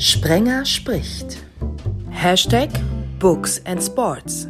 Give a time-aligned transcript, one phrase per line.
[0.00, 1.36] Sprenger spricht.
[2.08, 2.70] Hashtag
[3.18, 4.48] Books and Sports.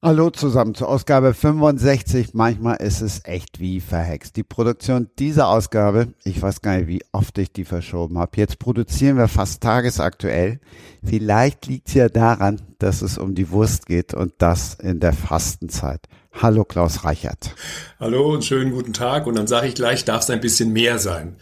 [0.00, 2.34] Hallo zusammen zur Ausgabe 65.
[2.34, 4.36] Manchmal ist es echt wie verhext.
[4.36, 8.30] Die Produktion dieser Ausgabe, ich weiß gar nicht, wie oft ich die verschoben habe.
[8.36, 10.60] Jetzt produzieren wir fast tagesaktuell.
[11.02, 15.14] Vielleicht liegt es ja daran, dass es um die Wurst geht und das in der
[15.14, 16.06] Fastenzeit.
[16.32, 17.56] Hallo Klaus Reichert.
[17.98, 19.26] Hallo und schönen guten Tag.
[19.26, 21.34] Und dann sage ich gleich, darf es ein bisschen mehr sein.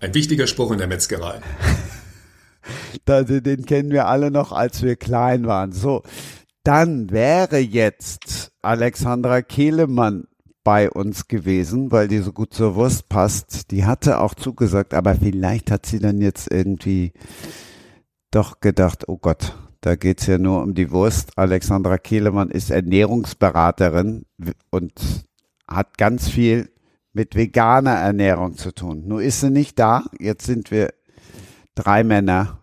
[0.00, 1.40] Ein wichtiger Spruch in der Metzgerei.
[3.08, 5.72] den kennen wir alle noch, als wir klein waren.
[5.72, 6.02] So,
[6.62, 10.24] dann wäre jetzt Alexandra Kehlemann
[10.62, 13.70] bei uns gewesen, weil die so gut zur Wurst passt.
[13.70, 17.12] Die hatte auch zugesagt, aber vielleicht hat sie dann jetzt irgendwie
[18.30, 21.32] doch gedacht, oh Gott, da geht's ja nur um die Wurst.
[21.36, 24.26] Alexandra Kehlemann ist Ernährungsberaterin
[24.70, 24.92] und
[25.66, 26.70] hat ganz viel
[27.18, 29.02] mit veganer Ernährung zu tun.
[29.08, 30.04] Nur ist sie nicht da.
[30.20, 30.94] Jetzt sind wir
[31.74, 32.60] drei Männer.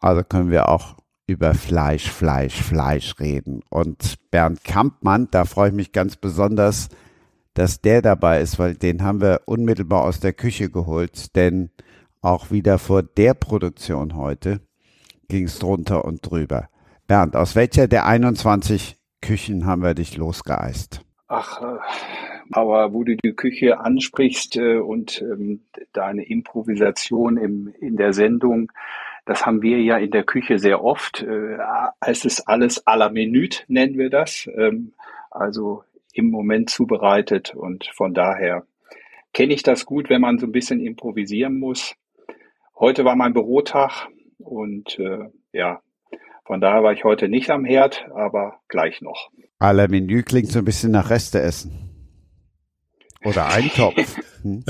[0.00, 0.96] Also können wir auch
[1.28, 3.62] über Fleisch, Fleisch, Fleisch reden.
[3.70, 6.88] Und Bernd Kampmann, da freue ich mich ganz besonders,
[7.54, 11.36] dass der dabei ist, weil den haben wir unmittelbar aus der Küche geholt.
[11.36, 11.70] Denn
[12.22, 14.60] auch wieder vor der Produktion heute
[15.28, 16.68] ging es drunter und drüber.
[17.06, 21.02] Bernd, aus welcher der 21 Küchen haben wir dich losgeeist?
[21.28, 25.60] Ach, äh, aber wo du die Küche ansprichst äh, und ähm,
[25.92, 28.72] deine Improvisation im, in der Sendung,
[29.26, 31.22] das haben wir ja in der Küche sehr oft.
[31.22, 31.58] Äh,
[32.00, 34.48] es ist alles à la minute, nennen wir das.
[34.56, 34.92] Ähm,
[35.30, 38.64] also im Moment zubereitet und von daher
[39.32, 41.94] kenne ich das gut, wenn man so ein bisschen improvisieren muss.
[42.78, 45.80] Heute war mein Bürotag und äh, ja,
[46.44, 49.30] von daher war ich heute nicht am Herd, aber gleich noch.
[49.60, 51.89] La Menü klingt so ein bisschen nach Reste essen.
[53.24, 54.16] Oder Eintopf.
[54.42, 54.64] Hm?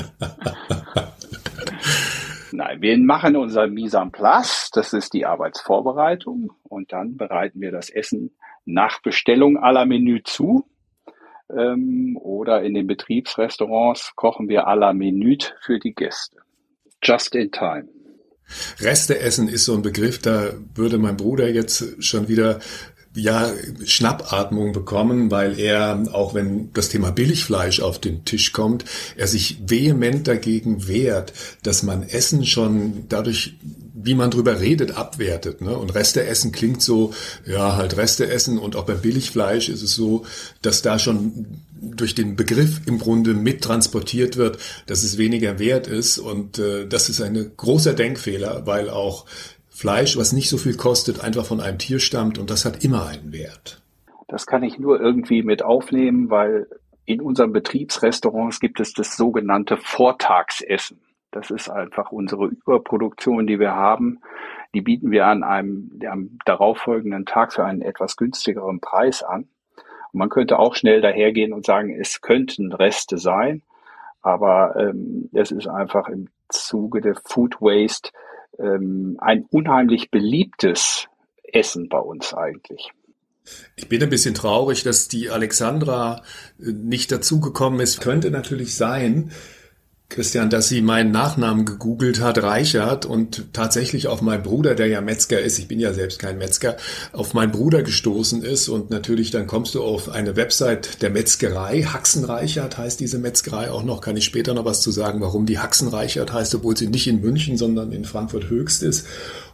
[2.52, 7.70] Nein, wir machen unser Mise en place, das ist die Arbeitsvorbereitung und dann bereiten wir
[7.70, 10.66] das Essen nach Bestellung aller Menü zu.
[11.56, 16.38] Ähm, oder in den Betriebsrestaurants kochen wir à la Minute für die Gäste.
[17.02, 17.88] Just in time.
[18.80, 22.58] Resteessen ist so ein Begriff, da würde mein Bruder jetzt schon wieder
[23.14, 23.52] ja,
[23.84, 28.84] Schnappatmung bekommen, weil er, auch wenn das Thema Billigfleisch auf den Tisch kommt,
[29.16, 31.32] er sich vehement dagegen wehrt,
[31.62, 33.56] dass man Essen schon dadurch,
[33.94, 35.60] wie man drüber redet, abwertet.
[35.60, 35.76] Ne?
[35.76, 37.12] Und Reste essen klingt so,
[37.44, 38.58] ja, halt Reste essen.
[38.58, 40.24] Und auch bei Billigfleisch ist es so,
[40.62, 41.46] dass da schon
[41.80, 46.18] durch den Begriff im Grunde mittransportiert wird, dass es weniger wert ist.
[46.18, 49.26] Und äh, das ist ein großer Denkfehler, weil auch
[49.80, 53.06] Fleisch, was nicht so viel kostet, einfach von einem Tier stammt und das hat immer
[53.06, 53.80] einen Wert.
[54.28, 56.66] Das kann ich nur irgendwie mit aufnehmen, weil
[57.06, 61.00] in unseren Betriebsrestaurants gibt es das sogenannte Vortagsessen.
[61.30, 64.20] Das ist einfach unsere Überproduktion, die wir haben.
[64.74, 69.48] Die bieten wir an einem am darauffolgenden Tag für einen etwas günstigeren Preis an.
[70.12, 73.62] Und man könnte auch schnell dahergehen und sagen, es könnten Reste sein,
[74.20, 78.10] aber ähm, es ist einfach im Zuge der Food Waste
[78.58, 81.08] ähm, ein unheimlich beliebtes
[81.42, 82.90] Essen bei uns eigentlich.
[83.76, 86.22] Ich bin ein bisschen traurig, dass die Alexandra
[86.58, 88.00] äh, nicht dazugekommen ist.
[88.00, 89.32] Könnte natürlich sein,
[90.10, 95.00] Christian, dass sie meinen Nachnamen gegoogelt hat, Reichert, und tatsächlich auf meinen Bruder, der ja
[95.00, 96.76] Metzger ist, ich bin ja selbst kein Metzger,
[97.12, 98.68] auf meinen Bruder gestoßen ist.
[98.68, 101.84] Und natürlich dann kommst du auf eine Website der Metzgerei.
[101.84, 104.00] Haxenreichert heißt diese Metzgerei auch noch.
[104.00, 107.20] Kann ich später noch was zu sagen, warum die Haxenreichert heißt, obwohl sie nicht in
[107.20, 109.06] München, sondern in Frankfurt Höchst ist.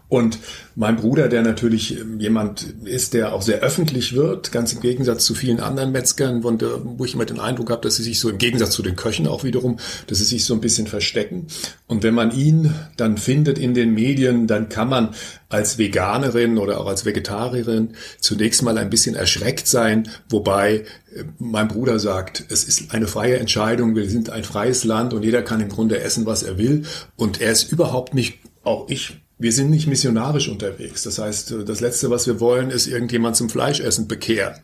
[0.09, 0.39] Und
[0.77, 5.25] mein Bruder, der natürlich ähm, jemand ist, der auch sehr öffentlich wird, ganz im Gegensatz
[5.25, 8.29] zu vielen anderen Metzgern, äh, wo ich immer den Eindruck habe, dass sie sich so
[8.29, 11.47] im Gegensatz zu den Köchen auch wiederum, dass sie sich so ein bisschen verstecken.
[11.89, 15.15] Und wenn man ihn dann findet in den Medien, dann kann man
[15.49, 20.85] als Veganerin oder auch als Vegetarierin zunächst mal ein bisschen erschreckt sein, wobei
[21.15, 25.25] äh, mein Bruder sagt, es ist eine freie Entscheidung, wir sind ein freies Land und
[25.25, 26.85] jeder kann im Grunde essen, was er will.
[27.17, 31.03] Und er ist überhaupt nicht, auch ich wir sind nicht missionarisch unterwegs.
[31.03, 34.55] Das heißt, das Letzte, was wir wollen, ist irgendjemand zum Fleischessen bekehren.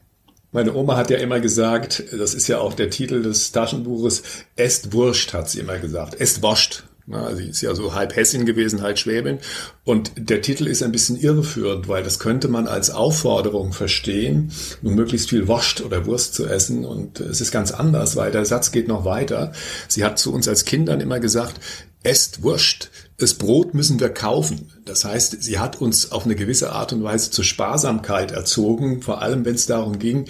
[0.51, 4.23] Meine Oma hat ja immer gesagt, das ist ja auch der Titel des Taschenbuches,
[4.57, 6.21] Esst Wurscht, hat sie immer gesagt.
[6.21, 6.85] Esst Woscht.
[7.11, 9.39] Also sie ist ja so halb Hessin gewesen, halb Schwäbin.
[9.85, 14.53] Und der Titel ist ein bisschen irreführend, weil das könnte man als Aufforderung verstehen,
[14.83, 16.85] nur möglichst viel Woscht oder Wurst zu essen.
[16.85, 19.53] Und es ist ganz anders, weil der Satz geht noch weiter.
[19.89, 21.61] Sie hat zu uns als Kindern immer gesagt,
[22.03, 22.91] esst Wurst.
[23.23, 24.73] Das Brot müssen wir kaufen.
[24.85, 29.23] Das heißt, sie hat uns auf eine gewisse Art und Weise zur Sparsamkeit erzogen, vor
[29.23, 30.25] allem wenn es darum ging,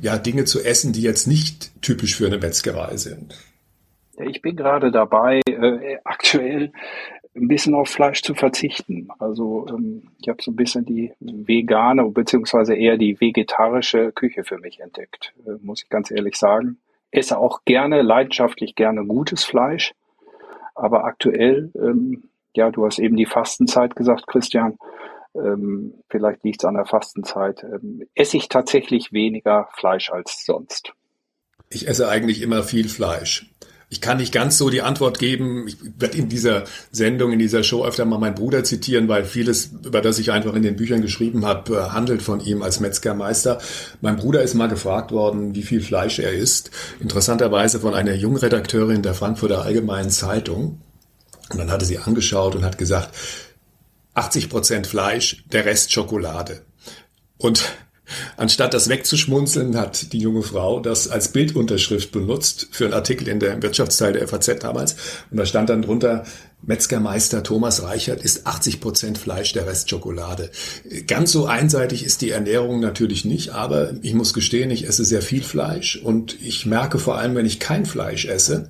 [0.00, 3.36] ja, Dinge zu essen, die jetzt nicht typisch für eine Metzgerei sind.
[4.26, 6.72] Ich bin gerade dabei, äh, äh, aktuell
[7.36, 9.08] ein bisschen auf Fleisch zu verzichten.
[9.18, 14.56] Also ähm, ich habe so ein bisschen die vegane beziehungsweise eher die vegetarische Küche für
[14.56, 16.78] mich entdeckt, äh, muss ich ganz ehrlich sagen.
[17.10, 19.92] Esse auch gerne, leidenschaftlich gerne gutes Fleisch,
[20.74, 22.22] aber aktuell, ähm,
[22.54, 24.78] ja, du hast eben die Fastenzeit gesagt, Christian.
[25.34, 27.62] Ähm, vielleicht liegt es an der Fastenzeit.
[27.62, 30.92] Ähm, esse ich tatsächlich weniger Fleisch als sonst.
[31.68, 33.46] Ich esse eigentlich immer viel Fleisch.
[33.92, 35.66] Ich kann nicht ganz so die Antwort geben.
[35.66, 36.62] Ich werde in dieser
[36.92, 40.54] Sendung, in dieser Show öfter mal meinen Bruder zitieren, weil vieles, über das ich einfach
[40.54, 43.58] in den Büchern geschrieben habe, äh, handelt von ihm als Metzgermeister.
[44.00, 46.70] Mein Bruder ist mal gefragt worden, wie viel Fleisch er isst.
[47.00, 50.80] Interessanterweise von einer Jungredakteurin der Frankfurter Allgemeinen Zeitung.
[51.50, 53.14] Und dann hatte sie angeschaut und hat gesagt,
[54.14, 56.62] 80 Prozent Fleisch, der Rest Schokolade.
[57.38, 57.72] Und
[58.36, 63.40] Anstatt das wegzuschmunzeln, hat die junge Frau das als Bildunterschrift benutzt für einen Artikel in
[63.40, 64.96] der Wirtschaftsteil der FAZ damals.
[65.30, 66.24] Und da stand dann drunter,
[66.62, 70.50] Metzgermeister Thomas Reichert isst 80 Prozent Fleisch, der Rest Schokolade.
[71.06, 75.22] Ganz so einseitig ist die Ernährung natürlich nicht, aber ich muss gestehen, ich esse sehr
[75.22, 78.68] viel Fleisch und ich merke vor allem, wenn ich kein Fleisch esse,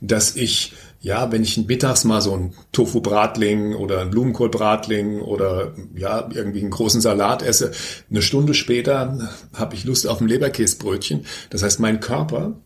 [0.00, 6.28] dass ich ja, wenn ich mittags mal so ein Tofu-Bratling oder ein Blumenkohl-Bratling oder ja,
[6.32, 7.72] irgendwie einen großen Salat esse,
[8.10, 11.24] eine Stunde später habe ich Lust auf ein Leberkäsbrötchen.
[11.48, 12.60] Das heißt, mein Körper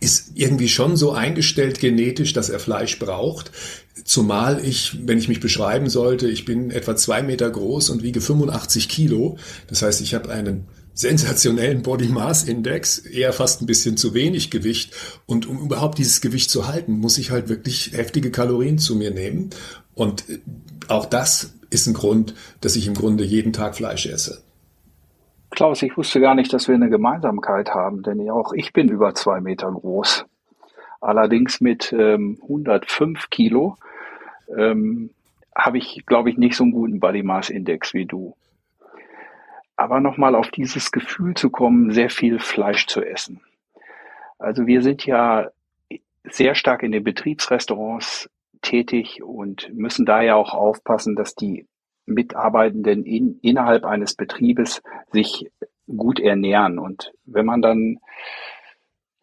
[0.00, 3.52] ist irgendwie schon so eingestellt genetisch, dass er Fleisch braucht.
[4.04, 8.20] Zumal ich, wenn ich mich beschreiben sollte, ich bin etwa zwei Meter groß und wiege
[8.20, 9.38] 85 Kilo.
[9.68, 14.50] Das heißt, ich habe einen sensationellen Body Mass Index, eher fast ein bisschen zu wenig
[14.50, 14.94] Gewicht.
[15.26, 19.10] Und um überhaupt dieses Gewicht zu halten, muss ich halt wirklich heftige Kalorien zu mir
[19.10, 19.50] nehmen.
[19.94, 20.38] Und äh,
[20.88, 24.42] auch das ist ein Grund, dass ich im Grunde jeden Tag Fleisch esse.
[25.50, 29.14] Klaus, ich wusste gar nicht, dass wir eine Gemeinsamkeit haben, denn auch ich bin über
[29.14, 30.24] zwei Meter groß.
[31.00, 33.76] Allerdings mit ähm, 105 Kilo
[34.56, 35.10] ähm,
[35.56, 38.36] habe ich, glaube ich, nicht so einen guten Body Mass Index wie du.
[39.80, 43.40] Aber nochmal auf dieses Gefühl zu kommen, sehr viel Fleisch zu essen.
[44.38, 45.48] Also wir sind ja
[46.22, 48.28] sehr stark in den Betriebsrestaurants
[48.60, 51.66] tätig und müssen daher auch aufpassen, dass die
[52.04, 54.82] Mitarbeitenden in, innerhalb eines Betriebes
[55.12, 55.50] sich
[55.86, 56.78] gut ernähren.
[56.78, 58.00] Und wenn man dann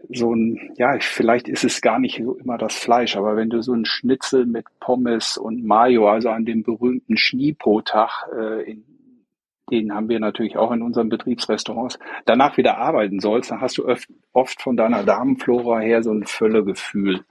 [0.10, 3.62] so ein, ja, vielleicht ist es gar nicht so immer das Fleisch, aber wenn du
[3.62, 8.97] so ein Schnitzel mit Pommes und Mayo, also an dem berühmten Schniepotag äh, in
[9.70, 13.88] den haben wir natürlich auch in unseren Betriebsrestaurants, danach wieder arbeiten sollst, dann hast du
[13.88, 17.26] oft, oft von deiner Darmflora her so ein Völlegefühl.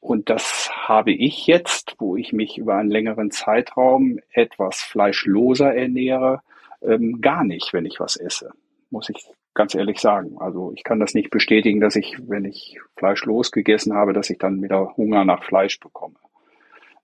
[0.00, 6.42] Und das habe ich jetzt, wo ich mich über einen längeren Zeitraum etwas fleischloser ernähre,
[6.82, 8.50] ähm, gar nicht, wenn ich was esse,
[8.90, 10.36] muss ich ganz ehrlich sagen.
[10.38, 14.38] Also ich kann das nicht bestätigen, dass ich, wenn ich fleischlos gegessen habe, dass ich
[14.38, 16.16] dann wieder Hunger nach Fleisch bekomme.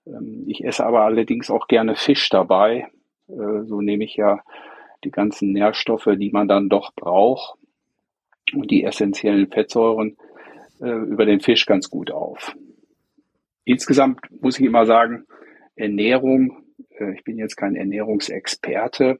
[0.05, 2.87] Ähm, ich esse aber allerdings auch gerne Fisch dabei,
[3.31, 4.41] äh, so nehme ich ja
[5.03, 7.57] die ganzen Nährstoffe, die man dann doch braucht
[8.53, 10.17] und die essentiellen Fettsäuren
[10.79, 12.55] äh, über den Fisch ganz gut auf.
[13.63, 15.25] Insgesamt muss ich immer sagen,
[15.75, 16.63] Ernährung,
[16.97, 19.19] äh, ich bin jetzt kein Ernährungsexperte.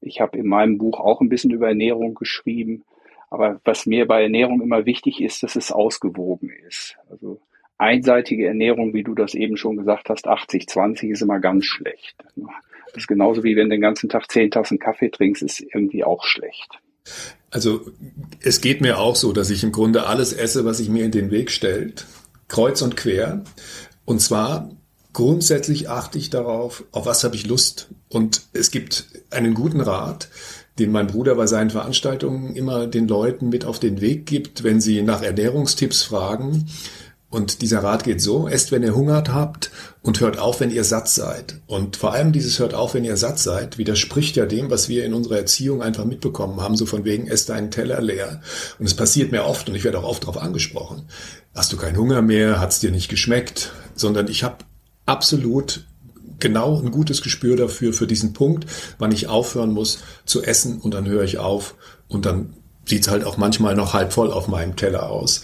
[0.00, 2.84] Ich habe in meinem Buch auch ein bisschen über Ernährung geschrieben.
[3.30, 6.98] Aber was mir bei Ernährung immer wichtig ist, dass es ausgewogen ist.
[7.08, 7.40] Also
[7.78, 12.16] einseitige Ernährung, wie du das eben schon gesagt hast, 80-20 ist immer ganz schlecht.
[12.92, 16.04] Das ist genauso wie wenn du den ganzen Tag zehn Tassen Kaffee trinkst, ist irgendwie
[16.04, 16.68] auch schlecht.
[17.50, 17.82] Also
[18.40, 21.10] es geht mir auch so, dass ich im Grunde alles esse, was sich mir in
[21.10, 22.06] den Weg stellt,
[22.48, 23.44] kreuz und quer.
[24.04, 24.70] Und zwar
[25.12, 27.88] grundsätzlich achte ich darauf, auf was habe ich Lust.
[28.08, 30.28] Und es gibt einen guten Rat,
[30.78, 34.80] den mein Bruder bei seinen Veranstaltungen immer den Leuten mit auf den Weg gibt, wenn
[34.80, 36.66] sie nach Ernährungstipps fragen.
[37.32, 39.70] Und dieser Rat geht so, esst, wenn ihr hungert habt
[40.02, 41.62] und hört auf, wenn ihr satt seid.
[41.66, 45.06] Und vor allem dieses hört auf, wenn ihr satt seid, widerspricht ja dem, was wir
[45.06, 48.42] in unserer Erziehung einfach mitbekommen haben, so von wegen, esst deinen Teller leer.
[48.78, 51.06] Und es passiert mir oft und ich werde auch oft darauf angesprochen.
[51.54, 52.60] Hast du keinen Hunger mehr?
[52.60, 53.72] Hat es dir nicht geschmeckt?
[53.94, 54.58] Sondern ich habe
[55.06, 55.86] absolut
[56.38, 58.66] genau ein gutes Gespür dafür, für diesen Punkt,
[58.98, 61.76] wann ich aufhören muss zu essen und dann höre ich auf
[62.08, 62.52] und dann
[62.84, 65.40] sieht's halt auch manchmal noch halb voll auf meinem Teller aus.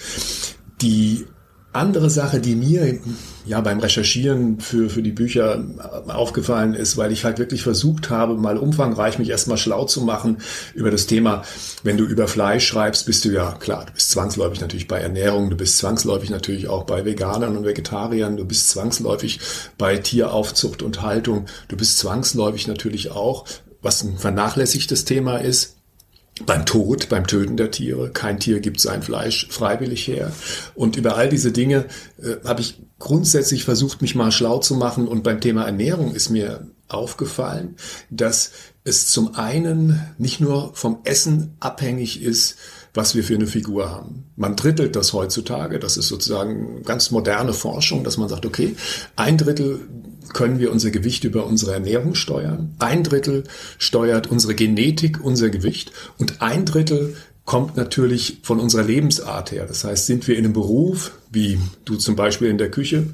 [0.83, 1.25] Die
[1.73, 2.99] andere Sache, die mir
[3.45, 5.63] ja beim Recherchieren für, für die Bücher
[6.09, 10.39] aufgefallen ist, weil ich halt wirklich versucht habe, mal umfangreich mich erstmal schlau zu machen
[10.75, 11.43] über das Thema,
[11.83, 15.51] wenn du über Fleisch schreibst, bist du ja klar, du bist zwangsläufig natürlich bei Ernährung,
[15.51, 19.41] du bist zwangsläufig natürlich auch bei Veganern und Vegetariern, du bist zwangsläufig
[19.77, 23.45] bei Tieraufzucht und Haltung, du bist zwangsläufig natürlich auch,
[23.83, 25.78] was ein vernachlässigtes Thema ist,
[26.47, 28.11] beim Tod, beim Töten der Tiere.
[28.11, 30.33] Kein Tier gibt sein Fleisch freiwillig her.
[30.75, 31.87] Und über all diese Dinge
[32.23, 35.09] äh, habe ich grundsätzlich versucht, mich mal schlau zu machen.
[35.09, 37.77] Und beim Thema Ernährung ist mir aufgefallen,
[38.11, 38.53] dass
[38.85, 42.57] es zum einen nicht nur vom Essen abhängig ist,
[42.95, 44.25] was wir für eine Figur haben.
[44.37, 45.79] Man drittelt das heutzutage.
[45.79, 48.75] Das ist sozusagen ganz moderne Forschung, dass man sagt, okay,
[49.15, 49.81] ein Drittel
[50.33, 52.75] können wir unser Gewicht über unsere Ernährung steuern.
[52.79, 53.45] Ein Drittel
[53.79, 59.65] steuert unsere Genetik unser Gewicht und ein Drittel kommt natürlich von unserer Lebensart her.
[59.67, 63.07] Das heißt, sind wir in einem Beruf, wie du zum Beispiel in der Küche,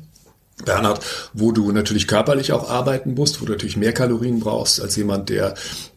[0.64, 4.96] Bernhard, wo du natürlich körperlich auch arbeiten musst, wo du natürlich mehr Kalorien brauchst als
[4.96, 5.54] jemand, der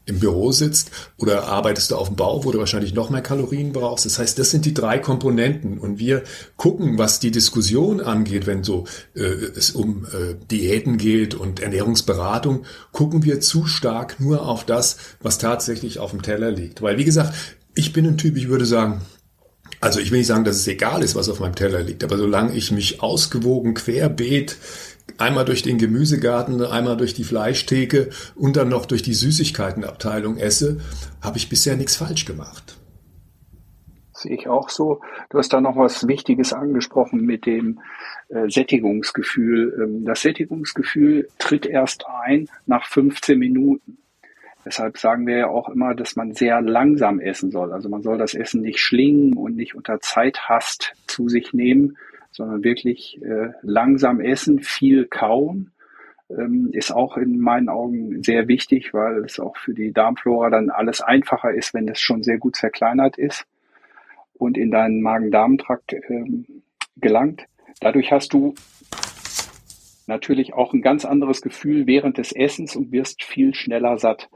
[0.08, 3.74] im Büro sitzt oder arbeitest du auf dem Bau, wo du wahrscheinlich noch mehr Kalorien
[3.74, 4.06] brauchst.
[4.06, 6.24] Das heißt, das sind die drei Komponenten und wir
[6.56, 8.86] gucken, was die Diskussion angeht, wenn so
[9.16, 14.98] äh, es um äh, Diäten geht und Ernährungsberatung, gucken wir zu stark nur auf das,
[15.22, 16.82] was tatsächlich auf dem Teller liegt.
[16.82, 17.34] Weil wie gesagt,
[17.76, 19.02] ich bin ein Typ, ich würde sagen,
[19.80, 22.18] also ich will nicht sagen, dass es egal ist, was auf meinem Teller liegt, aber
[22.18, 24.58] solange ich mich ausgewogen querbeet
[25.18, 30.80] einmal durch den Gemüsegarten, einmal durch die Fleischtheke und dann noch durch die Süßigkeitenabteilung esse,
[31.22, 32.78] habe ich bisher nichts falsch gemacht.
[34.14, 35.02] Sehe ich auch so.
[35.30, 37.80] Du hast da noch was Wichtiges angesprochen mit dem
[38.30, 39.80] äh, Sättigungsgefühl.
[39.80, 44.00] Ähm, das Sättigungsgefühl tritt erst ein nach 15 Minuten.
[44.66, 47.72] Deshalb sagen wir ja auch immer, dass man sehr langsam essen soll.
[47.72, 51.98] Also man soll das Essen nicht schlingen und nicht unter Zeithast zu sich nehmen,
[52.38, 55.72] sondern wirklich äh, langsam essen, viel kauen.
[56.30, 60.70] Ähm, ist auch in meinen Augen sehr wichtig, weil es auch für die Darmflora dann
[60.70, 63.46] alles einfacher ist, wenn es schon sehr gut zerkleinert ist
[64.34, 66.46] und in deinen Magen-Darm-Trakt ähm,
[66.98, 67.46] gelangt.
[67.80, 68.54] Dadurch hast du
[70.06, 74.30] natürlich auch ein ganz anderes Gefühl während des Essens und wirst viel schneller satt.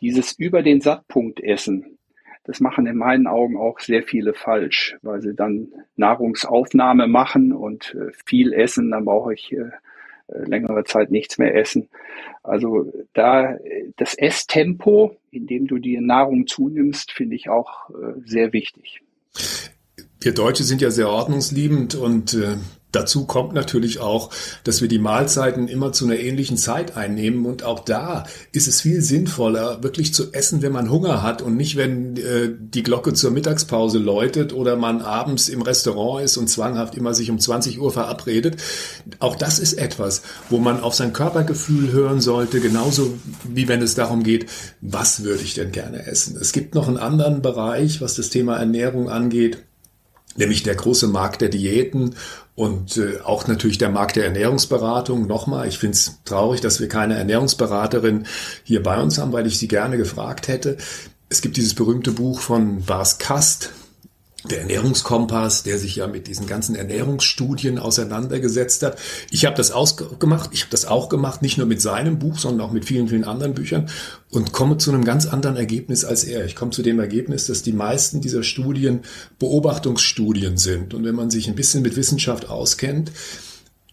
[0.00, 1.98] Dieses über den Sattpunkt essen,
[2.44, 7.94] das machen in meinen Augen auch sehr viele falsch, weil sie dann Nahrungsaufnahme machen und
[7.94, 9.70] äh, viel essen, dann brauche ich äh,
[10.28, 11.88] äh, längere Zeit nichts mehr essen.
[12.42, 13.56] Also da
[13.96, 17.90] das Esstempo, in dem du die Nahrung zunimmst, finde ich auch
[18.26, 19.00] sehr wichtig.
[20.20, 22.56] Wir Deutsche sind ja sehr ordnungsliebend und äh,
[22.94, 24.30] Dazu kommt natürlich auch,
[24.62, 28.80] dass wir die Mahlzeiten immer zu einer ähnlichen Zeit einnehmen und auch da ist es
[28.80, 33.12] viel sinnvoller, wirklich zu essen, wenn man Hunger hat und nicht, wenn äh, die Glocke
[33.12, 37.80] zur Mittagspause läutet oder man abends im Restaurant ist und zwanghaft immer sich um 20
[37.80, 38.56] Uhr verabredet.
[39.18, 43.94] Auch das ist etwas, wo man auf sein Körpergefühl hören sollte, genauso wie wenn es
[43.94, 44.46] darum geht,
[44.80, 46.36] was würde ich denn gerne essen.
[46.40, 49.58] Es gibt noch einen anderen Bereich, was das Thema Ernährung angeht
[50.36, 52.14] nämlich der große Markt der Diäten
[52.54, 55.26] und äh, auch natürlich der Markt der Ernährungsberatung.
[55.26, 58.26] Nochmal, ich finde es traurig, dass wir keine Ernährungsberaterin
[58.62, 60.76] hier bei uns haben, weil ich sie gerne gefragt hätte.
[61.28, 63.72] Es gibt dieses berühmte Buch von Bas Kast,
[64.50, 68.98] der Ernährungskompass, der sich ja mit diesen ganzen Ernährungsstudien auseinandergesetzt hat.
[69.30, 72.66] Ich habe das ausgemacht, ich habe das auch gemacht, nicht nur mit seinem Buch, sondern
[72.66, 73.88] auch mit vielen, vielen anderen Büchern
[74.30, 76.44] und komme zu einem ganz anderen Ergebnis als er.
[76.44, 79.00] Ich komme zu dem Ergebnis, dass die meisten dieser Studien
[79.38, 80.92] Beobachtungsstudien sind.
[80.92, 83.12] Und wenn man sich ein bisschen mit Wissenschaft auskennt,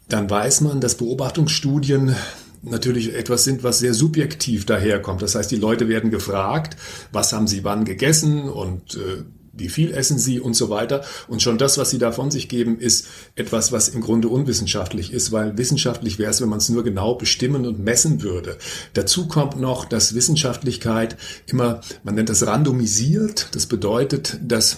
[0.09, 2.15] dann weiß man, dass Beobachtungsstudien
[2.61, 5.21] natürlich etwas sind, was sehr subjektiv daherkommt.
[5.21, 6.75] Das heißt, die Leute werden gefragt,
[7.11, 11.03] was haben sie wann gegessen und äh, wie viel essen sie und so weiter.
[11.27, 15.11] Und schon das, was sie da von sich geben, ist etwas, was im Grunde unwissenschaftlich
[15.13, 18.57] ist, weil wissenschaftlich wäre es, wenn man es nur genau bestimmen und messen würde.
[18.93, 21.17] Dazu kommt noch, dass Wissenschaftlichkeit
[21.47, 23.49] immer, man nennt das randomisiert.
[23.53, 24.77] Das bedeutet, dass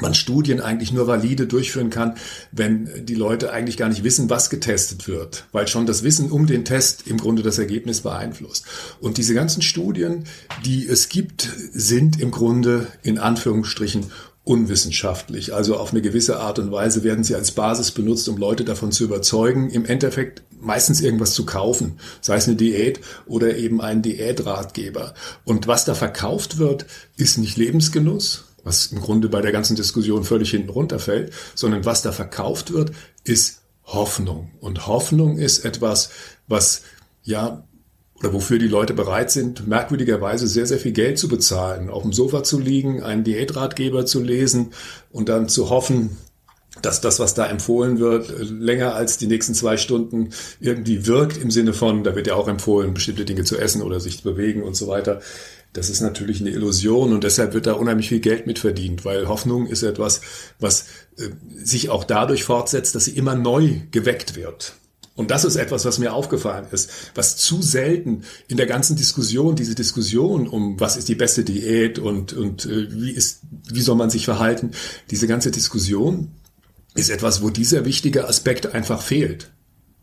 [0.00, 2.16] man Studien eigentlich nur valide durchführen kann,
[2.52, 6.46] wenn die Leute eigentlich gar nicht wissen, was getestet wird, weil schon das Wissen um
[6.46, 8.64] den Test im Grunde das Ergebnis beeinflusst.
[9.00, 10.24] Und diese ganzen Studien,
[10.64, 14.06] die es gibt, sind im Grunde in Anführungsstrichen
[14.44, 15.54] unwissenschaftlich.
[15.54, 18.90] Also auf eine gewisse Art und Weise werden sie als Basis benutzt, um Leute davon
[18.90, 24.02] zu überzeugen, im Endeffekt meistens irgendwas zu kaufen, sei es eine Diät oder eben ein
[24.02, 25.14] Diätratgeber.
[25.44, 30.24] Und was da verkauft wird, ist nicht Lebensgenuss, was im Grunde bei der ganzen Diskussion
[30.24, 32.92] völlig hinten runterfällt, sondern was da verkauft wird,
[33.24, 34.52] ist Hoffnung.
[34.60, 36.10] Und Hoffnung ist etwas,
[36.46, 36.82] was
[37.22, 37.64] ja
[38.20, 42.12] oder wofür die Leute bereit sind, merkwürdigerweise sehr, sehr viel Geld zu bezahlen, auf dem
[42.12, 44.72] Sofa zu liegen, einen Diätratgeber zu lesen
[45.10, 46.18] und dann zu hoffen,
[46.82, 51.50] dass das, was da empfohlen wird, länger als die nächsten zwei Stunden irgendwie wirkt im
[51.50, 54.62] Sinne von, da wird ja auch empfohlen, bestimmte Dinge zu essen oder sich zu bewegen
[54.62, 55.20] und so weiter.
[55.72, 59.28] Das ist natürlich eine Illusion und deshalb wird da unheimlich viel Geld mit verdient, weil
[59.28, 60.20] Hoffnung ist etwas,
[60.58, 61.28] was äh,
[61.62, 64.74] sich auch dadurch fortsetzt, dass sie immer neu geweckt wird.
[65.20, 69.54] Und das ist etwas, was mir aufgefallen ist, was zu selten in der ganzen Diskussion,
[69.54, 73.96] diese Diskussion um was ist die beste Diät und, und äh, wie, ist, wie soll
[73.96, 74.70] man sich verhalten,
[75.10, 76.32] diese ganze Diskussion
[77.00, 79.50] ist etwas, wo dieser wichtige Aspekt einfach fehlt.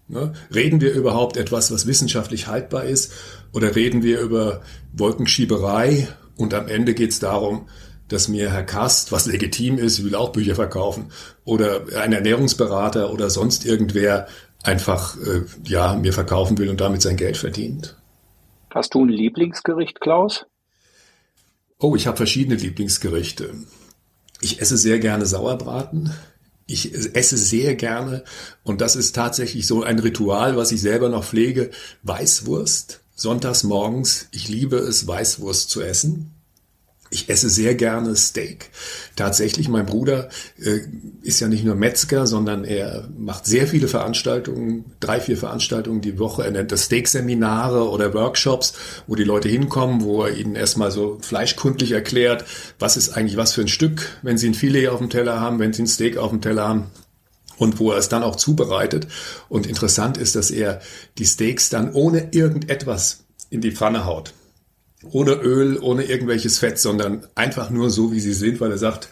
[0.07, 0.33] Ne?
[0.53, 3.13] Reden wir überhaupt etwas, was wissenschaftlich haltbar ist,
[3.53, 4.61] oder reden wir über
[4.93, 7.67] Wolkenschieberei und am Ende geht es darum,
[8.07, 11.11] dass mir Herr Kast, was legitim ist, will auch Bücher verkaufen,
[11.43, 14.27] oder ein Ernährungsberater oder sonst irgendwer
[14.63, 17.97] einfach äh, ja mir verkaufen will und damit sein Geld verdient.
[18.69, 20.45] Hast du ein Lieblingsgericht, Klaus?
[21.79, 23.53] Oh, ich habe verschiedene Lieblingsgerichte.
[24.41, 26.13] Ich esse sehr gerne Sauerbraten.
[26.67, 28.23] Ich esse sehr gerne,
[28.63, 31.71] und das ist tatsächlich so ein Ritual, was ich selber noch pflege,
[32.03, 32.99] Weißwurst.
[33.15, 34.27] Sonntags morgens.
[34.31, 36.36] Ich liebe es, Weißwurst zu essen.
[37.09, 38.69] Ich esse sehr gerne Steak.
[39.15, 40.79] Tatsächlich, mein Bruder äh,
[41.21, 46.19] ist ja nicht nur Metzger, sondern er macht sehr viele Veranstaltungen, drei, vier Veranstaltungen die
[46.19, 46.43] Woche.
[46.43, 48.73] Er nennt das Steak-Seminare oder Workshops,
[49.07, 52.43] wo die Leute hinkommen, wo er ihnen erstmal so fleischkundlich erklärt,
[52.77, 55.59] was ist eigentlich was für ein Stück, wenn sie ein Filet auf dem Teller haben,
[55.59, 56.87] wenn sie ein Steak auf dem Teller haben
[57.57, 59.07] und wo er es dann auch zubereitet.
[59.47, 60.81] Und interessant ist, dass er
[61.17, 64.33] die Steaks dann ohne irgendetwas in die Pfanne haut
[65.03, 69.09] ohne Öl, ohne irgendwelches Fett, sondern einfach nur so, wie sie sind, weil er sagt,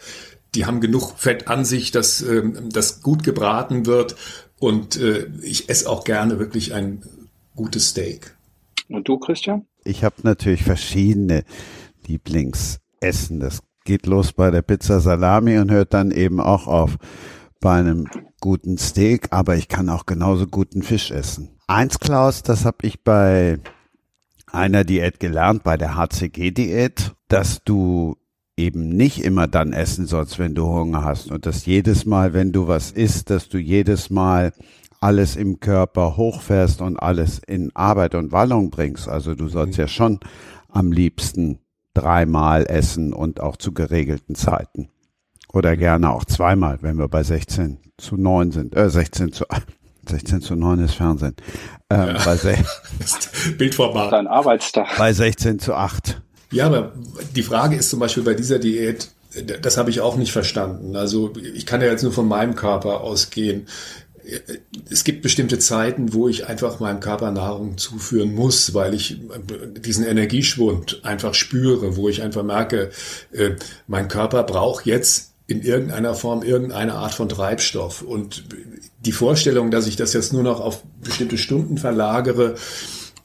[0.54, 4.16] die haben genug Fett an sich, dass ähm, das gut gebraten wird.
[4.58, 7.02] Und äh, ich esse auch gerne wirklich ein
[7.54, 8.34] gutes Steak.
[8.88, 9.66] Und du, Christian?
[9.84, 11.44] Ich habe natürlich verschiedene
[12.06, 13.40] Lieblingsessen.
[13.40, 16.96] Das geht los bei der Pizza Salami und hört dann eben auch auf
[17.60, 18.08] bei einem
[18.40, 21.50] guten Steak, aber ich kann auch genauso guten Fisch essen.
[21.66, 23.58] Eins, Klaus, das habe ich bei
[24.56, 28.16] einer Diät gelernt, bei der HCG-Diät, dass du
[28.56, 32.52] eben nicht immer dann essen sollst, wenn du Hunger hast und dass jedes Mal, wenn
[32.52, 34.52] du was isst, dass du jedes Mal
[35.00, 39.08] alles im Körper hochfährst und alles in Arbeit und Wallung bringst.
[39.08, 39.82] Also du sollst mhm.
[39.82, 40.20] ja schon
[40.68, 41.58] am liebsten
[41.94, 44.88] dreimal essen und auch zu geregelten Zeiten.
[45.52, 49.44] Oder gerne auch zweimal, wenn wir bei 16 zu 9 sind, äh, 16 zu
[50.08, 51.34] 16 zu 9 ist Fernsehen.
[51.90, 52.24] Ähm, ja.
[52.24, 52.36] bei
[53.58, 54.12] Bildformat.
[54.12, 54.96] Dein Arbeitstag.
[54.98, 56.20] Bei 16 zu 8.
[56.50, 56.92] Ja, aber
[57.34, 59.10] die Frage ist zum Beispiel bei dieser Diät,
[59.60, 60.96] das habe ich auch nicht verstanden.
[60.96, 63.66] Also ich kann ja jetzt nur von meinem Körper ausgehen.
[64.90, 69.20] Es gibt bestimmte Zeiten, wo ich einfach meinem Körper Nahrung zuführen muss, weil ich
[69.78, 72.90] diesen Energieschwund einfach spüre, wo ich einfach merke,
[73.32, 73.50] äh,
[73.86, 78.02] mein Körper braucht jetzt in irgendeiner Form irgendeine Art von Treibstoff.
[78.02, 78.44] Und
[79.00, 82.54] die Vorstellung, dass ich das jetzt nur noch auf bestimmte Stunden verlagere,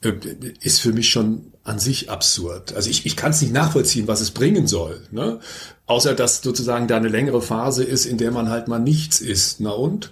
[0.02, 0.14] äh,
[0.62, 2.74] ist für mich schon an sich absurd.
[2.74, 5.02] Also ich, ich kann es nicht nachvollziehen, was es bringen soll.
[5.12, 5.40] Ne?
[5.86, 9.60] Außer dass sozusagen da eine längere Phase ist, in der man halt mal nichts isst.
[9.60, 10.10] Na und?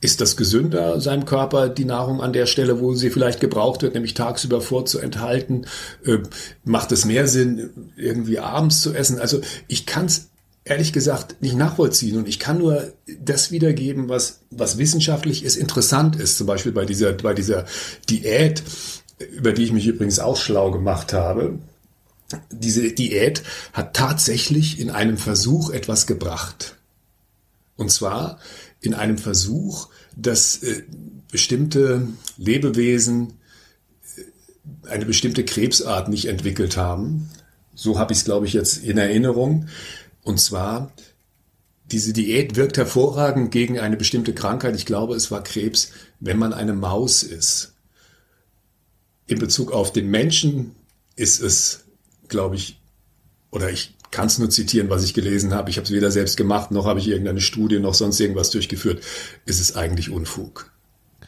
[0.00, 3.94] Ist das gesünder, seinem Körper die Nahrung an der Stelle, wo sie vielleicht gebraucht wird,
[3.94, 5.66] nämlich tagsüber vorzuenthalten?
[6.04, 6.18] Äh,
[6.64, 9.20] macht es mehr Sinn, irgendwie abends zu essen?
[9.20, 10.31] Also ich kann es
[10.64, 12.16] ehrlich gesagt nicht nachvollziehen.
[12.16, 16.38] Und ich kann nur das wiedergeben, was, was wissenschaftlich ist, interessant ist.
[16.38, 17.64] Zum Beispiel bei dieser, bei dieser
[18.08, 18.62] Diät,
[19.32, 21.58] über die ich mich übrigens auch schlau gemacht habe.
[22.50, 26.76] Diese Diät hat tatsächlich in einem Versuch etwas gebracht.
[27.76, 28.38] Und zwar
[28.80, 30.82] in einem Versuch, dass äh,
[31.30, 33.34] bestimmte Lebewesen
[34.16, 37.28] äh, eine bestimmte Krebsart nicht entwickelt haben.
[37.74, 39.66] So habe ich es, glaube ich, jetzt in Erinnerung.
[40.22, 40.92] Und zwar,
[41.84, 44.74] diese Diät wirkt hervorragend gegen eine bestimmte Krankheit.
[44.76, 47.74] Ich glaube, es war Krebs, wenn man eine Maus ist.
[49.26, 50.74] In Bezug auf den Menschen
[51.16, 51.84] ist es,
[52.28, 52.80] glaube ich,
[53.50, 55.70] oder ich kann es nur zitieren, was ich gelesen habe.
[55.70, 59.02] Ich habe es weder selbst gemacht, noch habe ich irgendeine Studie, noch sonst irgendwas durchgeführt.
[59.46, 60.70] Ist es eigentlich Unfug.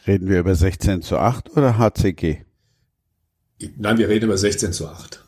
[0.07, 2.43] Reden wir über 16 zu 8 oder HCG?
[3.77, 5.24] Nein, wir reden über 16 zu 8.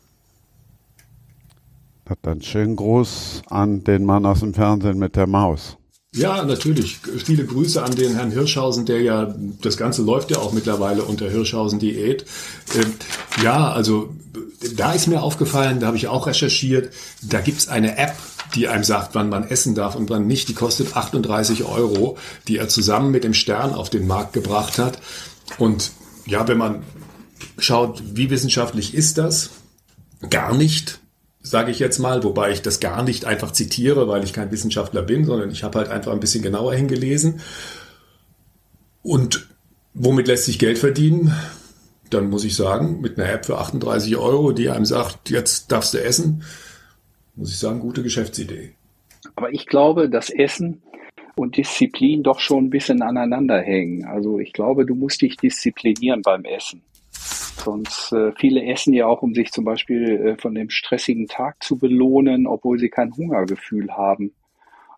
[2.08, 5.76] Hat dann schön Gruß an den Mann aus dem Fernsehen mit der Maus.
[6.14, 7.00] Ja, natürlich.
[7.22, 11.28] Viele Grüße an den Herrn Hirschhausen, der ja, das Ganze läuft ja auch mittlerweile unter
[11.28, 12.24] Hirschhausen Diät.
[12.74, 12.94] Ähm,
[13.42, 14.14] ja, also
[14.74, 18.14] da ist mir aufgefallen, da habe ich auch recherchiert, da gibt's eine App,
[18.54, 20.48] die einem sagt, wann man essen darf und wann nicht.
[20.48, 22.16] Die kostet 38 Euro,
[22.48, 24.98] die er zusammen mit dem Stern auf den Markt gebracht hat.
[25.58, 25.92] Und
[26.24, 26.84] ja, wenn man
[27.58, 29.50] schaut, wie wissenschaftlich ist das?
[30.30, 31.00] Gar nicht
[31.40, 35.02] sage ich jetzt mal, wobei ich das gar nicht einfach zitiere, weil ich kein Wissenschaftler
[35.02, 37.40] bin, sondern ich habe halt einfach ein bisschen genauer hingelesen.
[39.02, 39.48] Und
[39.94, 41.32] womit lässt sich Geld verdienen?
[42.10, 45.94] Dann muss ich sagen, mit einer App für 38 Euro, die einem sagt, jetzt darfst
[45.94, 46.42] du essen,
[47.36, 48.74] muss ich sagen, gute Geschäftsidee.
[49.36, 50.82] Aber ich glaube, das Essen
[51.36, 54.04] und Disziplin doch schon ein bisschen aneinander hängen.
[54.04, 56.82] Also ich glaube, du musst dich disziplinieren beim Essen.
[57.64, 61.62] Sonst äh, viele essen ja auch, um sich zum Beispiel äh, von dem stressigen Tag
[61.62, 64.32] zu belohnen, obwohl sie kein Hungergefühl haben.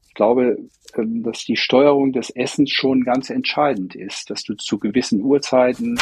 [0.09, 0.59] Ich glaube,
[0.97, 5.99] ähm, dass die Steuerung des Essens schon ganz entscheidend ist, dass du zu gewissen Uhrzeiten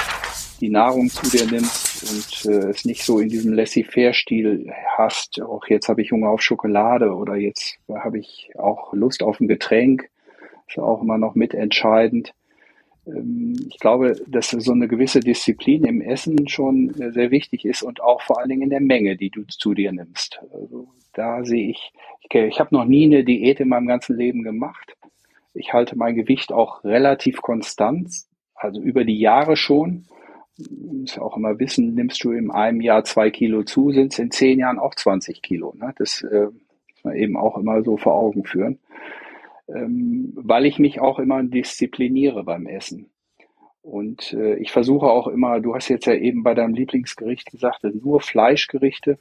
[0.61, 5.41] die Nahrung zu dir nimmst und äh, es nicht so in diesem Laissez-faire-Stil hast.
[5.43, 9.49] Auch jetzt habe ich Hunger auf Schokolade oder jetzt habe ich auch Lust auf ein
[9.49, 10.09] Getränk.
[10.67, 12.33] Ist auch immer noch mitentscheidend.
[13.09, 17.83] Ähm, ich glaube, dass so eine gewisse Disziplin im Essen schon äh, sehr wichtig ist
[17.83, 20.41] und auch vor allen Dingen in der Menge, die du zu dir nimmst.
[20.53, 21.93] Also da sehe ich,
[22.23, 24.97] ich, ich habe noch nie eine Diät in meinem ganzen Leben gemacht.
[25.55, 28.09] Ich halte mein Gewicht auch relativ konstant,
[28.55, 30.05] also über die Jahre schon.
[30.59, 34.13] Du musst ja auch immer wissen, nimmst du in einem Jahr zwei Kilo zu, sind
[34.13, 35.75] es in zehn Jahren auch 20 Kilo.
[35.79, 35.95] Ne?
[35.97, 38.79] Das äh, muss man eben auch immer so vor Augen führen
[39.69, 43.11] ähm, weil ich mich auch immer diszipliniere beim Essen.
[43.83, 47.85] Und äh, ich versuche auch immer, du hast jetzt ja eben bei deinem Lieblingsgericht gesagt,
[47.85, 49.19] nur Fleischgerichte.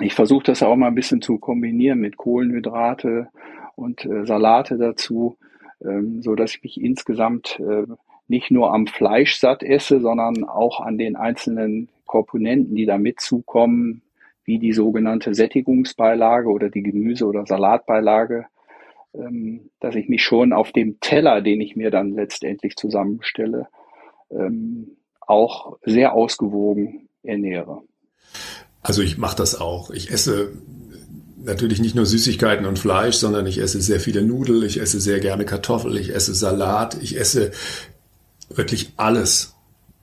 [0.00, 3.28] Ich versuche das auch mal ein bisschen zu kombinieren mit Kohlenhydrate
[3.76, 5.36] und äh, Salate dazu,
[5.84, 7.86] ähm, so dass ich mich insgesamt äh,
[8.28, 14.02] nicht nur am Fleisch satt esse, sondern auch an den einzelnen Komponenten, die da mitzukommen,
[14.44, 18.46] wie die sogenannte Sättigungsbeilage oder die Gemüse- oder Salatbeilage
[19.12, 23.66] dass ich mich schon auf dem Teller, den ich mir dann letztendlich zusammenstelle,
[24.30, 27.82] ähm, auch sehr ausgewogen ernähre.
[28.82, 29.90] Also ich mache das auch.
[29.90, 30.52] Ich esse
[31.42, 35.20] natürlich nicht nur Süßigkeiten und Fleisch, sondern ich esse sehr viele Nudeln, ich esse sehr
[35.20, 37.50] gerne Kartoffel, ich esse Salat, ich esse
[38.48, 39.54] wirklich alles.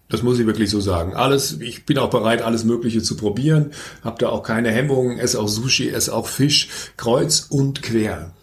[0.09, 1.15] Das muss ich wirklich so sagen.
[1.15, 3.71] Alles, ich bin auch bereit, alles Mögliche zu probieren,
[4.03, 8.33] habe da auch keine Hemmungen, esse auch Sushi, esse auch Fisch, kreuz und quer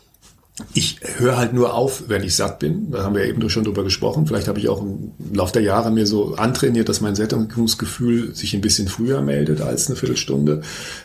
[0.73, 2.93] ich höre halt nur auf, wenn ich satt bin.
[2.93, 4.27] Da haben wir eben schon drüber gesprochen.
[4.27, 8.55] Vielleicht habe ich auch im Laufe der Jahre mir so antrainiert, dass mein Sättigungsgefühl sich
[8.55, 10.63] ein bisschen früher meldet als eine Viertelstunde,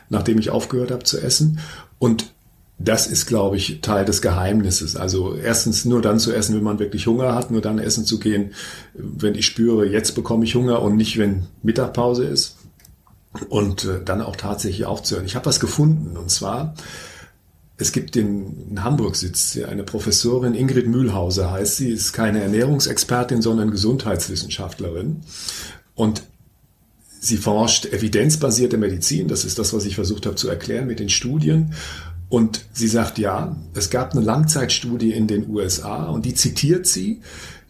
[0.09, 1.59] nachdem ich aufgehört habe zu essen.
[1.97, 2.31] Und
[2.77, 4.95] das ist, glaube ich, Teil des Geheimnisses.
[4.95, 8.19] Also erstens nur dann zu essen, wenn man wirklich Hunger hat, nur dann essen zu
[8.19, 8.53] gehen,
[8.93, 12.57] wenn ich spüre, jetzt bekomme ich Hunger und nicht, wenn Mittagpause ist.
[13.49, 15.25] Und äh, dann auch tatsächlich aufzuhören.
[15.25, 16.75] Ich habe was gefunden und zwar
[17.79, 23.71] es gibt in, Hamburg sitzt eine Professorin, Ingrid Mühlhauser heißt sie, ist keine Ernährungsexpertin, sondern
[23.71, 25.21] Gesundheitswissenschaftlerin.
[25.95, 26.23] Und
[27.21, 29.29] sie forscht evidenzbasierte Medizin.
[29.29, 31.73] Das ist das, was ich versucht habe zu erklären mit den Studien.
[32.27, 37.21] Und sie sagt, ja, es gab eine Langzeitstudie in den USA und die zitiert sie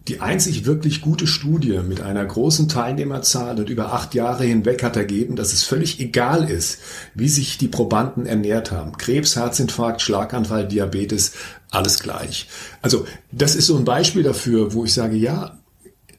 [0.10, 4.98] die einzig wirklich gute Studie mit einer großen Teilnehmerzahl und über acht Jahre hinweg hat
[4.98, 6.80] ergeben, dass es völlig egal ist,
[7.14, 8.98] wie sich die Probanden ernährt haben.
[8.98, 11.34] Krebs, Herzinfarkt, Schlaganfall, Diabetes,
[11.70, 12.48] alles gleich.
[12.82, 15.60] Also das ist so ein Beispiel dafür, wo ich sage, ja,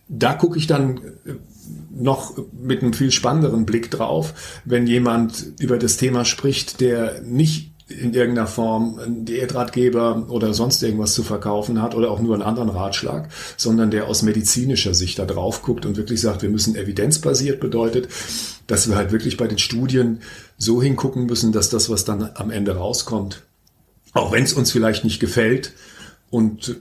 [0.08, 1.34] da gucke ich dann äh,
[1.90, 7.69] noch mit einem viel spannenderen Blick drauf, wenn jemand über das Thema spricht, der nicht
[7.90, 12.42] in irgendeiner Form einen Diätratgeber oder sonst irgendwas zu verkaufen hat oder auch nur einen
[12.42, 16.76] anderen Ratschlag, sondern der aus medizinischer Sicht da drauf guckt und wirklich sagt, wir müssen
[16.76, 18.08] evidenzbasiert bedeutet,
[18.66, 20.20] dass wir halt wirklich bei den Studien
[20.56, 23.42] so hingucken müssen, dass das, was dann am Ende rauskommt,
[24.12, 25.72] auch wenn es uns vielleicht nicht gefällt
[26.30, 26.80] und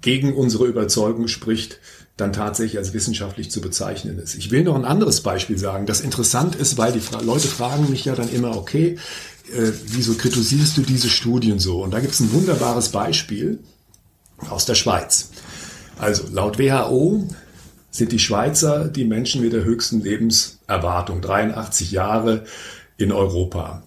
[0.00, 1.80] gegen unsere Überzeugung spricht,
[2.16, 4.36] dann tatsächlich als wissenschaftlich zu bezeichnen ist.
[4.36, 8.04] Ich will noch ein anderes Beispiel sagen, das interessant ist, weil die Leute fragen mich
[8.04, 8.98] ja dann immer, okay,
[9.52, 11.82] äh, wieso kritisierst du diese Studien so?
[11.82, 13.58] Und da gibt es ein wunderbares Beispiel
[14.50, 15.30] aus der Schweiz.
[15.98, 17.28] Also laut WHO
[17.90, 22.44] sind die Schweizer die Menschen mit der höchsten Lebenserwartung, 83 Jahre
[22.96, 23.82] in Europa.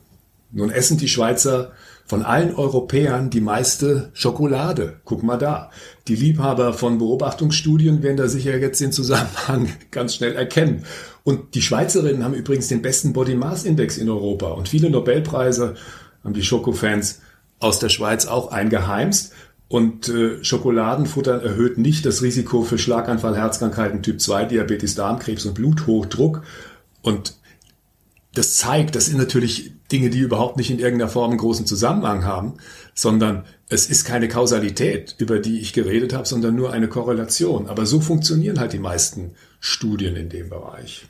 [0.51, 1.73] Nun essen die Schweizer
[2.05, 5.01] von allen Europäern die meiste Schokolade.
[5.03, 5.71] Guck mal da.
[6.07, 10.85] Die Liebhaber von Beobachtungsstudien werden da sicher jetzt den Zusammenhang ganz schnell erkennen.
[11.27, 14.47] Und die Schweizerinnen haben übrigens den besten Body Mass Index in Europa.
[14.51, 15.75] Und viele Nobelpreise
[16.23, 17.19] haben die Schokofans
[17.59, 19.33] aus der Schweiz auch eingeheimst.
[19.67, 25.55] Und äh, Schokoladenfutter erhöht nicht das Risiko für Schlaganfall, Herzkrankheiten, Typ 2, Diabetes, Darmkrebs und
[25.55, 26.43] Bluthochdruck.
[27.01, 27.35] Und
[28.33, 32.23] das zeigt, das sind natürlich Dinge, die überhaupt nicht in irgendeiner Form einen großen Zusammenhang
[32.23, 32.53] haben,
[32.93, 37.67] sondern es ist keine Kausalität, über die ich geredet habe, sondern nur eine Korrelation.
[37.67, 41.05] Aber so funktionieren halt die meisten Studien in dem Bereich.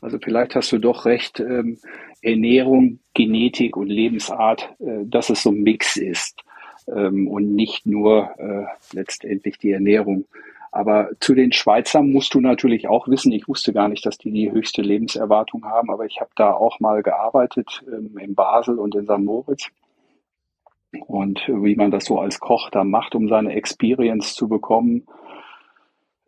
[0.00, 1.78] Also vielleicht hast du doch recht, ähm,
[2.22, 6.42] Ernährung, Genetik und Lebensart, äh, dass es so ein Mix ist
[6.86, 10.26] ähm, und nicht nur äh, letztendlich die Ernährung.
[10.70, 14.30] Aber zu den Schweizern musst du natürlich auch wissen, ich wusste gar nicht, dass die
[14.30, 18.94] die höchste Lebenserwartung haben, aber ich habe da auch mal gearbeitet ähm, in Basel und
[18.94, 19.18] in St.
[19.18, 19.68] Moritz.
[21.06, 25.06] und wie man das so als Koch da macht, um seine Experience zu bekommen,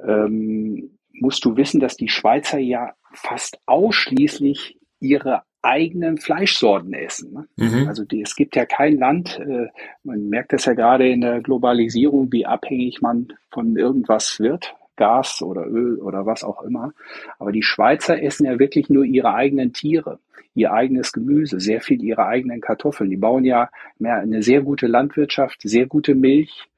[0.02, 7.32] ähm, musst du wissen, dass die Schweizer ja fast ausschließlich ihre eigenen Fleischsorten essen.
[7.32, 7.48] Ne?
[7.56, 7.88] Mhm.
[7.88, 9.68] Also die, es gibt ja kein Land, äh,
[10.04, 15.42] man merkt das ja gerade in der Globalisierung, wie abhängig man von irgendwas wird, Gas
[15.42, 16.92] oder Öl oder was auch immer.
[17.38, 20.18] Aber die Schweizer essen ja wirklich nur ihre eigenen Tiere,
[20.54, 23.10] ihr eigenes Gemüse, sehr viel ihre eigenen Kartoffeln.
[23.10, 26.68] Die bauen ja mehr eine sehr gute Landwirtschaft, sehr gute Milch,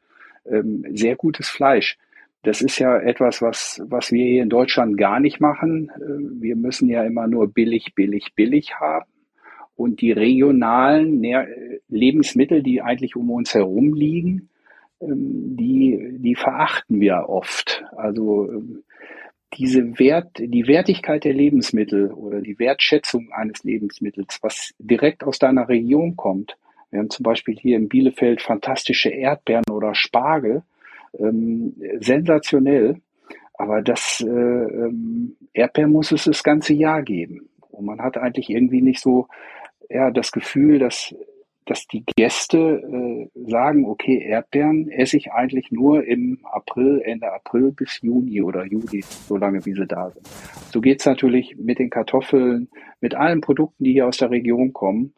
[0.44, 1.98] ähm, sehr gutes Fleisch.
[2.42, 5.92] Das ist ja etwas, was, was wir hier in Deutschland gar nicht machen.
[6.40, 9.06] Wir müssen ja immer nur billig, billig, billig haben.
[9.76, 11.22] Und die regionalen
[11.88, 14.48] Lebensmittel, die eigentlich um uns herum liegen,
[15.02, 17.84] ähm, die, die verachten wir oft.
[17.96, 18.84] Also ähm,
[19.54, 25.68] diese Wert, die Wertigkeit der Lebensmittel oder die Wertschätzung eines Lebensmittels, was direkt aus deiner
[25.68, 26.56] Region kommt.
[26.90, 30.62] Wir haben zum Beispiel hier in Bielefeld fantastische Erdbeeren oder Spargel
[31.18, 33.00] ähm, sensationell.
[33.54, 37.48] Aber das äh, ähm, Erdbeeren muss es das ganze Jahr geben.
[37.70, 39.28] Und man hat eigentlich irgendwie nicht so
[39.88, 41.14] ja, das Gefühl, dass,
[41.66, 47.72] dass die Gäste äh, sagen, okay, Erdbeeren esse ich eigentlich nur im April, Ende April
[47.72, 50.26] bis Juni oder Juli, solange wie sie da sind.
[50.72, 52.68] So geht's natürlich mit den Kartoffeln,
[53.00, 55.12] mit allen Produkten, die hier aus der Region kommen,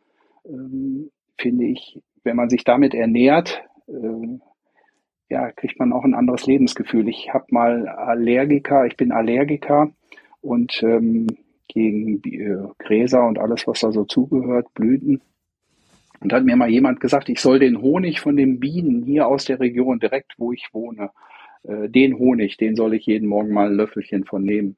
[0.47, 4.39] ähm, finde ich, wenn man sich damit ernährt, äh,
[5.35, 7.09] ja, kriegt man auch ein anderes Lebensgefühl.
[7.09, 9.91] Ich habe mal Allergiker, ich bin Allergiker
[10.43, 11.27] und ähm,
[11.67, 15.21] gegen äh, Gräser und alles, was da so zugehört, Blüten.
[16.21, 19.27] Und da hat mir mal jemand gesagt, ich soll den Honig von den Bienen hier
[19.27, 21.11] aus der Region, direkt wo ich wohne,
[21.65, 24.77] äh, den Honig, den soll ich jeden Morgen mal ein Löffelchen von nehmen.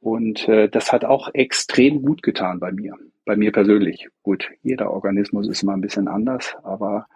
[0.00, 4.08] Und äh, das hat auch extrem gut getan bei mir, bei mir persönlich.
[4.24, 7.06] Gut, jeder Organismus ist immer ein bisschen anders, aber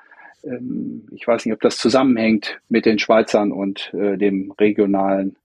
[0.47, 5.37] ähm, ich weiß nicht, ob das zusammenhängt mit den Schweizern und äh, dem regionalen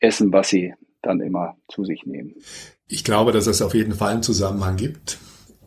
[0.00, 2.34] Essen, was sie dann immer zu sich nehmen.
[2.88, 5.18] Ich glaube, dass es auf jeden Fall einen Zusammenhang gibt.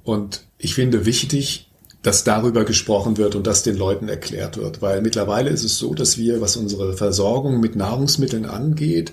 [0.04, 1.70] Und ich finde wichtig,
[2.02, 4.82] dass darüber gesprochen wird und das den Leuten erklärt wird.
[4.82, 9.12] Weil mittlerweile ist es so, dass wir, was unsere Versorgung mit Nahrungsmitteln angeht,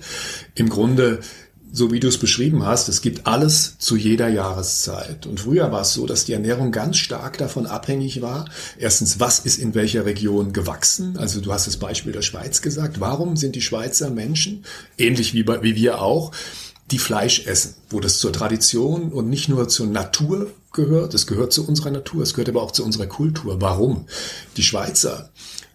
[0.55, 1.19] im Grunde
[1.71, 5.25] so wie du es beschrieben hast, es gibt alles zu jeder Jahreszeit.
[5.25, 8.45] Und früher war es so, dass die Ernährung ganz stark davon abhängig war.
[8.77, 11.17] Erstens, was ist in welcher Region gewachsen?
[11.17, 12.99] Also du hast das Beispiel der Schweiz gesagt.
[12.99, 14.63] Warum sind die Schweizer Menschen,
[14.97, 16.31] ähnlich wie, wie wir auch,
[16.91, 21.51] die Fleisch essen, wo das zur Tradition und nicht nur zur Natur gehört, es gehört
[21.51, 23.59] zu unserer Natur, es gehört aber auch zu unserer Kultur.
[23.59, 24.05] Warum?
[24.55, 25.29] Die Schweizer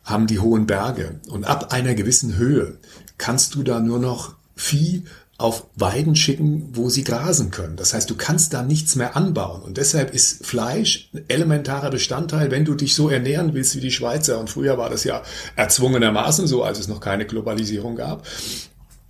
[0.05, 2.78] haben die hohen Berge und ab einer gewissen Höhe
[3.18, 5.05] kannst du da nur noch Vieh
[5.38, 7.77] auf Weiden schicken, wo sie grasen können.
[7.77, 9.62] Das heißt, du kannst da nichts mehr anbauen.
[9.62, 13.90] Und deshalb ist Fleisch ein elementarer Bestandteil, wenn du dich so ernähren willst wie die
[13.90, 14.38] Schweizer.
[14.38, 15.23] Und früher war das ja
[15.57, 18.25] erzwungenermaßen so, als es noch keine Globalisierung gab.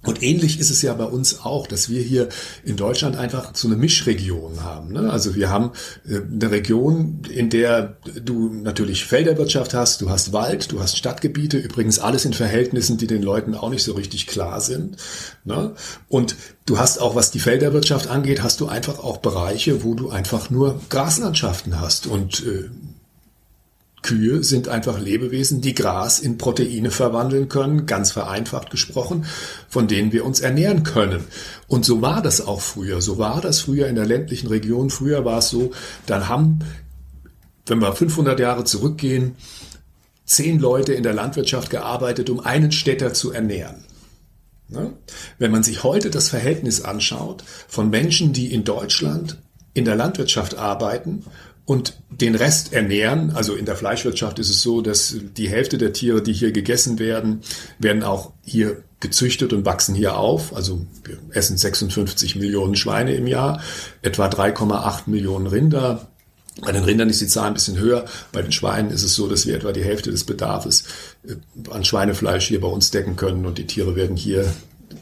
[0.05, 2.29] Und ähnlich ist es ja bei uns auch, dass wir hier
[2.65, 4.93] in Deutschland einfach so eine Mischregion haben.
[4.93, 5.11] Ne?
[5.11, 5.71] Also wir haben
[6.09, 11.57] äh, eine Region, in der du natürlich Felderwirtschaft hast, du hast Wald, du hast Stadtgebiete,
[11.57, 14.97] übrigens alles in Verhältnissen, die den Leuten auch nicht so richtig klar sind.
[15.45, 15.75] Ne?
[16.09, 16.35] Und
[16.67, 20.51] du hast auch, was die Felderwirtschaft angeht, hast du einfach auch Bereiche, wo du einfach
[20.51, 22.71] nur Graslandschaften hast und äh,
[24.03, 29.25] Kühe sind einfach Lebewesen, die Gras in Proteine verwandeln können, ganz vereinfacht gesprochen,
[29.69, 31.25] von denen wir uns ernähren können.
[31.69, 33.01] Und so war das auch früher.
[33.01, 34.91] So war das früher in der ländlichen Region.
[34.91, 35.71] Früher war es so,
[36.07, 36.61] dann haben,
[37.67, 39.37] wenn wir 500 Jahre zurückgehen,
[40.25, 43.85] zehn Leute in der Landwirtschaft gearbeitet, um einen Städter zu ernähren.
[44.69, 44.95] Ne?
[45.39, 49.39] Wenn man sich heute das Verhältnis anschaut von Menschen, die in Deutschland
[49.75, 51.25] in der Landwirtschaft arbeiten
[51.65, 53.31] und den Rest ernähren.
[53.31, 56.99] Also in der Fleischwirtschaft ist es so, dass die Hälfte der Tiere, die hier gegessen
[56.99, 57.43] werden,
[57.79, 60.55] werden auch hier gezüchtet und wachsen hier auf.
[60.55, 63.61] Also wir essen 56 Millionen Schweine im Jahr,
[64.03, 66.09] etwa 3,8 Millionen Rinder.
[66.61, 68.05] Bei den Rindern ist die Zahl ein bisschen höher.
[68.31, 70.85] Bei den Schweinen ist es so, dass wir etwa die Hälfte des Bedarfs
[71.27, 71.37] äh,
[71.71, 74.53] an Schweinefleisch hier bei uns decken können und die Tiere werden hier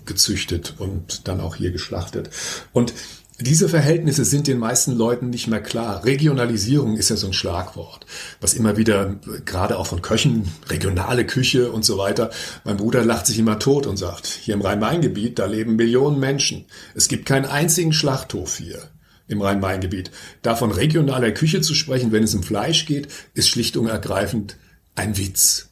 [0.07, 2.31] gezüchtet und dann auch hier geschlachtet.
[2.73, 2.95] Und
[3.41, 6.05] diese Verhältnisse sind den meisten Leuten nicht mehr klar.
[6.05, 8.07] Regionalisierung ist ja so ein Schlagwort,
[8.41, 12.31] was immer wieder, gerade auch von Köchen, regionale Küche und so weiter.
[12.65, 16.67] Mein Bruder lacht sich immer tot und sagt, hier im Rhein-Main-Gebiet, da leben Millionen Menschen.
[16.95, 18.81] Es gibt keinen einzigen Schlachthof hier
[19.27, 20.11] im Rhein-Main-Gebiet.
[20.43, 24.57] Davon regionaler Küche zu sprechen, wenn es um Fleisch geht, ist schlicht und ergreifend
[24.97, 25.69] ein Witz.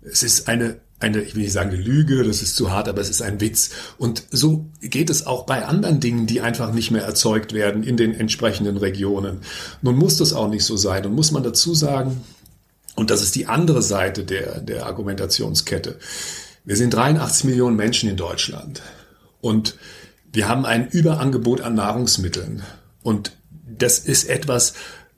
[0.00, 3.00] Es ist eine eine, ich will nicht sagen eine Lüge, das ist zu hart, aber
[3.00, 3.70] es ist ein Witz.
[3.98, 7.96] Und so geht es auch bei anderen Dingen, die einfach nicht mehr erzeugt werden in
[7.96, 9.40] den entsprechenden Regionen.
[9.82, 11.04] Nun muss das auch nicht so sein.
[11.04, 12.22] Und muss man dazu sagen,
[12.96, 15.98] Und das ist die andere Seite der, der Argumentationskette.
[16.64, 18.82] Wir sind 83 Millionen Menschen in Deutschland
[19.40, 19.76] und
[20.32, 22.62] wir haben ein Überangebot an Nahrungsmitteln.
[23.02, 24.74] Und das ist etwas,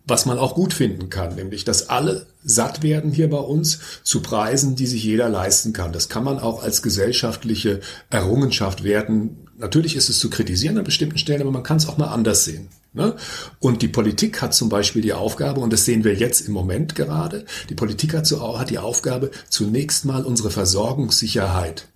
[0.07, 4.23] was man auch gut finden kann, nämlich dass alle satt werden hier bei uns zu
[4.23, 5.93] Preisen, die sich jeder leisten kann.
[5.93, 9.49] Das kann man auch als gesellschaftliche Errungenschaft werten.
[9.59, 12.45] Natürlich ist es zu kritisieren an bestimmten Stellen, aber man kann es auch mal anders
[12.45, 12.69] sehen.
[12.93, 13.15] Ne?
[13.59, 16.95] Und die Politik hat zum Beispiel die Aufgabe, und das sehen wir jetzt im Moment
[16.95, 18.31] gerade, die Politik hat,
[18.71, 21.89] die Aufgabe, zunächst mal unsere Versorgungssicherheit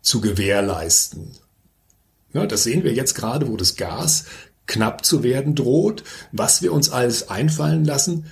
[0.00, 1.32] zu gewährleisten.
[2.32, 2.46] Ne?
[2.46, 4.24] Das sehen wir jetzt gerade, wo das Gas
[4.66, 8.26] knapp zu werden droht, was wir uns alles einfallen lassen,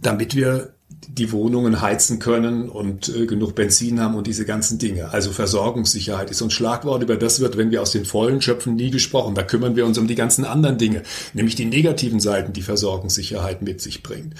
[0.00, 0.74] damit wir
[1.08, 5.10] die Wohnungen heizen können und äh, genug Benzin haben und diese ganzen Dinge.
[5.10, 8.90] Also Versorgungssicherheit ist ein Schlagwort, über das wird, wenn wir aus den Vollen schöpfen, nie
[8.90, 9.34] gesprochen.
[9.34, 13.62] Da kümmern wir uns um die ganzen anderen Dinge, nämlich die negativen Seiten, die Versorgungssicherheit
[13.62, 14.34] mit sich bringt.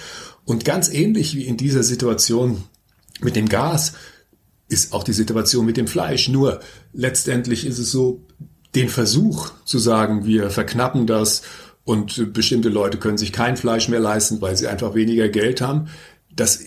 [0.45, 2.63] Und ganz ähnlich wie in dieser Situation
[3.21, 3.93] mit dem Gas
[4.69, 6.29] ist auch die Situation mit dem Fleisch.
[6.29, 6.59] Nur
[6.93, 8.21] letztendlich ist es so,
[8.75, 11.43] den Versuch zu sagen, wir verknappen das
[11.83, 15.89] und bestimmte Leute können sich kein Fleisch mehr leisten, weil sie einfach weniger Geld haben,
[16.35, 16.59] das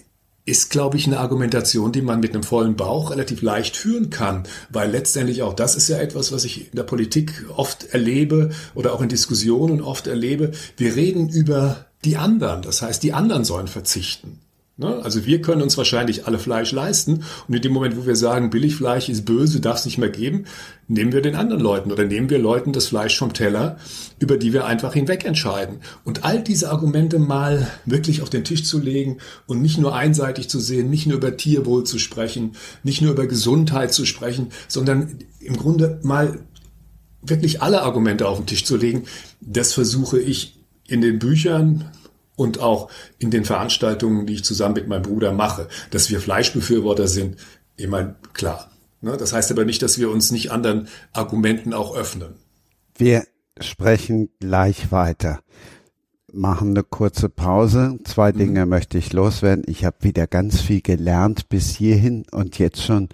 [0.44, 4.44] ist, glaube ich, eine Argumentation, die man mit einem vollen Bauch relativ leicht führen kann,
[4.70, 8.94] weil letztendlich auch das ist ja etwas, was ich in der Politik oft erlebe oder
[8.94, 10.52] auch in Diskussionen oft erlebe.
[10.76, 14.38] Wir reden über die anderen, das heißt, die anderen sollen verzichten.
[14.78, 15.02] Ne?
[15.02, 18.50] Also wir können uns wahrscheinlich alle Fleisch leisten und in dem Moment, wo wir sagen,
[18.50, 20.44] Billigfleisch ist böse, darf es nicht mehr geben,
[20.86, 23.78] nehmen wir den anderen Leuten oder nehmen wir Leuten das Fleisch vom Teller,
[24.18, 25.78] über die wir einfach hinweg entscheiden.
[26.04, 30.50] Und all diese Argumente mal wirklich auf den Tisch zu legen und nicht nur einseitig
[30.50, 35.20] zu sehen, nicht nur über Tierwohl zu sprechen, nicht nur über Gesundheit zu sprechen, sondern
[35.40, 36.40] im Grunde mal
[37.22, 39.04] wirklich alle Argumente auf den Tisch zu legen,
[39.40, 41.90] das versuche ich in den Büchern
[42.36, 47.08] und auch in den Veranstaltungen, die ich zusammen mit meinem Bruder mache, dass wir Fleischbefürworter
[47.08, 47.36] sind,
[47.76, 48.70] ich meine, klar.
[49.00, 49.16] Ne?
[49.16, 52.34] Das heißt aber nicht, dass wir uns nicht anderen Argumenten auch öffnen.
[52.96, 53.26] Wir
[53.60, 55.40] sprechen gleich weiter.
[56.32, 57.98] Machen eine kurze Pause.
[58.04, 58.38] Zwei mhm.
[58.38, 59.64] Dinge möchte ich loswerden.
[59.66, 63.08] Ich habe wieder ganz viel gelernt bis hierhin und jetzt schon.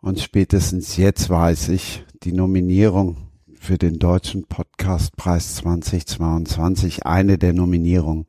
[0.00, 3.16] Und spätestens jetzt weiß ich, die Nominierung
[3.58, 8.26] für den Deutschen Podcastpreis 2022, eine der Nominierungen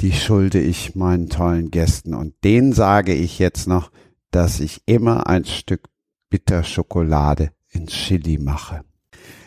[0.00, 2.14] die schulde ich meinen tollen Gästen.
[2.14, 3.90] Und denen sage ich jetzt noch,
[4.30, 5.88] dass ich immer ein Stück
[6.30, 8.82] Bitterschokolade in Chili mache.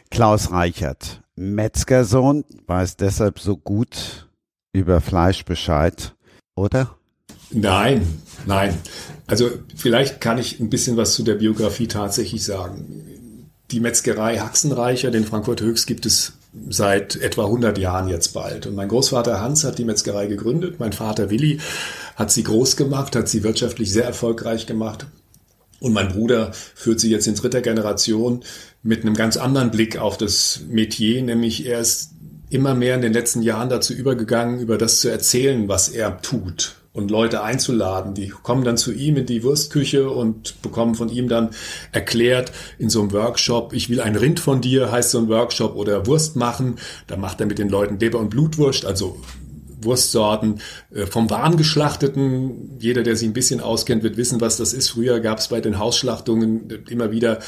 [0.09, 4.29] Klaus Reichert, Metzgersohn, weiß deshalb so gut
[4.71, 6.15] über Fleisch Bescheid,
[6.55, 6.95] oder?
[7.51, 8.05] Nein,
[8.45, 8.77] nein.
[9.25, 13.49] Also vielleicht kann ich ein bisschen was zu der Biografie tatsächlich sagen.
[13.71, 16.33] Die Metzgerei Haxenreicher, den Frankfurt Höchst, gibt es
[16.69, 18.67] seit etwa 100 Jahren jetzt bald.
[18.67, 21.59] Und mein Großvater Hans hat die Metzgerei gegründet, mein Vater Willi
[22.15, 25.07] hat sie groß gemacht, hat sie wirtschaftlich sehr erfolgreich gemacht.
[25.79, 28.43] Und mein Bruder führt sie jetzt in dritter Generation
[28.81, 32.11] mit einem ganz anderen Blick auf das Metier, nämlich er ist
[32.49, 36.76] immer mehr in den letzten Jahren dazu übergegangen, über das zu erzählen, was er tut
[36.97, 38.15] und Leute einzuladen.
[38.15, 41.51] Die kommen dann zu ihm in die Wurstküche und bekommen von ihm dann
[41.91, 45.75] erklärt in so einem Workshop, ich will ein Rind von dir, heißt so ein Workshop,
[45.75, 46.77] oder Wurst machen.
[47.05, 49.21] Da macht er mit den Leuten Leber- und Blutwurst, also
[49.79, 50.59] Wurstsorten
[50.91, 52.79] äh, vom Warngeschlachteten.
[52.79, 54.89] Jeder, der sich ein bisschen auskennt, wird wissen, was das ist.
[54.89, 57.39] Früher gab es bei den Hausschlachtungen immer wieder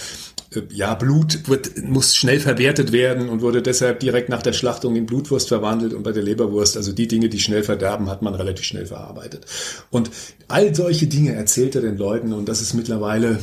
[0.71, 5.05] ja, Blut wird, muss schnell verwertet werden und wurde deshalb direkt nach der Schlachtung in
[5.05, 8.65] Blutwurst verwandelt und bei der Leberwurst, also die Dinge, die schnell verderben, hat man relativ
[8.65, 9.45] schnell verarbeitet.
[9.91, 10.09] Und
[10.47, 13.39] all solche Dinge erzählt er den Leuten und das ist mittlerweile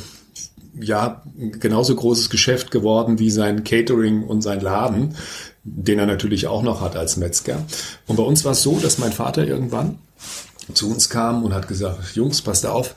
[0.79, 5.17] ja genauso großes Geschäft geworden wie sein Catering und sein Laden,
[5.65, 7.65] den er natürlich auch noch hat als Metzger.
[8.07, 9.99] Und bei uns war es so, dass mein Vater irgendwann
[10.75, 12.95] zu uns kam und hat gesagt, Jungs, passt auf,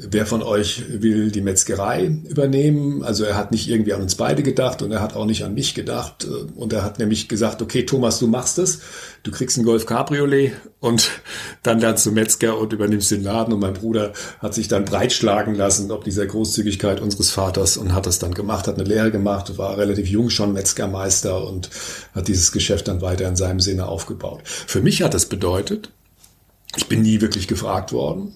[0.00, 3.02] Wer von euch will die Metzgerei übernehmen?
[3.02, 5.54] Also er hat nicht irgendwie an uns beide gedacht und er hat auch nicht an
[5.54, 6.24] mich gedacht.
[6.54, 8.78] Und er hat nämlich gesagt, okay, Thomas, du machst es.
[9.24, 11.10] Du kriegst einen Golf Cabriolet und
[11.64, 13.52] dann lernst du Metzger und übernimmst den Laden.
[13.52, 18.06] Und mein Bruder hat sich dann breitschlagen lassen, ob dieser Großzügigkeit unseres Vaters und hat
[18.06, 21.70] das dann gemacht, hat eine Lehre gemacht, war relativ jung schon Metzgermeister und
[22.14, 24.42] hat dieses Geschäft dann weiter in seinem Sinne aufgebaut.
[24.44, 25.90] Für mich hat das bedeutet,
[26.76, 28.34] ich bin nie wirklich gefragt worden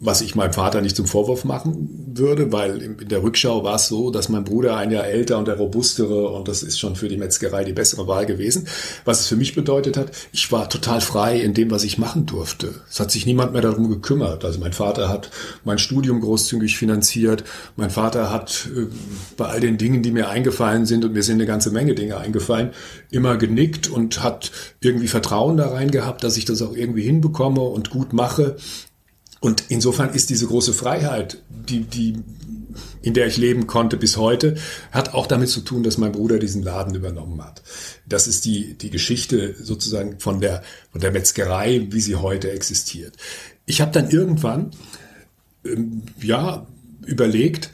[0.00, 3.88] was ich meinem Vater nicht zum Vorwurf machen würde, weil in der Rückschau war es
[3.88, 7.08] so, dass mein Bruder ein Jahr älter und der robustere und das ist schon für
[7.08, 8.68] die Metzgerei die bessere Wahl gewesen.
[9.04, 12.26] Was es für mich bedeutet hat, ich war total frei in dem, was ich machen
[12.26, 12.74] durfte.
[12.88, 14.44] Es hat sich niemand mehr darum gekümmert.
[14.44, 15.30] Also mein Vater hat
[15.64, 17.42] mein Studium großzügig finanziert.
[17.74, 18.86] Mein Vater hat äh,
[19.36, 22.18] bei all den Dingen, die mir eingefallen sind und mir sind eine ganze Menge Dinge
[22.18, 22.70] eingefallen,
[23.10, 27.62] immer genickt und hat irgendwie Vertrauen da rein gehabt, dass ich das auch irgendwie hinbekomme
[27.62, 28.56] und gut mache.
[29.40, 32.16] Und insofern ist diese große Freiheit, die, die,
[33.02, 34.56] in der ich leben konnte bis heute,
[34.90, 37.62] hat auch damit zu tun, dass mein Bruder diesen Laden übernommen hat.
[38.06, 43.16] Das ist die, die Geschichte sozusagen von der, von der Metzgerei, wie sie heute existiert.
[43.64, 44.72] Ich habe dann irgendwann,
[45.64, 46.66] ähm, ja,
[47.06, 47.70] überlegt,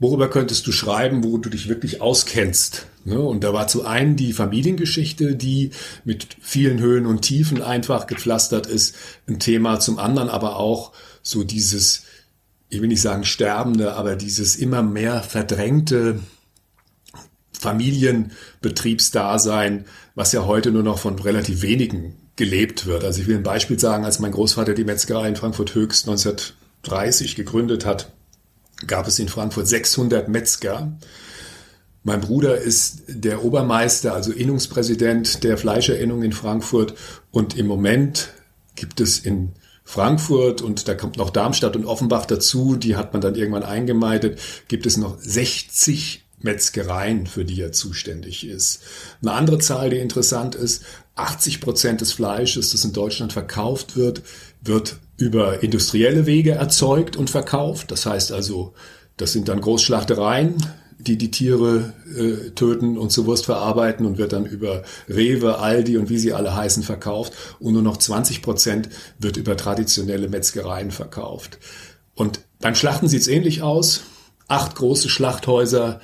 [0.00, 2.86] worüber könntest du schreiben, wo du dich wirklich auskennst.
[3.04, 3.20] Ne?
[3.20, 5.70] Und da war zu einem die Familiengeschichte, die
[6.04, 8.94] mit vielen Höhen und Tiefen einfach gepflastert ist,
[9.26, 10.92] ein Thema, zum anderen aber auch
[11.22, 12.04] so dieses,
[12.68, 16.20] ich will nicht sagen sterbende, aber dieses immer mehr verdrängte
[17.52, 19.84] Familienbetriebsdasein,
[20.14, 23.04] was ja heute nur noch von relativ wenigen gelebt wird.
[23.04, 27.34] Also ich will ein Beispiel sagen, als mein Großvater die Metzgerei in Frankfurt Höchst 1930
[27.34, 28.12] gegründet hat,
[28.86, 30.92] gab es in Frankfurt 600 Metzger.
[32.04, 36.94] Mein Bruder ist der Obermeister, also Innungspräsident der Fleischerinnung in Frankfurt.
[37.30, 38.30] Und im Moment
[38.76, 39.52] gibt es in
[39.84, 44.38] Frankfurt und da kommt noch Darmstadt und Offenbach dazu, die hat man dann irgendwann eingemeindet,
[44.68, 48.82] gibt es noch 60 Metzgereien, für die er zuständig ist.
[49.22, 50.84] Eine andere Zahl, die interessant ist,
[51.16, 54.22] 80 Prozent des Fleisches, das in Deutschland verkauft wird,
[54.62, 57.90] wird über industrielle Wege erzeugt und verkauft.
[57.90, 58.74] Das heißt also,
[59.16, 60.56] das sind dann Großschlachtereien,
[60.98, 65.96] die die Tiere äh, töten und zur Wurst verarbeiten und wird dann über Rewe, Aldi
[65.96, 67.32] und wie sie alle heißen verkauft.
[67.58, 71.58] Und nur noch 20 Prozent wird über traditionelle Metzgereien verkauft.
[72.14, 74.02] Und beim Schlachten sieht's ähnlich aus.
[74.48, 76.00] Acht große Schlachthäuser.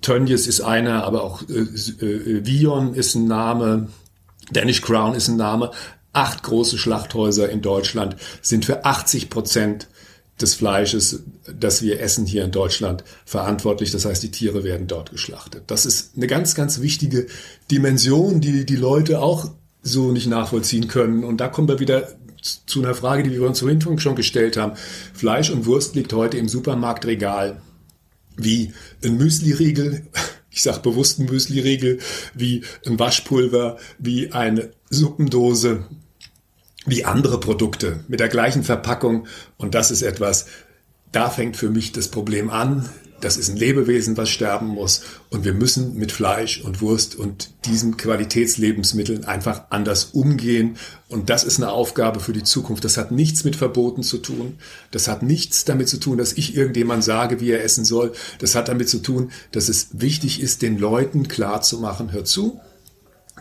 [0.00, 3.88] Tönnies ist einer, aber auch äh, äh, Vion ist ein Name.
[4.52, 5.70] Danish Crown ist ein Name.
[6.12, 9.88] Acht große Schlachthäuser in Deutschland sind für 80 Prozent
[10.40, 13.90] des Fleisches, das wir essen hier in Deutschland, verantwortlich.
[13.90, 15.64] Das heißt, die Tiere werden dort geschlachtet.
[15.66, 17.26] Das ist eine ganz, ganz wichtige
[17.70, 19.50] Dimension, die die Leute auch
[19.82, 21.24] so nicht nachvollziehen können.
[21.24, 22.08] Und da kommen wir wieder
[22.40, 24.72] zu einer Frage, die wir uns vorhin schon gestellt haben.
[25.12, 27.60] Fleisch und Wurst liegt heute im Supermarktregal
[28.38, 28.72] wie
[29.04, 30.06] ein Müsli-Riegel,
[30.50, 31.98] ich sage bewusst ein Müsli-Riegel,
[32.34, 35.84] wie ein Waschpulver, wie eine Suppendose,
[36.86, 39.26] wie andere Produkte mit der gleichen Verpackung.
[39.58, 40.46] Und das ist etwas,
[41.12, 42.88] da fängt für mich das Problem an.
[43.20, 45.02] Das ist ein Lebewesen, was sterben muss.
[45.28, 50.76] Und wir müssen mit Fleisch und Wurst und diesen Qualitätslebensmitteln einfach anders umgehen.
[51.08, 52.84] Und das ist eine Aufgabe für die Zukunft.
[52.84, 54.58] Das hat nichts mit Verboten zu tun.
[54.92, 58.12] Das hat nichts damit zu tun, dass ich irgendjemand sage, wie er essen soll.
[58.38, 62.24] Das hat damit zu tun, dass es wichtig ist, den Leuten klar zu machen, hör
[62.24, 62.60] zu,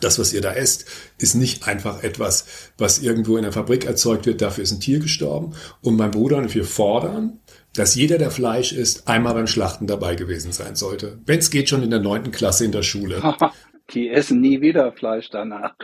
[0.01, 0.85] das, was ihr da esst,
[1.17, 2.45] ist nicht einfach etwas,
[2.77, 5.53] was irgendwo in der Fabrik erzeugt wird, dafür ist ein Tier gestorben.
[5.81, 7.39] Und mein Bruder und wir fordern,
[7.77, 11.19] dass jeder, der Fleisch isst, einmal beim Schlachten dabei gewesen sein sollte.
[11.25, 13.21] Wenn es geht, schon in der neunten Klasse in der Schule.
[13.93, 15.75] Die essen nie wieder Fleisch danach.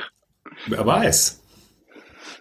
[0.67, 1.41] Wer weiß.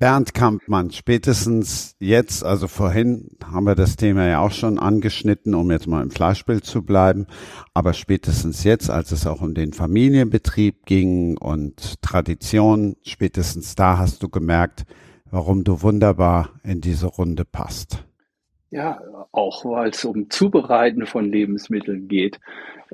[0.01, 5.71] Bernd Kampmann, spätestens jetzt, also vorhin haben wir das Thema ja auch schon angeschnitten, um
[5.71, 7.27] jetzt mal im Fleischbild zu bleiben,
[7.75, 14.23] aber spätestens jetzt, als es auch um den Familienbetrieb ging und Tradition, spätestens da hast
[14.23, 14.85] du gemerkt,
[15.31, 18.05] warum du wunderbar in diese Runde passt.
[18.73, 19.03] Ja,
[19.33, 22.41] auch weil es um Zubereiten von Lebensmitteln geht.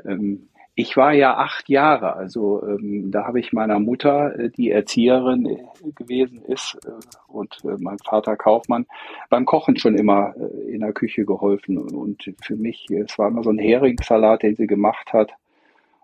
[0.04, 4.72] Ähm, ich war ja acht Jahre, also ähm, da habe ich meiner Mutter, äh, die
[4.72, 6.90] Erzieherin äh, gewesen ist, äh,
[7.28, 8.86] und mein Vater Kaufmann,
[9.30, 10.34] beim Kochen schon immer
[10.66, 11.78] in der Küche geholfen.
[11.78, 15.32] Und für mich, es war immer so ein Heringssalat, den sie gemacht hat.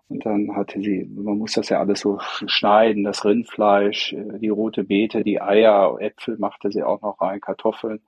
[0.07, 4.85] Und dann hatte sie, man muss das ja alles so schneiden, das Rindfleisch, die rote
[4.85, 7.99] Beete, die Eier, Äpfel machte sie auch noch rein, Kartoffeln.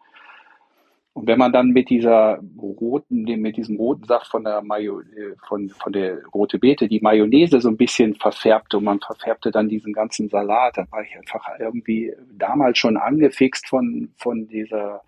[1.18, 5.34] Und wenn man dann mit dieser roten, mit diesem roten Saft von der Mayo, äh,
[5.48, 9.68] von, von der rote Beete die Mayonnaise so ein bisschen verfärbte und man verfärbte dann
[9.68, 15.02] diesen ganzen Salat, dann war ich einfach irgendwie damals schon angefixt von, von dieser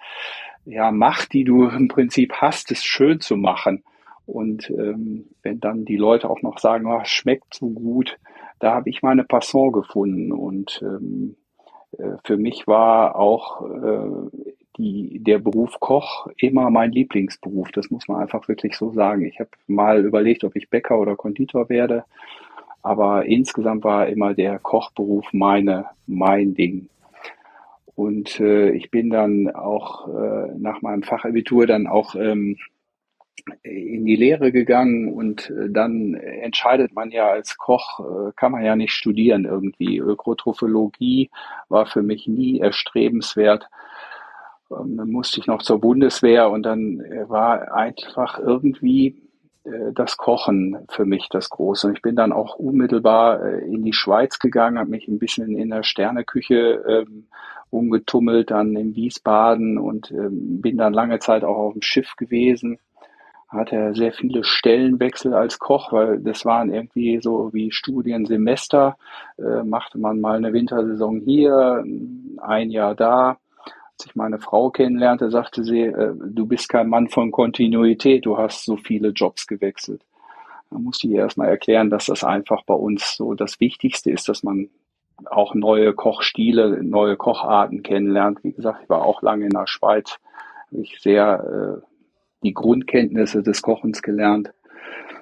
[0.65, 3.83] ja, Macht, die du im Prinzip hast, es schön zu machen.
[4.25, 8.17] Und ähm, wenn dann die Leute auch noch sagen, oh, schmeckt so gut,
[8.57, 10.31] da habe ich meine Passion gefunden.
[10.31, 11.35] Und ähm,
[11.99, 17.71] äh, für mich war auch äh, die, der Beruf Koch immer mein Lieblingsberuf.
[17.71, 19.25] Das muss man einfach wirklich so sagen.
[19.25, 22.05] Ich habe mal überlegt, ob ich Bäcker oder Konditor werde,
[22.81, 26.89] aber insgesamt war immer der Kochberuf meine, mein Ding.
[27.95, 32.57] Und äh, ich bin dann auch äh, nach meinem Fachabitur dann auch ähm,
[33.63, 38.63] in die Lehre gegangen und äh, dann entscheidet man ja als Koch, äh, kann man
[38.63, 39.97] ja nicht studieren irgendwie.
[39.97, 41.29] Ökotrophologie
[41.67, 43.67] war für mich nie erstrebenswert.
[44.71, 49.23] Ähm, dann musste ich noch zur Bundeswehr und dann äh, war einfach irgendwie
[49.93, 51.85] das Kochen für mich das Große.
[51.85, 55.69] Und ich bin dann auch unmittelbar in die Schweiz gegangen, habe mich ein bisschen in
[55.69, 57.27] der Sterneküche ähm,
[57.69, 62.79] umgetummelt, dann in Wiesbaden und ähm, bin dann lange Zeit auch auf dem Schiff gewesen
[63.49, 68.95] hat er sehr viele Stellenwechsel als Koch, weil das waren irgendwie so wie Studiensemester.
[69.37, 71.83] Äh, machte man mal eine Wintersaison hier,
[72.37, 73.37] ein Jahr da.
[73.99, 78.37] Als ich meine Frau kennenlernte, sagte sie, äh, du bist kein Mann von Kontinuität, du
[78.37, 80.05] hast so viele Jobs gewechselt.
[80.71, 84.41] Da musste ich erstmal erklären, dass das einfach bei uns so das Wichtigste ist, dass
[84.41, 84.69] man
[85.25, 88.41] auch neue Kochstile, neue Kocharten kennenlernt.
[88.41, 90.17] Wie gesagt, ich war auch lange in der Schweiz,
[90.71, 91.85] habe ich sehr äh,
[92.43, 94.53] die Grundkenntnisse des Kochens gelernt.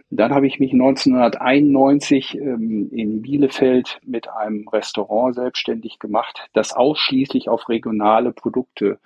[0.10, 7.49] Dann habe ich mich 1991 ähm, in Bielefeld mit einem Restaurant selbstständig gemacht, das ausschließlich
[7.49, 8.99] auf regionale Produkte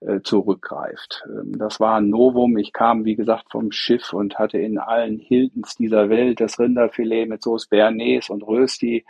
[0.00, 1.24] äh, zurückgreift.
[1.26, 2.58] Ähm, das war ein Novum.
[2.58, 7.26] Ich kam, wie gesagt, vom Schiff und hatte in allen Hiltons dieser Welt das Rinderfilet
[7.26, 9.04] mit Sauce Bernays und Rösti.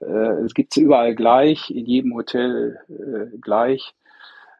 [0.00, 3.92] Äh, es gibt es überall gleich, in jedem Hotel äh, gleich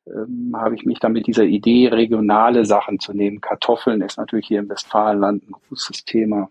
[0.07, 3.41] ähm, habe ich mich dann mit dieser Idee, regionale Sachen zu nehmen.
[3.41, 6.51] Kartoffeln ist natürlich hier im Westfalenland ein großes Thema.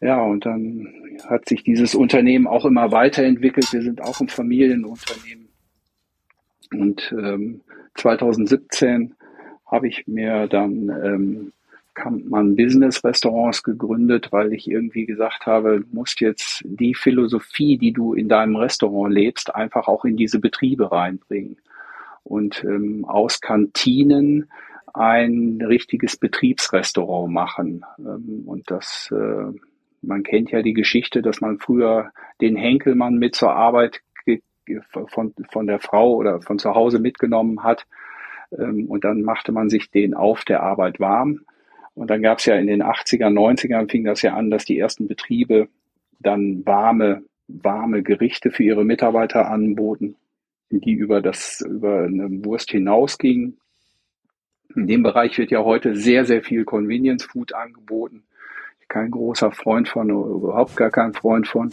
[0.00, 0.88] Ja, und dann
[1.28, 3.70] hat sich dieses Unternehmen auch immer weiterentwickelt.
[3.72, 5.48] Wir sind auch ein Familienunternehmen.
[6.72, 7.60] Und ähm,
[7.96, 9.14] 2017
[9.66, 11.52] habe ich mir dann ähm,
[11.92, 18.14] Kampmann Business Restaurants gegründet, weil ich irgendwie gesagt habe, musst jetzt die Philosophie, die du
[18.14, 21.58] in deinem Restaurant lebst, einfach auch in diese Betriebe reinbringen
[22.24, 24.50] und ähm, aus Kantinen
[24.94, 27.84] ein richtiges Betriebsrestaurant machen.
[27.98, 29.52] Ähm, und das, äh,
[30.02, 34.00] man kennt ja die Geschichte, dass man früher den Henkelmann mit zur Arbeit
[35.08, 37.86] von, von der Frau oder von zu Hause mitgenommen hat.
[38.56, 41.40] Ähm, und dann machte man sich den auf der Arbeit warm.
[41.94, 44.78] Und dann gab es ja in den 80er, 90ern fing das ja an, dass die
[44.78, 45.68] ersten Betriebe
[46.18, 50.16] dann warme, warme Gerichte für ihre Mitarbeiter anboten
[50.70, 53.58] die über das, über eine Wurst hinausgingen.
[54.74, 58.22] In dem Bereich wird ja heute sehr, sehr viel Convenience Food angeboten.
[58.88, 61.70] Kein großer Freund von, überhaupt gar kein Freund von.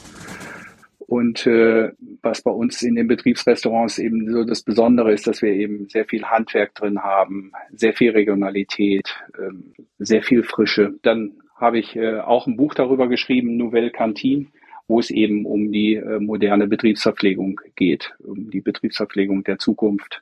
[0.99, 5.53] Und äh, was bei uns in den Betriebsrestaurants eben so das Besondere ist, dass wir
[5.53, 10.95] eben sehr viel Handwerk drin haben, sehr viel Regionalität, ähm, sehr viel Frische.
[11.03, 14.47] Dann habe ich äh, auch ein Buch darüber geschrieben, Nouvelle Cantine,
[14.87, 20.21] wo es eben um die äh, moderne Betriebsverpflegung geht, um die Betriebsverpflegung der Zukunft,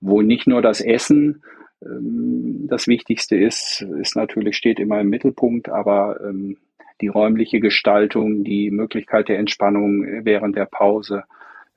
[0.00, 1.42] wo nicht nur das Essen
[1.82, 6.56] ähm, das Wichtigste ist, ist natürlich steht immer im Mittelpunkt, aber ähm,
[7.00, 11.24] die räumliche Gestaltung, die Möglichkeit der Entspannung während der Pause,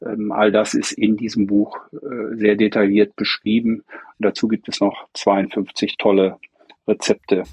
[0.06, 3.84] ähm, all das ist in diesem Buch äh, sehr detailliert beschrieben.
[4.18, 6.38] Und dazu gibt es noch 52 tolle
[6.88, 7.44] Rezepte,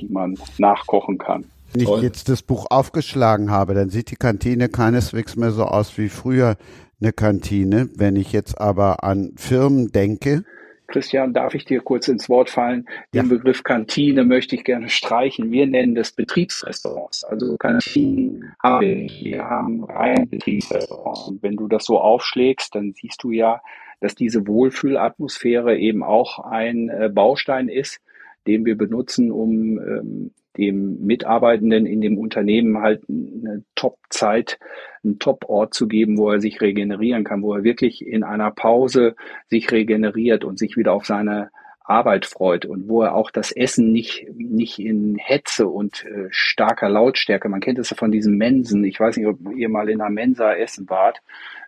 [0.00, 1.44] die man nachkochen kann.
[1.72, 5.96] Wenn ich jetzt das Buch aufgeschlagen habe, dann sieht die Kantine keineswegs mehr so aus
[5.98, 6.56] wie früher
[7.00, 7.88] eine Kantine.
[7.96, 10.44] Wenn ich jetzt aber an Firmen denke,
[10.90, 12.86] Christian, darf ich dir kurz ins Wort fallen?
[13.14, 13.28] Den ja.
[13.28, 15.50] Begriff Kantine möchte ich gerne streichen.
[15.50, 17.24] Wir nennen das Betriebsrestaurants.
[17.24, 19.24] Also Kantinen haben wir nicht.
[19.24, 21.28] Wir haben rein Betriebsrestaurants.
[21.28, 23.62] Und wenn du das so aufschlägst, dann siehst du ja,
[24.00, 28.00] dass diese Wohlfühlatmosphäre eben auch ein äh, Baustein ist,
[28.46, 34.58] den wir benutzen, um ähm, dem Mitarbeitenden in dem Unternehmen halt eine Top-Zeit,
[35.04, 39.14] einen Top-Ort zu geben, wo er sich regenerieren kann, wo er wirklich in einer Pause
[39.48, 41.50] sich regeneriert und sich wieder auf seine
[41.90, 46.88] Arbeit freut und wo er auch das Essen nicht, nicht in Hetze und äh, starker
[46.88, 50.00] Lautstärke, man kennt es ja von diesen Mensen, ich weiß nicht, ob ihr mal in
[50.00, 51.20] einer Mensa essen wart,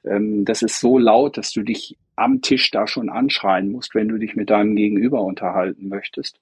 [0.04, 4.08] ähm, das ist so laut, dass du dich am Tisch da schon anschreien musst, wenn
[4.08, 6.38] du dich mit deinem Gegenüber unterhalten möchtest.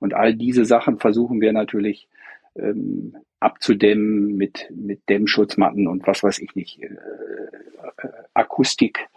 [0.00, 2.08] Und all diese Sachen versuchen wir natürlich
[2.56, 9.08] ähm, abzudämmen mit, mit Dämmschutzmatten und was weiß ich nicht, äh, äh, Akustik.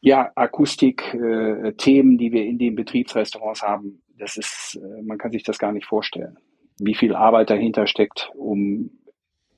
[0.00, 5.42] Ja, Akustik-Themen, äh, die wir in den Betriebsrestaurants haben, das ist, äh, man kann sich
[5.42, 6.38] das gar nicht vorstellen,
[6.78, 8.90] wie viel Arbeit dahinter steckt, um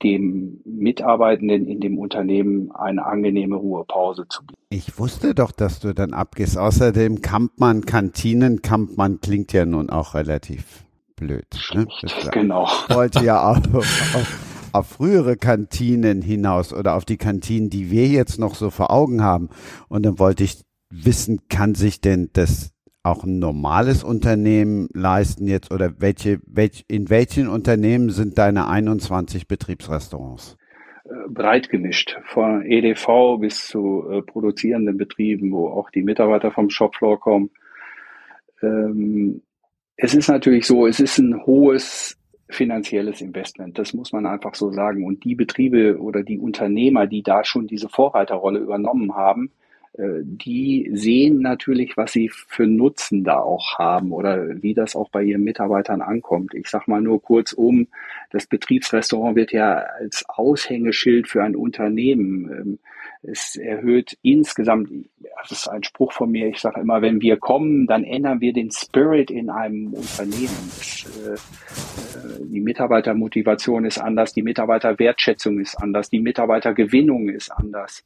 [0.03, 4.59] dem Mitarbeitenden in dem Unternehmen eine angenehme Ruhepause zu bieten.
[4.69, 6.57] Ich wusste doch, dass du dann abgehst.
[6.57, 10.85] Außerdem Kampmann, Kantinen, Kampmann klingt ja nun auch relativ
[11.15, 11.45] blöd.
[11.73, 11.87] Ne?
[12.31, 12.67] genau.
[12.89, 18.39] Wollte ja auch auf, auf frühere Kantinen hinaus oder auf die Kantinen, die wir jetzt
[18.39, 19.49] noch so vor Augen haben.
[19.87, 22.71] Und dann wollte ich wissen, kann sich denn das
[23.03, 29.47] auch ein normales Unternehmen leisten jetzt oder welche, welch, in welchen Unternehmen sind deine 21
[29.47, 30.57] Betriebsrestaurants?
[31.03, 36.69] Äh, breit gemischt, von EDV bis zu äh, produzierenden Betrieben, wo auch die Mitarbeiter vom
[36.69, 37.49] Shopfloor kommen.
[38.61, 39.41] Ähm,
[39.97, 42.17] es ist natürlich so, es ist ein hohes
[42.49, 43.77] finanzielles Investment.
[43.77, 45.05] Das muss man einfach so sagen.
[45.05, 49.51] Und die Betriebe oder die Unternehmer, die da schon diese Vorreiterrolle übernommen haben,
[49.95, 55.21] die sehen natürlich, was sie für Nutzen da auch haben oder wie das auch bei
[55.21, 56.55] ihren Mitarbeitern ankommt.
[56.55, 57.87] Ich sage mal nur kurz um,
[58.31, 62.51] das Betriebsrestaurant wird ja als Aushängeschild für ein Unternehmen.
[62.51, 62.79] Ähm,
[63.21, 64.89] es erhöht insgesamt,
[65.41, 68.51] das ist ein Spruch von mir, ich sage immer, wenn wir kommen, dann ändern wir
[68.51, 70.71] den Spirit in einem Unternehmen.
[70.77, 78.03] Das, äh, äh die Mitarbeitermotivation ist anders, die Mitarbeiterwertschätzung ist anders, die Mitarbeitergewinnung ist anders.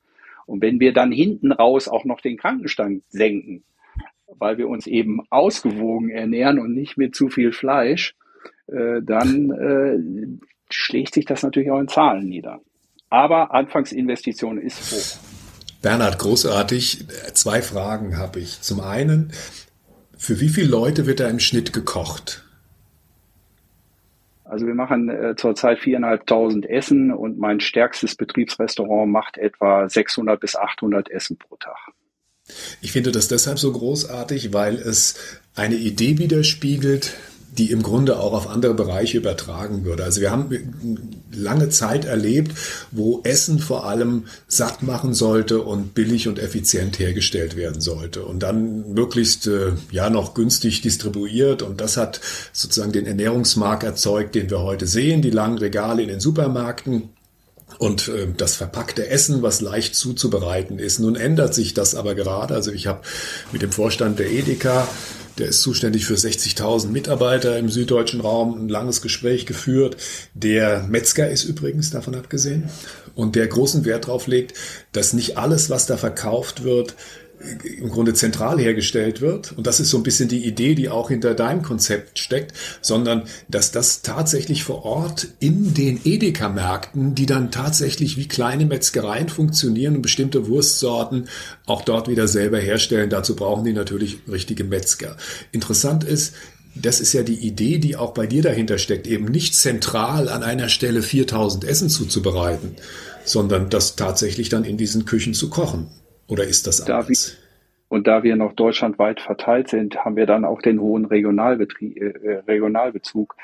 [0.47, 3.63] Und wenn wir dann hinten raus auch noch den Krankenstand senken,
[4.27, 8.15] weil wir uns eben ausgewogen ernähren und nicht mit zu viel Fleisch,
[8.67, 12.61] äh, dann äh, schlägt sich das natürlich auch in Zahlen nieder.
[13.09, 15.19] Aber Anfangsinvestition ist hoch.
[15.81, 17.05] Bernhard, großartig.
[17.33, 18.61] Zwei Fragen habe ich.
[18.61, 19.31] Zum einen,
[20.17, 22.46] für wie viele Leute wird da im Schnitt gekocht?
[24.49, 30.55] Also wir machen äh, zurzeit viereinhalbtausend Essen und mein stärkstes Betriebsrestaurant macht etwa 600 bis
[30.55, 31.77] 800 Essen pro Tag.
[32.81, 37.17] Ich finde das deshalb so großartig, weil es eine Idee widerspiegelt,
[37.57, 40.03] die im Grunde auch auf andere Bereiche übertragen würde.
[40.03, 40.49] Also wir haben
[41.31, 42.51] lange Zeit erlebt,
[42.91, 48.43] wo Essen vor allem satt machen sollte und billig und effizient hergestellt werden sollte und
[48.43, 52.21] dann möglichst äh, ja noch günstig distribuiert und das hat
[52.53, 57.09] sozusagen den Ernährungsmarkt erzeugt, den wir heute sehen, die langen Regale in den Supermärkten
[57.79, 60.99] und äh, das verpackte Essen, was leicht zuzubereiten ist.
[60.99, 62.53] Nun ändert sich das aber gerade.
[62.55, 63.01] Also ich habe
[63.51, 64.87] mit dem Vorstand der Edeka
[65.37, 69.97] der ist zuständig für 60.000 Mitarbeiter im süddeutschen Raum, ein langes Gespräch geführt.
[70.33, 72.69] Der Metzger ist übrigens davon abgesehen
[73.15, 74.53] und der großen Wert darauf legt,
[74.91, 76.95] dass nicht alles, was da verkauft wird,
[77.39, 79.51] im Grunde zentral hergestellt wird.
[79.51, 83.23] Und das ist so ein bisschen die Idee, die auch hinter deinem Konzept steckt, sondern
[83.47, 89.95] dass das tatsächlich vor Ort in den Edeka-Märkten, die dann tatsächlich wie kleine Metzgereien funktionieren
[89.95, 91.27] und bestimmte Wurstsorten
[91.65, 93.09] auch dort wieder selber herstellen.
[93.09, 95.15] Dazu brauchen die natürlich richtige Metzger.
[95.51, 96.33] Interessant ist,
[96.81, 100.43] das ist ja die Idee, die auch bei dir dahinter steckt, eben nicht zentral an
[100.43, 102.75] einer Stelle 4000 Essen zuzubereiten,
[103.25, 105.87] sondern das tatsächlich dann in diesen Küchen zu kochen.
[106.27, 107.31] Oder ist das anders?
[107.31, 107.47] Da wir,
[107.89, 112.05] und da wir noch deutschlandweit verteilt sind, haben wir dann auch den hohen Regionalbetrieb, äh,
[112.05, 113.35] äh, Regionalbezug.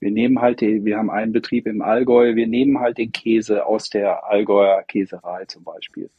[0.00, 3.64] Wir nehmen halt, die, wir haben einen Betrieb im Allgäu, wir nehmen halt den Käse
[3.66, 6.10] aus der Allgäuer Käserei zum Beispiel.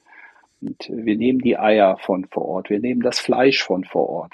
[0.61, 4.09] Und äh, wir nehmen die Eier von vor Ort, wir nehmen das Fleisch von vor
[4.09, 4.33] Ort.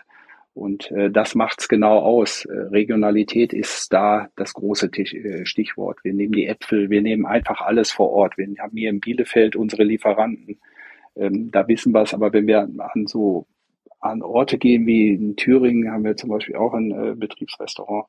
[0.54, 2.46] Und äh, das macht's genau aus.
[2.46, 6.00] Äh, Regionalität ist da das große Tisch, äh, Stichwort.
[6.04, 8.38] Wir nehmen die Äpfel, wir nehmen einfach alles vor Ort.
[8.38, 10.60] Wir haben hier in Bielefeld unsere Lieferanten.
[11.20, 13.46] Ähm, da wissen wir es, aber wenn wir an so
[14.00, 18.08] an Orte gehen wie in Thüringen, haben wir zum Beispiel auch ein äh, Betriebsrestaurant,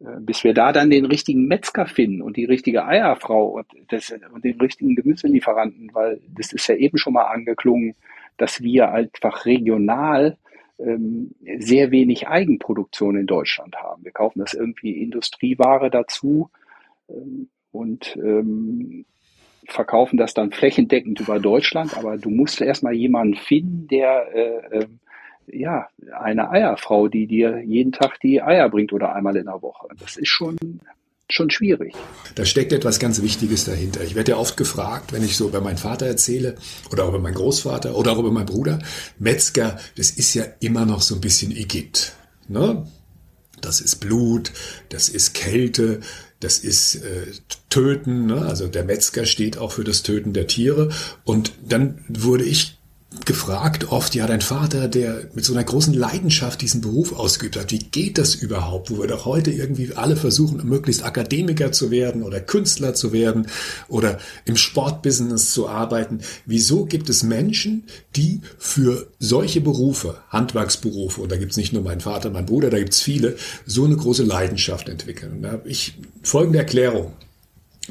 [0.00, 4.14] äh, bis wir da dann den richtigen Metzger finden und die richtige Eierfrau und, das,
[4.32, 7.94] und den richtigen Gemüselieferanten, weil das ist ja eben schon mal angeklungen,
[8.38, 10.38] dass wir einfach regional
[10.78, 14.04] ähm, sehr wenig Eigenproduktion in Deutschland haben.
[14.04, 16.50] Wir kaufen das irgendwie Industrieware dazu
[17.08, 19.04] ähm, und ähm,
[19.66, 24.86] verkaufen das dann flächendeckend über Deutschland, aber du musst erstmal jemanden finden, der äh, äh,
[25.46, 25.88] ja
[26.18, 29.88] eine Eierfrau, die dir jeden Tag die Eier bringt oder einmal in der Woche.
[29.98, 30.56] Das ist schon
[31.28, 31.94] schon schwierig.
[32.34, 34.02] Da steckt etwas ganz Wichtiges dahinter.
[34.02, 36.56] Ich werde ja oft gefragt, wenn ich so über meinen Vater erzähle
[36.92, 38.78] oder über meinen Großvater oder auch über meinen Bruder,
[39.18, 42.12] Metzger, das ist ja immer noch so ein bisschen Igitt.
[42.48, 42.86] Ne?
[43.64, 44.52] Das ist Blut,
[44.90, 46.00] das ist Kälte,
[46.40, 47.26] das ist äh,
[47.70, 48.42] Töten, ne?
[48.42, 50.90] also der Metzger steht auch für das Töten der Tiere.
[51.24, 52.78] Und dann wurde ich
[53.24, 57.70] gefragt oft, ja, dein Vater, der mit so einer großen Leidenschaft diesen Beruf ausgeübt hat,
[57.70, 62.22] wie geht das überhaupt, wo wir doch heute irgendwie alle versuchen, möglichst Akademiker zu werden
[62.22, 63.46] oder Künstler zu werden
[63.88, 66.20] oder im Sportbusiness zu arbeiten.
[66.44, 67.84] Wieso gibt es Menschen,
[68.14, 72.70] die für solche Berufe, Handwerksberufe, und da gibt es nicht nur meinen Vater, meinen Bruder,
[72.70, 75.32] da gibt es viele, so eine große Leidenschaft entwickeln?
[75.32, 77.12] Und da habe ich folgende Erklärung.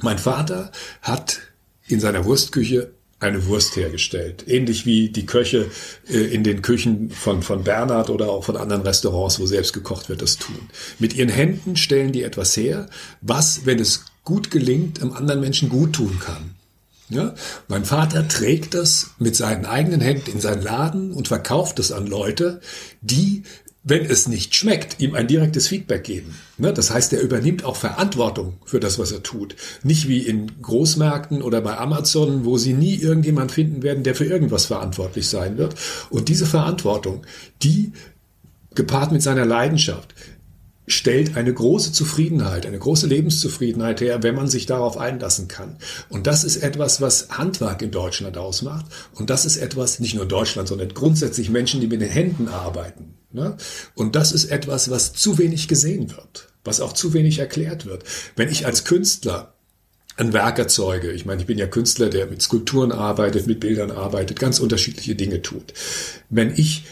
[0.02, 0.72] Mein Vater
[1.02, 1.40] hat
[1.88, 2.92] in seiner Wurstküche
[3.24, 4.44] eine Wurst hergestellt.
[4.48, 5.72] Ähnlich wie die Köche
[6.10, 10.10] äh, in den Küchen von, von Bernhard oder auch von anderen Restaurants, wo selbst gekocht
[10.10, 10.70] wird, das tun.
[11.00, 12.90] Mit ihren Händen stellen die etwas her,
[13.22, 16.56] was, wenn es gut gelingt, einem anderen Menschen gut tun kann.
[17.10, 17.36] Ja?
[17.68, 22.08] Mein Vater trägt das mit seinen eigenen Händen in seinen Laden und verkauft es an
[22.08, 22.62] Leute,
[23.02, 23.44] die
[23.84, 26.36] wenn es nicht schmeckt, ihm ein direktes Feedback geben.
[26.58, 26.74] Ne?
[26.74, 29.56] Das heißt, er übernimmt auch Verantwortung für das, was er tut.
[29.84, 34.26] Nicht wie in Großmärkten oder bei Amazon, wo sie nie irgendjemand finden werden, der für
[34.26, 35.76] irgendwas verantwortlich sein wird.
[36.10, 37.26] Und diese Verantwortung,
[37.62, 37.92] die
[38.74, 40.16] gepaart mit seiner Leidenschaft,
[40.88, 45.78] stellt eine große Zufriedenheit, eine große Lebenszufriedenheit her, wenn man sich darauf einlassen kann.
[46.10, 48.86] Und das ist etwas, was Handwerk in Deutschland ausmacht.
[49.14, 52.48] Und das ist etwas, nicht nur in Deutschland, sondern grundsätzlich Menschen, die mit den Händen
[52.48, 53.16] arbeiten.
[53.32, 53.58] Ne?
[53.96, 58.04] Und das ist etwas, was zu wenig gesehen wird, was auch zu wenig erklärt wird.
[58.36, 59.54] Wenn ich als Künstler
[60.18, 63.90] ein Werk erzeuge, ich meine, ich bin ja Künstler, der mit Skulpturen arbeitet, mit Bildern
[63.90, 65.74] arbeitet, ganz unterschiedliche Dinge tut.
[66.30, 66.84] Wenn ich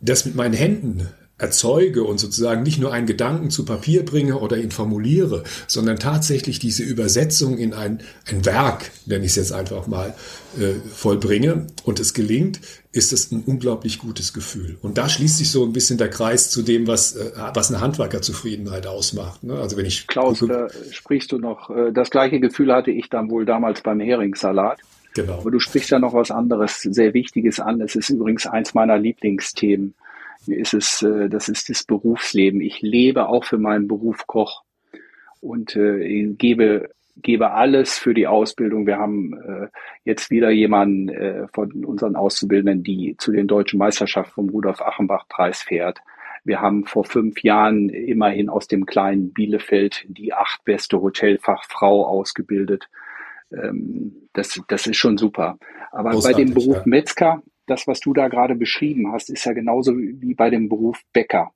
[0.00, 1.08] das mit meinen Händen
[1.38, 6.58] erzeuge und sozusagen nicht nur einen Gedanken zu Papier bringe oder ihn formuliere, sondern tatsächlich
[6.58, 10.14] diese Übersetzung in ein, ein Werk, nenne ich es jetzt einfach mal,
[10.58, 12.60] äh, vollbringe und es gelingt,
[12.90, 14.78] ist es ein unglaublich gutes Gefühl.
[14.82, 17.80] Und da schließt sich so ein bisschen der Kreis zu dem, was, äh, was eine
[17.80, 19.44] Handwerkerzufriedenheit ausmacht.
[19.44, 19.54] Ne?
[19.54, 23.30] Also wenn ich Klaus, da sprichst du noch, äh, das gleiche Gefühl hatte ich dann
[23.30, 24.80] wohl damals beim Heringssalat.
[25.14, 25.38] Genau.
[25.38, 27.80] Aber du sprichst ja noch was anderes, sehr Wichtiges an.
[27.80, 29.94] Es ist übrigens eins meiner Lieblingsthemen
[30.48, 32.60] mir ist es, äh, das ist das Berufsleben.
[32.60, 34.62] Ich lebe auch für meinen Beruf Koch
[35.40, 36.90] und äh, gebe
[37.22, 38.86] gebe alles für die Ausbildung.
[38.86, 39.68] Wir haben äh,
[40.04, 45.26] jetzt wieder jemanden äh, von unseren Auszubildenden, die zu den deutschen Meisterschaften vom Rudolf Achenbach
[45.28, 45.98] Preis fährt.
[46.44, 52.88] Wir haben vor fünf Jahren immerhin aus dem kleinen Bielefeld die acht beste Hotelfachfrau ausgebildet.
[53.52, 55.58] Ähm, das, das ist schon super.
[55.90, 56.82] Aber Großartig, bei dem Beruf ja.
[56.84, 61.02] Metzger das, was du da gerade beschrieben hast, ist ja genauso wie bei dem Beruf
[61.12, 61.52] Bäcker.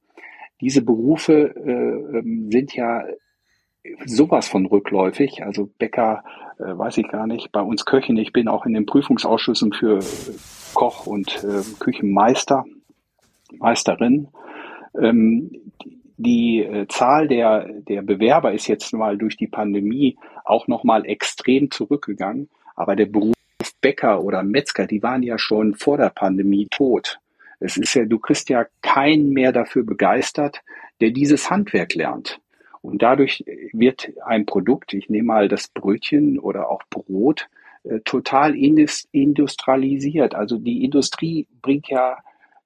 [0.60, 3.04] Diese Berufe äh, ähm, sind ja
[4.06, 5.42] sowas von rückläufig.
[5.42, 6.24] Also Bäcker,
[6.58, 10.00] äh, weiß ich gar nicht, bei uns Köchen, ich bin auch in den Prüfungsausschüssen für
[10.74, 12.64] Koch und äh, Küchenmeister,
[13.58, 14.28] Meisterin.
[15.00, 15.50] Ähm,
[16.16, 21.70] die äh, Zahl der, der Bewerber ist jetzt mal durch die Pandemie auch nochmal extrem
[21.70, 22.48] zurückgegangen.
[22.76, 23.34] Aber der Beruf
[23.83, 27.18] Bäcker oder Metzger, die waren ja schon vor der Pandemie tot.
[27.61, 30.62] Es ist ja, du kriegst ja keinen mehr dafür begeistert,
[31.01, 32.41] der dieses Handwerk lernt.
[32.80, 37.49] Und dadurch wird ein Produkt, ich nehme mal das Brötchen oder auch Brot,
[37.85, 40.35] äh, total industrialisiert.
[40.35, 42.18] Also die Industrie bringt ja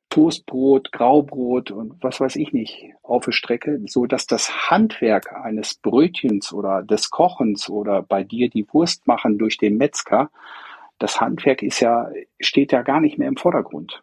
[0.08, 5.74] Toastbrot, Graubrot und was weiß ich nicht auf die Strecke, so dass das Handwerk eines
[5.74, 10.30] Brötchens oder des Kochens oder bei dir die Wurst machen durch den Metzger
[10.98, 14.02] das Handwerk ist ja, steht ja gar nicht mehr im Vordergrund.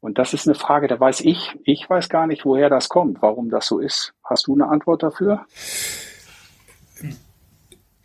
[0.00, 3.20] Und das ist eine Frage, da weiß ich, ich weiß gar nicht, woher das kommt,
[3.20, 4.14] warum das so ist.
[4.22, 5.44] Hast du eine Antwort dafür?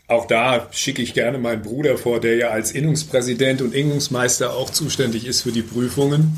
[0.07, 4.69] Auch da schicke ich gerne meinen Bruder vor, der ja als Innungspräsident und Innungsmeister auch
[4.69, 6.37] zuständig ist für die Prüfungen.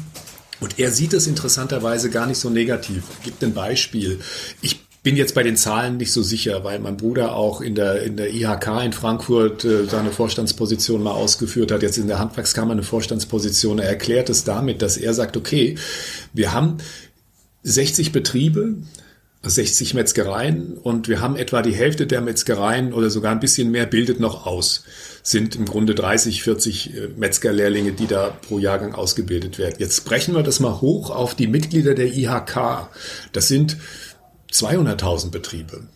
[0.59, 3.03] Und er sieht es interessanterweise gar nicht so negativ.
[3.23, 4.19] Gibt ein Beispiel.
[4.61, 8.01] Ich bin jetzt bei den Zahlen nicht so sicher, weil mein Bruder auch in der,
[8.01, 12.71] in der IHK in Frankfurt äh, seine Vorstandsposition mal ausgeführt hat, jetzt in der Handwerkskammer
[12.71, 13.77] eine Vorstandsposition.
[13.77, 15.75] Er erklärt es damit, dass er sagt, okay,
[16.33, 16.79] wir haben
[17.61, 18.77] 60 Betriebe,
[19.43, 23.85] 60 Metzgereien und wir haben etwa die Hälfte der Metzgereien oder sogar ein bisschen mehr
[23.85, 24.85] bildet noch aus.
[25.21, 29.75] Sind im Grunde 30, 40 äh, Metzgerlehrlinge, die da pro Jahrgang ausgebildet werden.
[29.77, 32.89] Jetzt brechen wir das mal hoch auf die Mitglieder der IHK.
[33.33, 33.77] Das sind
[34.55, 35.87] 200.000 Betriebe.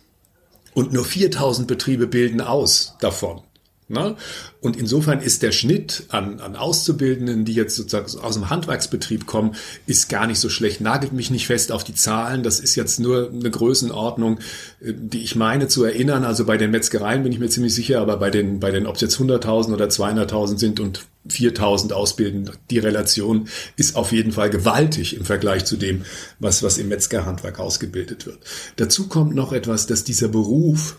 [0.74, 3.42] Und nur 4.000 Betriebe bilden aus davon.
[3.90, 4.14] Ne?
[4.60, 9.56] Und insofern ist der Schnitt an, an Auszubildenden, die jetzt sozusagen aus dem Handwerksbetrieb kommen,
[9.86, 10.80] ist gar nicht so schlecht.
[10.80, 12.44] Nagelt mich nicht fest auf die Zahlen.
[12.44, 14.38] Das ist jetzt nur eine Größenordnung,
[14.80, 16.22] äh, die ich meine zu erinnern.
[16.22, 18.94] Also bei den Metzgereien bin ich mir ziemlich sicher, aber bei den, bei den, ob
[18.94, 24.50] es jetzt 100.000 oder 200.000 sind und 4.000 ausbilden, die Relation ist auf jeden Fall
[24.50, 26.04] gewaltig im Vergleich zu dem,
[26.38, 28.38] was, was im Metzgerhandwerk ausgebildet wird.
[28.76, 30.98] Dazu kommt noch etwas, dass dieser Beruf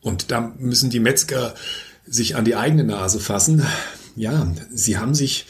[0.00, 1.54] und da müssen die Metzger
[2.06, 3.64] sich an die eigene Nase fassen.
[4.16, 5.46] Ja, sie haben sich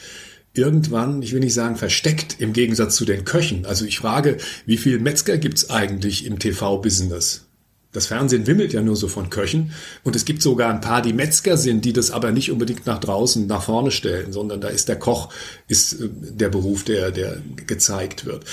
[0.53, 3.65] irgendwann, ich will nicht sagen versteckt, im Gegensatz zu den Köchen.
[3.65, 7.45] Also ich frage, wie viel Metzger gibt's eigentlich im TV-Business?
[7.91, 9.73] Das Fernsehen wimmelt ja nur so von Köchen
[10.03, 12.99] und es gibt sogar ein paar, die Metzger sind, die das aber nicht unbedingt nach
[12.99, 15.29] draußen, nach vorne stellen, sondern da ist der Koch,
[15.67, 18.45] ist äh, der Beruf, der, der gezeigt wird.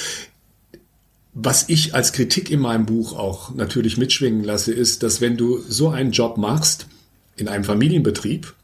[1.34, 5.60] Was ich als Kritik in meinem Buch auch natürlich mitschwingen lasse, ist, dass wenn du
[5.68, 6.88] so einen Job machst
[7.36, 8.54] in einem Familienbetrieb,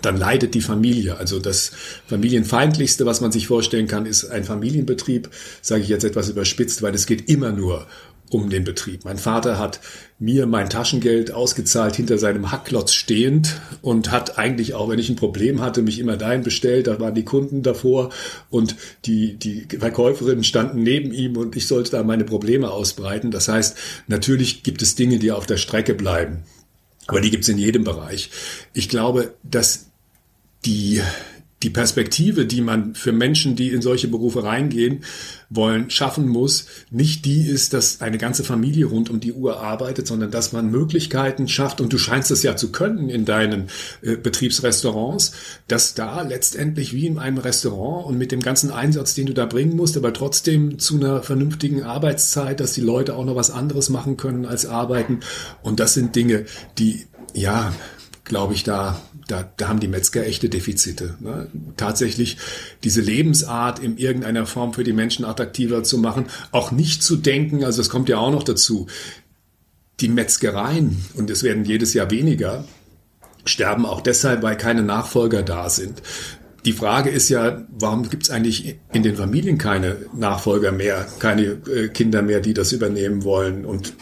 [0.00, 1.18] dann leidet die Familie.
[1.18, 1.72] Also das
[2.06, 5.28] familienfeindlichste, was man sich vorstellen kann, ist ein Familienbetrieb,
[5.60, 7.86] sage ich jetzt etwas überspitzt, weil es geht immer nur
[8.30, 9.04] um den Betrieb.
[9.04, 9.80] Mein Vater hat
[10.18, 15.16] mir mein Taschengeld ausgezahlt hinter seinem Hackklotz stehend und hat eigentlich auch, wenn ich ein
[15.16, 16.86] Problem hatte, mich immer dahin bestellt.
[16.86, 18.10] Da waren die Kunden davor
[18.50, 23.30] und die, die Verkäuferinnen standen neben ihm und ich sollte da meine Probleme ausbreiten.
[23.30, 23.76] Das heißt,
[24.06, 26.44] natürlich gibt es Dinge, die auf der Strecke bleiben.
[27.06, 28.30] Aber die gibt es in jedem Bereich.
[28.74, 29.86] Ich glaube, dass
[30.64, 31.00] die
[31.62, 35.04] die Perspektive, die man für Menschen, die in solche Berufe reingehen
[35.50, 40.06] wollen, schaffen muss, nicht die ist, dass eine ganze Familie rund um die Uhr arbeitet,
[40.06, 43.68] sondern dass man Möglichkeiten schafft, und du scheinst es ja zu können in deinen
[44.02, 45.32] äh, Betriebsrestaurants,
[45.66, 49.46] dass da letztendlich wie in einem Restaurant und mit dem ganzen Einsatz, den du da
[49.46, 53.88] bringen musst, aber trotzdem zu einer vernünftigen Arbeitszeit, dass die Leute auch noch was anderes
[53.88, 55.20] machen können als arbeiten.
[55.62, 56.44] Und das sind Dinge,
[56.78, 57.72] die, ja,
[58.24, 61.16] glaube ich, da da, da haben die Metzger echte Defizite.
[61.20, 61.48] Ne?
[61.76, 62.38] Tatsächlich
[62.82, 67.64] diese Lebensart in irgendeiner Form für die Menschen attraktiver zu machen, auch nicht zu denken,
[67.64, 68.88] also das kommt ja auch noch dazu,
[70.00, 72.64] die Metzgereien, und es werden jedes Jahr weniger,
[73.44, 76.02] sterben auch deshalb, weil keine Nachfolger da sind
[76.64, 81.42] die Frage ist ja, warum gibt es eigentlich in den Familien keine Nachfolger mehr, keine
[81.42, 83.64] äh, Kinder mehr, die das übernehmen wollen?
[83.64, 83.94] Und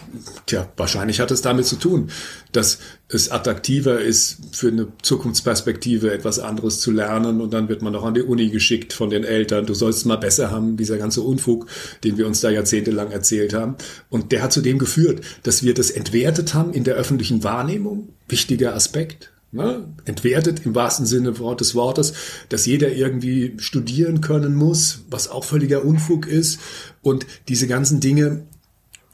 [0.46, 2.10] tja, wahrscheinlich hat es damit zu tun,
[2.52, 2.78] dass
[3.08, 8.04] es attraktiver ist, für eine Zukunftsperspektive etwas anderes zu lernen und dann wird man noch
[8.04, 9.66] an die Uni geschickt von den Eltern.
[9.66, 11.66] Du sollst mal besser haben, dieser ganze Unfug,
[12.04, 13.76] den wir uns da jahrzehntelang erzählt haben.
[14.08, 18.08] Und der hat zu dem geführt, dass wir das entwertet haben in der öffentlichen Wahrnehmung.
[18.28, 22.12] Wichtiger Aspekt ne, entwertet im wahrsten Sinne des Wortes,
[22.48, 26.60] dass jeder irgendwie studieren können muss, was auch völliger Unfug ist.
[27.02, 28.44] Und diese ganzen Dinge,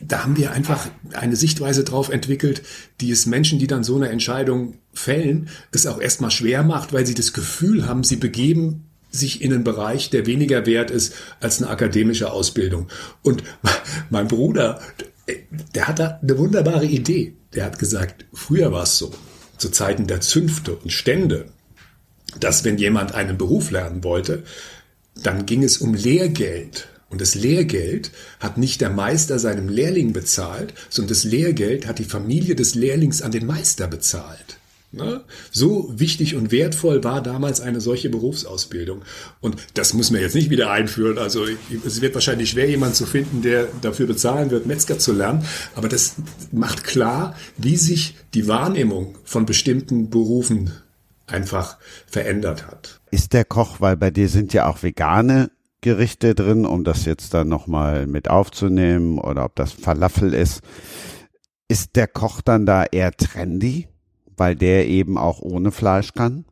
[0.00, 2.62] da haben wir einfach eine Sichtweise drauf entwickelt,
[3.00, 7.06] die es Menschen, die dann so eine Entscheidung fällen, es auch erstmal schwer macht, weil
[7.06, 11.62] sie das Gefühl haben, sie begeben sich in einen Bereich, der weniger wert ist als
[11.62, 12.88] eine akademische Ausbildung.
[13.22, 13.44] Und
[14.10, 14.80] mein Bruder,
[15.74, 17.34] der hat da eine wunderbare Idee.
[17.54, 19.12] Der hat gesagt, früher war es so
[19.62, 21.46] zu Zeiten der Zünfte und Stände,
[22.40, 24.42] dass wenn jemand einen Beruf lernen wollte,
[25.14, 26.88] dann ging es um Lehrgeld.
[27.08, 28.10] Und das Lehrgeld
[28.40, 33.22] hat nicht der Meister seinem Lehrling bezahlt, sondern das Lehrgeld hat die Familie des Lehrlings
[33.22, 34.58] an den Meister bezahlt.
[34.94, 35.22] Ne?
[35.50, 39.02] So wichtig und wertvoll war damals eine solche Berufsausbildung.
[39.40, 41.16] Und das müssen wir jetzt nicht wieder einführen.
[41.16, 41.46] Also
[41.84, 45.46] es wird wahrscheinlich schwer, jemanden zu finden, der dafür bezahlen wird, Metzger zu lernen.
[45.74, 46.16] Aber das
[46.50, 50.72] macht klar, wie sich die Wahrnehmung von bestimmten Berufen
[51.26, 53.00] einfach verändert hat.
[53.10, 57.32] Ist der Koch, weil bei dir sind ja auch vegane Gerichte drin, um das jetzt
[57.32, 60.60] dann nochmal mit aufzunehmen oder ob das Falafel ist.
[61.66, 63.88] Ist der Koch dann da eher trendy?
[64.36, 66.44] Weil der eben auch ohne Fleisch kann?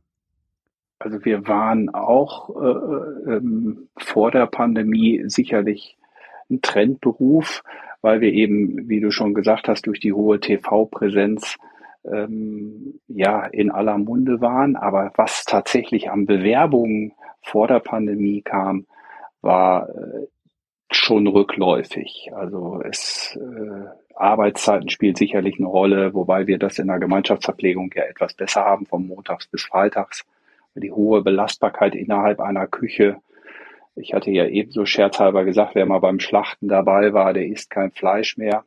[0.99, 5.97] Also wir waren auch äh, ähm, vor der Pandemie sicherlich
[6.51, 7.63] ein Trendberuf,
[8.03, 11.57] weil wir eben, wie du schon gesagt hast, durch die hohe TV-Präsenz
[12.05, 14.77] ähm, ja in aller Munde waren.
[14.77, 17.13] Aber was tatsächlich an Bewerbungen
[17.43, 18.87] vor der Pandemie kam,
[19.41, 20.27] war äh,
[20.91, 22.31] schon rückläufig.
[22.35, 23.87] Also es äh,
[24.21, 28.87] Arbeitszeiten spielt sicherlich eine Rolle, wobei wir das in der Gemeinschaftsverpflegung ja etwas besser haben,
[28.87, 30.25] von Montags bis Freitags.
[30.75, 33.17] Die hohe Belastbarkeit innerhalb einer Küche.
[33.97, 37.91] Ich hatte ja ebenso scherzhalber gesagt, wer mal beim Schlachten dabei war, der isst kein
[37.91, 38.65] Fleisch mehr.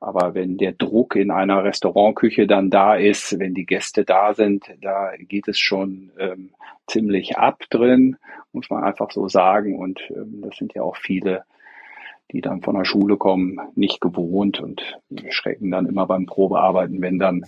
[0.00, 4.64] Aber wenn der Druck in einer Restaurantküche dann da ist, wenn die Gäste da sind,
[4.80, 6.50] da geht es schon ähm,
[6.86, 8.16] ziemlich ab drin,
[8.52, 9.78] muss man einfach so sagen.
[9.78, 11.44] Und ähm, das sind ja auch viele
[12.32, 17.18] die dann von der Schule kommen, nicht gewohnt und schrecken dann immer beim Probearbeiten, wenn
[17.18, 17.44] dann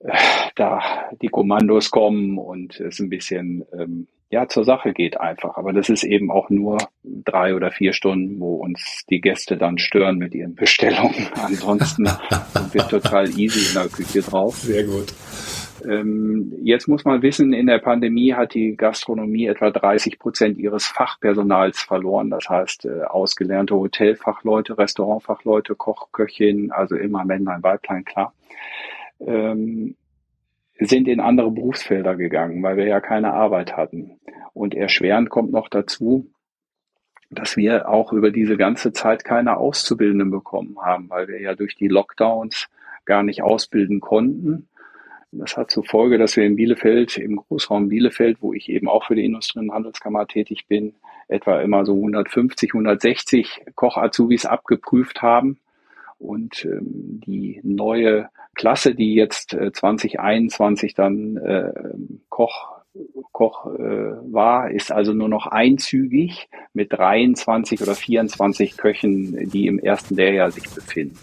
[0.00, 0.12] äh,
[0.56, 0.80] da
[1.20, 5.56] die Kommandos kommen und es ein bisschen ähm, ja zur Sache geht einfach.
[5.56, 9.78] Aber das ist eben auch nur drei oder vier Stunden, wo uns die Gäste dann
[9.78, 11.28] stören mit ihren Bestellungen.
[11.34, 14.56] Ansonsten sind wir total easy in der Küche drauf.
[14.56, 15.12] Sehr gut.
[15.84, 20.86] Ähm, jetzt muss man wissen, in der Pandemie hat die Gastronomie etwa 30 Prozent ihres
[20.86, 22.30] Fachpersonals verloren.
[22.30, 28.34] Das heißt, äh, ausgelernte Hotelfachleute, Restaurantfachleute, Koch, Köchin, also immer Männlein, Weiblein, klar,
[29.20, 29.96] ähm,
[30.78, 34.18] sind in andere Berufsfelder gegangen, weil wir ja keine Arbeit hatten.
[34.52, 36.26] Und erschwerend kommt noch dazu,
[37.30, 41.76] dass wir auch über diese ganze Zeit keine Auszubildenden bekommen haben, weil wir ja durch
[41.76, 42.68] die Lockdowns
[43.04, 44.68] gar nicht ausbilden konnten
[45.32, 49.04] das hat zur Folge, dass wir in Bielefeld, im Großraum Bielefeld, wo ich eben auch
[49.04, 50.94] für die Industrie- und Handelskammer tätig bin,
[51.28, 55.58] etwa immer so 150, 160 Koch-Azubis abgeprüft haben.
[56.18, 61.72] Und ähm, die neue Klasse, die jetzt äh, 2021 dann äh,
[62.28, 62.82] Koch
[63.32, 69.78] Koch äh, war, ist also nur noch einzügig mit 23 oder 24 Köchen, die im
[69.78, 71.18] ersten Lehrjahr sich befinden.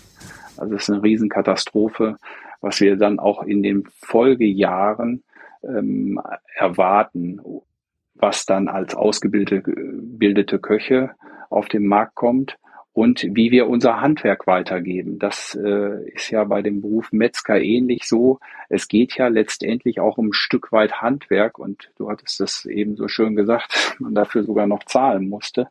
[0.57, 2.17] Also es ist eine Riesenkatastrophe,
[2.61, 5.23] was wir dann auch in den Folgejahren
[5.63, 6.21] ähm,
[6.55, 7.41] erwarten,
[8.15, 11.11] was dann als ausgebildete Köche
[11.49, 12.57] auf den Markt kommt
[12.93, 15.19] und wie wir unser Handwerk weitergeben.
[15.19, 18.39] Das äh, ist ja bei dem Beruf Metzger ähnlich so.
[18.67, 22.95] Es geht ja letztendlich auch um ein Stück weit Handwerk und du hattest das eben
[22.95, 25.69] so schön gesagt, man dafür sogar noch zahlen musste.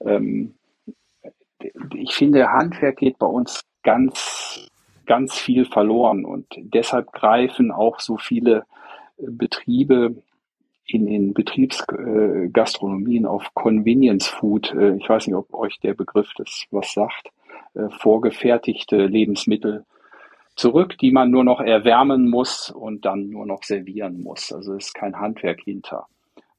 [0.00, 0.54] Ähm,
[1.94, 4.68] ich finde, Handwerk geht bei uns ganz,
[5.06, 8.64] ganz viel verloren und deshalb greifen auch so viele
[9.18, 10.16] Betriebe
[10.86, 16.66] in den Betriebsgastronomien auf Convenience Food, äh, ich weiß nicht, ob euch der Begriff das
[16.70, 17.30] was sagt,
[17.74, 19.84] äh, vorgefertigte Lebensmittel
[20.54, 24.52] zurück, die man nur noch erwärmen muss und dann nur noch servieren muss.
[24.52, 26.06] Also ist kein Handwerk hinter.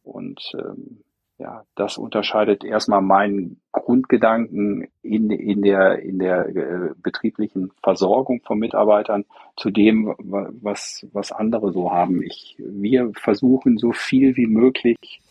[0.04, 1.04] Und ähm,
[1.40, 8.58] ja, das unterscheidet erstmal meinen Grundgedanken in, in der, in der äh, betrieblichen Versorgung von
[8.58, 9.24] Mitarbeitern
[9.56, 12.24] zu dem, was, was andere so haben.
[12.24, 15.22] Ich, wir versuchen so viel wie möglich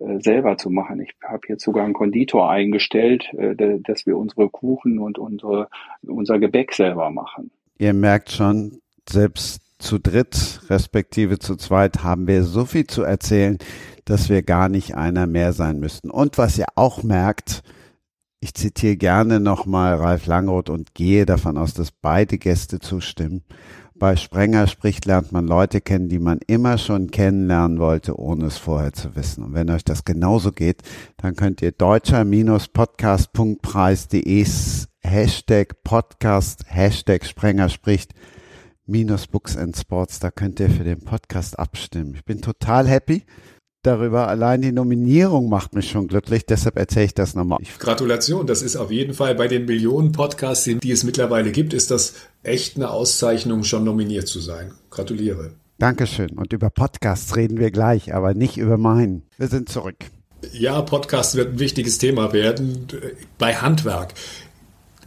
[0.00, 1.00] äh, selber zu machen.
[1.00, 3.54] Ich habe jetzt sogar einen Konditor eingestellt, äh,
[3.84, 5.68] dass wir unsere Kuchen und unsere,
[6.02, 7.52] unser Gebäck selber machen.
[7.78, 13.58] Ihr merkt schon, selbst zu dritt, respektive zu zweit, haben wir so viel zu erzählen
[14.04, 16.08] dass wir gar nicht einer mehr sein müssten.
[16.10, 17.64] Und was ihr auch merkt,
[18.40, 23.44] ich zitiere gerne nochmal Ralf Langroth und gehe davon aus, dass beide Gäste zustimmen.
[23.94, 28.58] Bei Sprenger spricht, lernt man Leute kennen, die man immer schon kennenlernen wollte, ohne es
[28.58, 29.44] vorher zu wissen.
[29.44, 30.82] Und wenn euch das genauso geht,
[31.18, 34.46] dann könnt ihr deutscher-podcast.preis.de
[35.04, 38.12] Hashtag Podcast, Hashtag Sprenger spricht,
[38.86, 42.14] minus Books and Sports, da könnt ihr für den Podcast abstimmen.
[42.14, 43.24] Ich bin total happy
[43.82, 44.28] darüber.
[44.28, 47.58] Allein die Nominierung macht mich schon glücklich, deshalb erzähle ich das nochmal.
[47.78, 51.90] Gratulation, das ist auf jeden Fall bei den Millionen Podcasts, die es mittlerweile gibt, ist
[51.90, 54.72] das echt eine Auszeichnung, schon nominiert zu sein.
[54.90, 55.52] Gratuliere.
[55.78, 56.30] Dankeschön.
[56.30, 59.22] Und über Podcasts reden wir gleich, aber nicht über meinen.
[59.36, 59.96] Wir sind zurück.
[60.52, 62.86] Ja, Podcast wird ein wichtiges Thema werden.
[63.38, 64.14] Bei Handwerk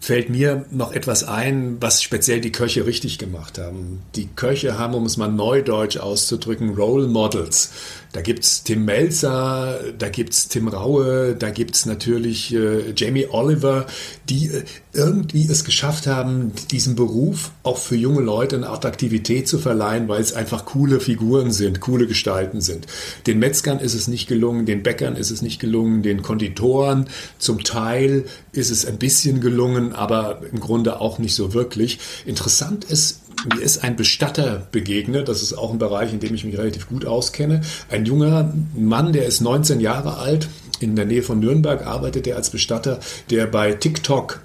[0.06, 4.03] fällt mir noch etwas ein, was speziell die Köche richtig gemacht haben.
[4.14, 7.72] Die Köche haben, um es mal neudeutsch auszudrücken, Role Models.
[8.14, 13.88] Da gibt's Tim Melzer, da gibt's Tim Raue, da gibt's natürlich äh, Jamie Oliver,
[14.30, 19.58] die äh, irgendwie es geschafft haben, diesem Beruf auch für junge Leute eine Attraktivität zu
[19.58, 22.88] verleihen, weil es einfach coole Figuren sind, coole Gestalten sind.
[23.28, 27.64] Den Metzgern ist es nicht gelungen, den Bäckern ist es nicht gelungen, den Konditoren zum
[27.64, 31.99] Teil ist es ein bisschen gelungen, aber im Grunde auch nicht so wirklich.
[32.25, 33.21] Interessant ist,
[33.53, 36.87] mir ist ein Bestatter begegnet, das ist auch ein Bereich, in dem ich mich relativ
[36.87, 37.61] gut auskenne.
[37.89, 40.47] Ein junger Mann, der ist 19 Jahre alt,
[40.79, 44.41] in der Nähe von Nürnberg arbeitet er als Bestatter, der bei TikTok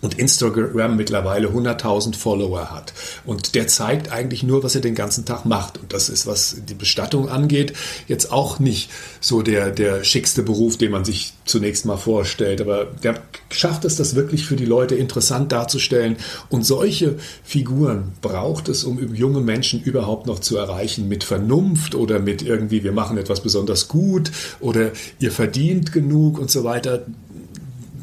[0.00, 2.92] und Instagram mittlerweile 100.000 Follower hat.
[3.24, 5.78] Und der zeigt eigentlich nur, was er den ganzen Tag macht.
[5.78, 7.72] Und das ist, was die Bestattung angeht,
[8.06, 8.90] jetzt auch nicht
[9.20, 12.60] so der, der schickste Beruf, den man sich zunächst mal vorstellt.
[12.60, 16.16] Aber der schafft es, das wirklich für die Leute interessant darzustellen.
[16.48, 22.18] Und solche Figuren braucht es, um junge Menschen überhaupt noch zu erreichen mit Vernunft oder
[22.18, 24.30] mit irgendwie, wir machen etwas besonders gut
[24.60, 27.04] oder ihr verdient genug und so weiter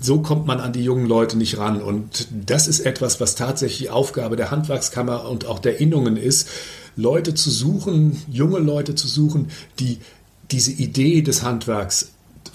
[0.05, 1.81] so kommt man an die jungen Leute nicht ran.
[1.81, 6.47] Und das ist etwas, was tatsächlich Aufgabe der Handwerkskammer und auch der Innungen ist,
[6.95, 9.49] Leute zu suchen, junge Leute zu suchen,
[9.79, 9.99] die
[10.51, 12.11] diese Idee des Handwerks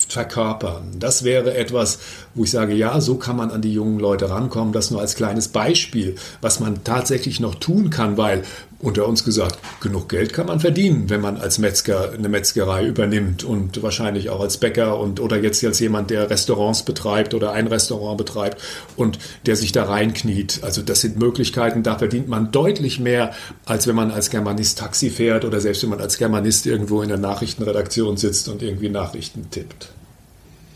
[0.08, 0.98] verkörpern.
[0.98, 1.98] Das wäre etwas,
[2.34, 4.72] wo ich sage, ja, so kann man an die jungen Leute rankommen.
[4.72, 8.44] Das nur als kleines Beispiel, was man tatsächlich noch tun kann, weil
[8.82, 13.44] unter uns gesagt, genug Geld kann man verdienen, wenn man als Metzger eine Metzgerei übernimmt
[13.44, 17.66] und wahrscheinlich auch als Bäcker und oder jetzt als jemand, der Restaurants betreibt oder ein
[17.66, 18.60] Restaurant betreibt
[18.96, 20.60] und der sich da reinkniet.
[20.62, 23.32] Also das sind Möglichkeiten, da verdient man deutlich mehr,
[23.66, 27.08] als wenn man als Germanist Taxi fährt oder selbst wenn man als Germanist irgendwo in
[27.08, 29.90] der Nachrichtenredaktion sitzt und irgendwie Nachrichten tippt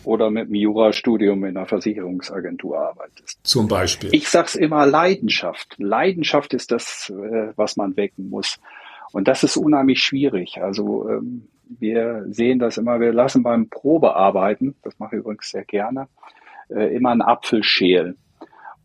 [0.04, 3.40] oder mit einem Jurastudium in einer Versicherungsagentur arbeitest.
[3.42, 4.10] Zum Beispiel.
[4.12, 5.74] Ich sag's immer Leidenschaft.
[5.78, 8.58] Leidenschaft ist das, äh, was man wecken muss.
[9.12, 10.60] Und das ist unheimlich schwierig.
[10.60, 11.48] Also ähm,
[11.78, 16.08] wir sehen das immer, wir lassen beim Probearbeiten, das mache ich übrigens sehr gerne,
[16.68, 18.16] äh, immer einen Apfel schälen.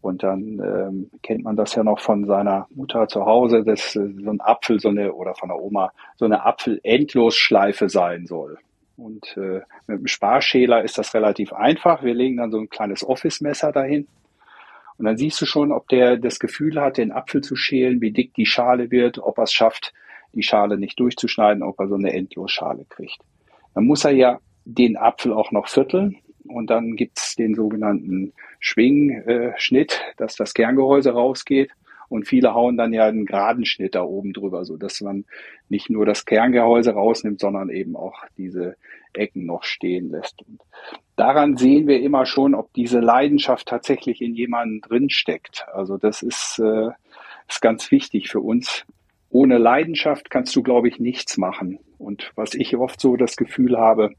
[0.01, 4.07] Und dann ähm, kennt man das ja noch von seiner Mutter zu Hause, dass äh,
[4.23, 8.57] so ein Apfel, so eine, oder von der Oma, so eine Apfel-Endlosschleife sein soll.
[8.99, 12.03] Und äh, mit dem Sparschäler ist das relativ einfach.
[12.03, 14.07] Wir legen dann so ein kleines Office-Messer dahin.
[14.97, 18.11] Und dann siehst du schon, ob der das Gefühl hat, den Apfel zu schälen, wie
[18.11, 19.93] dick die Schale wird, ob er es schafft,
[20.33, 23.19] die Schale nicht durchzuschneiden, ob er so eine Endlosschale kriegt.
[23.73, 30.01] Dann muss er ja den Apfel auch noch vierteln und dann gibt's den sogenannten Schwingschnitt,
[30.17, 31.71] dass das Kerngehäuse rausgeht.
[32.09, 35.25] Und viele hauen dann ja einen geraden Schnitt da oben drüber, so dass man
[35.69, 38.75] nicht nur das Kerngehäuse rausnimmt, sondern eben auch diese
[39.13, 40.41] Ecken noch stehen lässt.
[40.47, 40.61] Und
[41.15, 45.65] daran sehen wir immer schon, ob diese Leidenschaft tatsächlich in jemandem drin steckt.
[45.71, 46.89] Also das ist, äh,
[47.47, 48.85] ist ganz wichtig für uns.
[49.29, 51.79] Ohne Leidenschaft kannst du, glaube ich, nichts machen.
[51.99, 54.11] Und was ich oft so das Gefühl habe,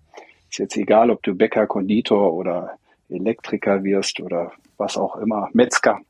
[0.48, 2.76] ist jetzt egal, ob du Bäcker, Konditor oder
[3.08, 6.00] Elektriker wirst oder was auch immer, Metzger.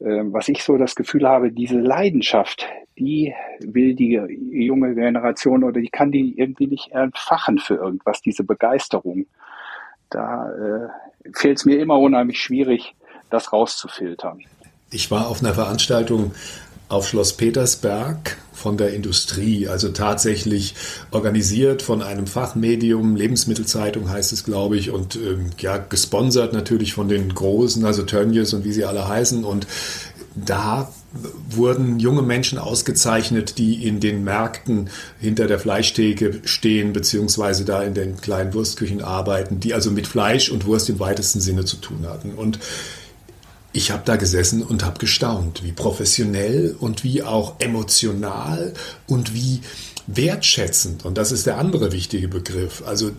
[0.00, 2.66] Ähm, was ich so das Gefühl habe, diese Leidenschaft,
[2.98, 4.14] die will die
[4.50, 9.26] junge Generation oder die kann die irgendwie nicht entfachen für irgendwas, diese Begeisterung.
[10.08, 10.88] Da äh,
[11.34, 12.94] fällt es mir immer unheimlich schwierig,
[13.30, 14.40] das rauszufiltern.
[14.90, 16.32] Ich war auf einer Veranstaltung
[16.90, 20.74] auf Schloss Petersberg von der Industrie, also tatsächlich
[21.10, 27.08] organisiert von einem Fachmedium, Lebensmittelzeitung heißt es, glaube ich, und ähm, ja, gesponsert natürlich von
[27.08, 29.44] den Großen, also Tönnies und wie sie alle heißen.
[29.44, 29.66] Und
[30.34, 30.92] da
[31.48, 37.94] wurden junge Menschen ausgezeichnet, die in den Märkten hinter der Fleischtheke stehen, beziehungsweise da in
[37.94, 42.06] den kleinen Wurstküchen arbeiten, die also mit Fleisch und Wurst im weitesten Sinne zu tun
[42.06, 42.34] hatten.
[42.34, 42.58] Und
[43.72, 48.72] ich habe da gesessen und habe gestaunt, wie professionell und wie auch emotional
[49.06, 49.60] und wie
[50.06, 51.04] wertschätzend.
[51.04, 52.82] Und das ist der andere wichtige Begriff.
[52.84, 53.12] Also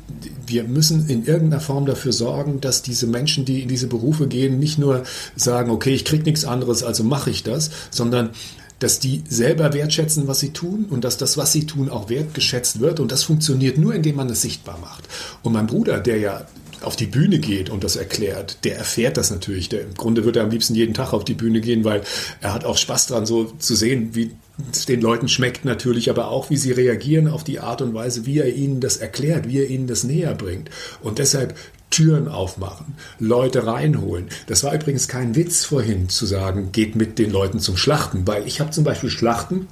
[0.45, 4.59] wir müssen in irgendeiner Form dafür sorgen, dass diese Menschen, die in diese Berufe gehen,
[4.59, 5.03] nicht nur
[5.35, 8.31] sagen, okay, ich kriege nichts anderes, also mache ich das, sondern
[8.79, 12.79] dass die selber wertschätzen, was sie tun und dass das, was sie tun, auch wertgeschätzt
[12.79, 12.99] wird.
[12.99, 15.03] Und das funktioniert nur, indem man es sichtbar macht.
[15.43, 16.45] Und mein Bruder, der ja
[16.81, 19.69] auf die Bühne geht und das erklärt, der erfährt das natürlich.
[19.69, 22.01] Der, Im Grunde würde er am liebsten jeden Tag auf die Bühne gehen, weil
[22.41, 24.31] er hat auch Spaß dran, so zu sehen, wie
[24.71, 28.25] es den Leuten schmeckt natürlich, aber auch, wie sie reagieren auf die Art und Weise,
[28.25, 30.69] wie er ihnen das erklärt, wie er ihnen das näher bringt.
[31.01, 31.55] Und deshalb
[31.89, 34.29] Türen aufmachen, Leute reinholen.
[34.47, 38.47] Das war übrigens kein Witz vorhin zu sagen, geht mit den Leuten zum Schlachten, weil
[38.47, 39.67] ich habe zum Beispiel Schlachten,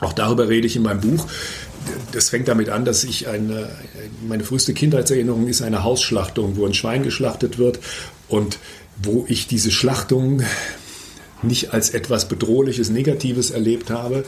[0.00, 1.26] auch darüber rede ich in meinem Buch,
[2.12, 3.68] das fängt damit an, dass ich eine,
[4.26, 7.80] meine früheste Kindheitserinnerung ist eine Hausschlachtung, wo ein Schwein geschlachtet wird
[8.28, 8.58] und
[9.02, 10.42] wo ich diese Schlachtung
[11.42, 14.24] nicht als etwas Bedrohliches, Negatives erlebt habe,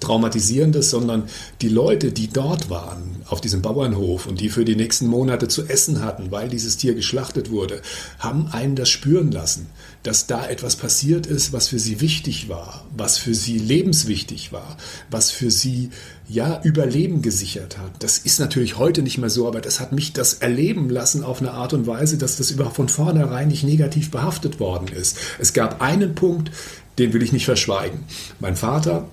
[0.00, 1.24] Traumatisierendes, sondern
[1.60, 5.66] die Leute, die dort waren, auf diesem Bauernhof und die für die nächsten Monate zu
[5.66, 7.80] essen hatten, weil dieses Tier geschlachtet wurde,
[8.18, 9.66] haben einen das spüren lassen,
[10.02, 14.76] dass da etwas passiert ist, was für sie wichtig war, was für sie lebenswichtig war,
[15.10, 15.90] was für sie
[16.28, 17.90] ja Überleben gesichert hat.
[17.98, 21.40] Das ist natürlich heute nicht mehr so, aber das hat mich das erleben lassen auf
[21.40, 25.16] eine Art und Weise, dass das überhaupt von vornherein nicht negativ behaftet worden ist.
[25.38, 26.50] Es gab einen Punkt,
[26.98, 28.04] den will ich nicht verschweigen.
[28.38, 29.08] Mein Vater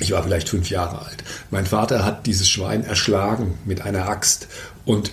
[0.00, 1.24] ich war vielleicht fünf Jahre alt.
[1.50, 4.48] Mein Vater hat dieses Schwein erschlagen mit einer Axt
[4.84, 5.12] und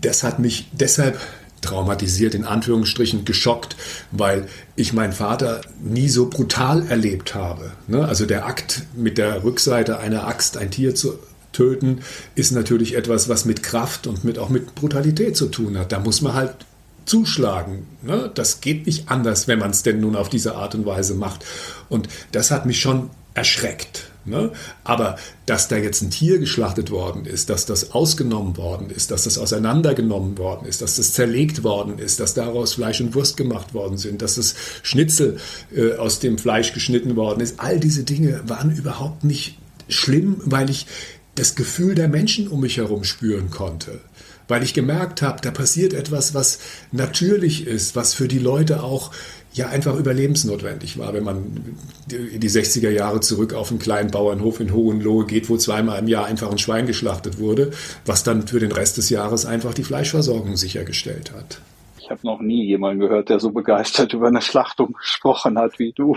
[0.00, 1.20] das hat mich deshalb
[1.60, 3.76] traumatisiert, in Anführungsstrichen geschockt,
[4.10, 7.72] weil ich meinen Vater nie so brutal erlebt habe.
[7.86, 8.04] Ne?
[8.06, 11.18] Also der Akt mit der Rückseite einer Axt ein Tier zu
[11.52, 12.00] töten,
[12.34, 15.92] ist natürlich etwas, was mit Kraft und mit, auch mit Brutalität zu tun hat.
[15.92, 16.54] Da muss man halt
[17.04, 17.86] zuschlagen.
[18.02, 18.30] Ne?
[18.34, 21.44] Das geht nicht anders, wenn man es denn nun auf diese Art und Weise macht.
[21.88, 24.10] Und das hat mich schon erschreckt.
[24.24, 24.52] Ne?
[24.84, 25.16] Aber
[25.46, 29.36] dass da jetzt ein Tier geschlachtet worden ist, dass das ausgenommen worden ist, dass das
[29.36, 33.98] auseinandergenommen worden ist, dass das zerlegt worden ist, dass daraus Fleisch und Wurst gemacht worden
[33.98, 35.38] sind, dass das Schnitzel
[35.74, 39.58] äh, aus dem Fleisch geschnitten worden ist, all diese Dinge waren überhaupt nicht
[39.88, 40.86] schlimm, weil ich
[41.34, 44.00] das Gefühl der Menschen um mich herum spüren konnte
[44.48, 46.58] weil ich gemerkt habe, da passiert etwas, was
[46.90, 49.10] natürlich ist, was für die Leute auch
[49.54, 51.76] ja einfach überlebensnotwendig war, wenn man
[52.10, 56.08] in die 60er Jahre zurück auf einen kleinen Bauernhof in Hohenlohe geht, wo zweimal im
[56.08, 57.70] Jahr einfach ein Schwein geschlachtet wurde,
[58.06, 61.60] was dann für den Rest des Jahres einfach die Fleischversorgung sichergestellt hat.
[61.98, 65.92] Ich habe noch nie jemanden gehört, der so begeistert über eine Schlachtung gesprochen hat wie
[65.92, 66.16] du.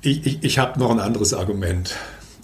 [0.00, 1.94] ich ich, ich habe noch ein anderes Argument.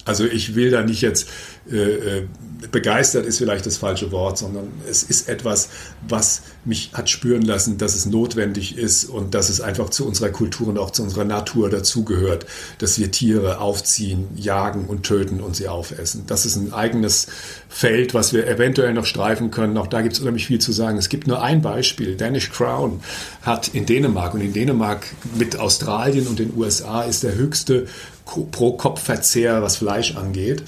[0.05, 1.31] Also ich will da nicht jetzt
[1.71, 2.27] äh, äh,
[2.71, 5.71] begeistert ist vielleicht das falsche Wort, sondern es ist etwas,
[6.07, 10.29] was mich hat spüren lassen, dass es notwendig ist und dass es einfach zu unserer
[10.29, 12.47] Kultur und auch zu unserer Natur dazugehört,
[12.79, 16.25] dass wir Tiere aufziehen, jagen und töten und sie aufessen.
[16.26, 17.29] Das ist ein eigenes
[17.68, 19.76] Feld, was wir eventuell noch streifen können.
[19.79, 20.99] Auch da gibt es unheimlich viel zu sagen.
[20.99, 22.17] Es gibt nur ein Beispiel.
[22.17, 23.01] Danish Crown
[23.42, 25.07] hat in Dänemark und in Dänemark
[25.38, 27.87] mit Australien und den USA ist der höchste
[28.26, 30.63] Pro-Kopf-Verzehr, was Fleisch angeht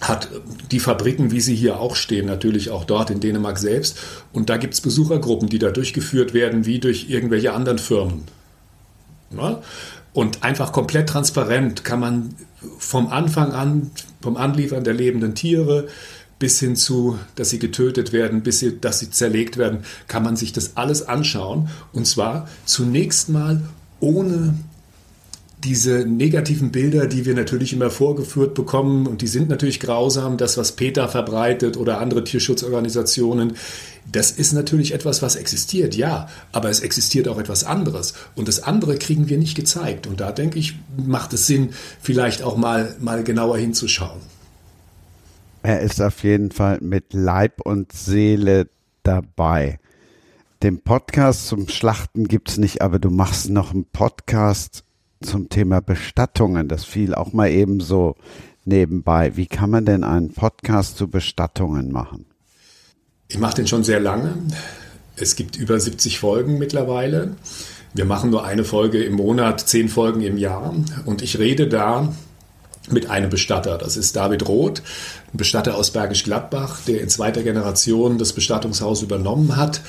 [0.00, 0.28] hat
[0.70, 3.98] die Fabriken, wie sie hier auch stehen, natürlich auch dort in Dänemark selbst.
[4.32, 8.24] Und da gibt es Besuchergruppen, die da durchgeführt werden, wie durch irgendwelche anderen Firmen.
[9.36, 9.60] Ja?
[10.12, 12.34] Und einfach komplett transparent kann man
[12.78, 15.88] vom Anfang an, vom Anliefern der lebenden Tiere
[16.38, 20.36] bis hin zu, dass sie getötet werden, bis sie, dass sie zerlegt werden, kann man
[20.36, 21.68] sich das alles anschauen.
[21.92, 23.62] Und zwar zunächst mal
[24.00, 24.54] ohne
[25.64, 30.56] diese negativen Bilder, die wir natürlich immer vorgeführt bekommen, und die sind natürlich grausam, das,
[30.56, 33.54] was PETA verbreitet oder andere Tierschutzorganisationen,
[34.10, 38.14] das ist natürlich etwas, was existiert, ja, aber es existiert auch etwas anderes.
[38.36, 40.06] Und das andere kriegen wir nicht gezeigt.
[40.06, 41.70] Und da denke ich, macht es Sinn,
[42.00, 44.20] vielleicht auch mal, mal genauer hinzuschauen.
[45.62, 48.68] Er ist auf jeden Fall mit Leib und Seele
[49.02, 49.78] dabei.
[50.62, 54.84] Den Podcast zum Schlachten gibt es nicht, aber du machst noch einen Podcast
[55.20, 56.68] zum Thema Bestattungen.
[56.68, 58.16] Das fiel auch mal eben so
[58.64, 59.36] nebenbei.
[59.36, 62.26] Wie kann man denn einen Podcast zu Bestattungen machen?
[63.28, 64.34] Ich mache den schon sehr lange.
[65.16, 67.36] Es gibt über 70 Folgen mittlerweile.
[67.94, 70.74] Wir machen nur eine Folge im Monat, zehn Folgen im Jahr.
[71.04, 72.12] Und ich rede da
[72.90, 73.76] mit einem Bestatter.
[73.76, 74.82] Das ist David Roth,
[75.32, 79.82] ein Bestatter aus Bergisch Gladbach, der in zweiter Generation das Bestattungshaus übernommen hat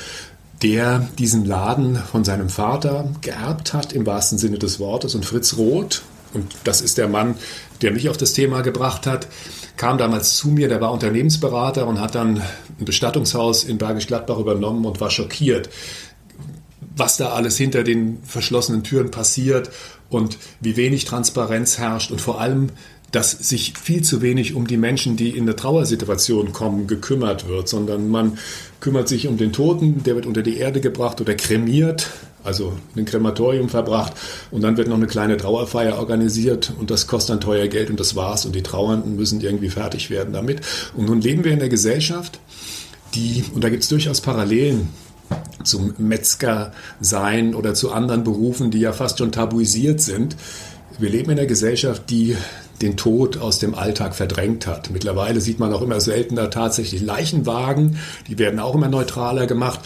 [0.61, 5.15] der diesen Laden von seinem Vater geerbt hat, im wahrsten Sinne des Wortes.
[5.15, 6.03] Und Fritz Roth,
[6.33, 7.35] und das ist der Mann,
[7.81, 9.27] der mich auf das Thema gebracht hat,
[9.77, 12.41] kam damals zu mir, der war Unternehmensberater und hat dann
[12.79, 15.69] ein Bestattungshaus in Bergisch Gladbach übernommen und war schockiert,
[16.95, 19.69] was da alles hinter den verschlossenen Türen passiert
[20.09, 22.71] und wie wenig Transparenz herrscht und vor allem
[23.11, 27.67] dass sich viel zu wenig um die Menschen, die in eine Trauersituation kommen, gekümmert wird,
[27.67, 28.37] sondern man
[28.79, 32.09] kümmert sich um den Toten, der wird unter die Erde gebracht oder kremiert,
[32.43, 34.13] also in ein Krematorium verbracht
[34.51, 37.99] und dann wird noch eine kleine Trauerfeier organisiert und das kostet dann teuer Geld und
[37.99, 40.61] das war's und die Trauernden müssen irgendwie fertig werden damit.
[40.95, 42.39] Und nun leben wir in der Gesellschaft,
[43.15, 44.89] die, und da gibt es durchaus Parallelen
[45.63, 50.35] zum Metzger sein oder zu anderen Berufen, die ja fast schon tabuisiert sind.
[50.99, 52.35] Wir leben in einer Gesellschaft, die
[52.81, 54.91] den Tod aus dem Alltag verdrängt hat.
[54.91, 57.97] Mittlerweile sieht man auch immer seltener tatsächlich Leichenwagen,
[58.27, 59.79] die werden auch immer neutraler gemacht.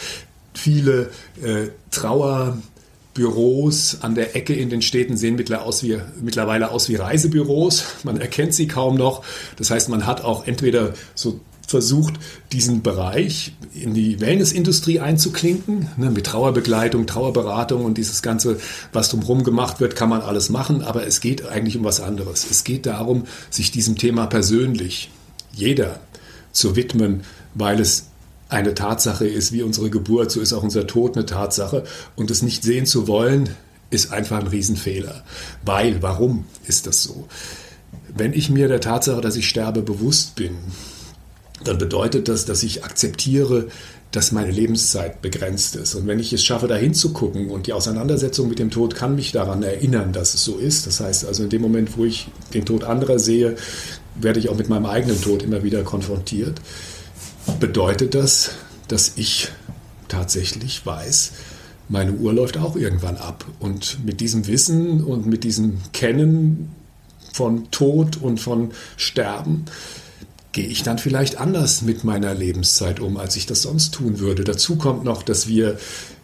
[0.55, 1.11] Viele
[1.43, 7.83] äh, Trauerbüros an der Ecke in den Städten sehen mittlerweile aus wie Reisebüros.
[8.03, 9.23] Man erkennt sie kaum noch.
[9.57, 12.15] Das heißt, man hat auch entweder so versucht,
[12.51, 15.89] diesen Bereich in die Wellnessindustrie einzuklinken.
[15.97, 18.59] Ne, mit Trauerbegleitung, Trauerberatung und dieses Ganze,
[18.91, 20.81] was drumherum gemacht wird, kann man alles machen.
[20.81, 22.45] Aber es geht eigentlich um was anderes.
[22.49, 25.09] Es geht darum, sich diesem Thema persönlich,
[25.53, 25.99] jeder,
[26.51, 27.23] zu widmen,
[27.55, 28.07] weil es
[28.49, 31.83] eine Tatsache ist, wie unsere Geburt, so ist auch unser Tod eine Tatsache.
[32.15, 33.49] Und es nicht sehen zu wollen,
[33.89, 35.23] ist einfach ein Riesenfehler.
[35.65, 37.27] Weil, warum ist das so?
[38.15, 40.57] Wenn ich mir der Tatsache, dass ich sterbe, bewusst bin,
[41.63, 43.67] dann bedeutet das, dass ich akzeptiere,
[44.11, 45.95] dass meine Lebenszeit begrenzt ist.
[45.95, 49.31] Und wenn ich es schaffe, da hinzugucken und die Auseinandersetzung mit dem Tod kann mich
[49.31, 50.85] daran erinnern, dass es so ist.
[50.85, 53.55] Das heißt also, in dem Moment, wo ich den Tod anderer sehe,
[54.15, 56.61] werde ich auch mit meinem eigenen Tod immer wieder konfrontiert.
[57.59, 58.51] Bedeutet das,
[58.87, 59.49] dass ich
[60.07, 61.31] tatsächlich weiß,
[61.89, 63.45] meine Uhr läuft auch irgendwann ab.
[63.59, 66.71] Und mit diesem Wissen und mit diesem Kennen
[67.33, 69.65] von Tod und von Sterben
[70.53, 74.43] gehe ich dann vielleicht anders mit meiner Lebenszeit um, als ich das sonst tun würde.
[74.43, 75.77] Dazu kommt noch, dass wir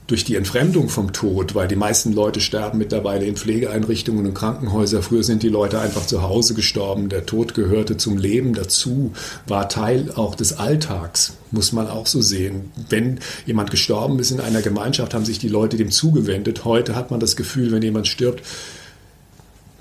[0.10, 5.04] durch die Entfremdung vom Tod, weil die meisten Leute sterben mittlerweile in Pflegeeinrichtungen und Krankenhäusern.
[5.04, 7.10] Früher sind die Leute einfach zu Hause gestorben.
[7.10, 9.14] Der Tod gehörte zum Leben dazu,
[9.48, 12.72] war Teil auch des Alltags, muss man auch so sehen.
[12.90, 16.66] Wenn jemand gestorben ist in einer Gemeinschaft, haben sich die Leute dem zugewendet.
[16.66, 18.44] Heute hat man das Gefühl, wenn jemand stirbt,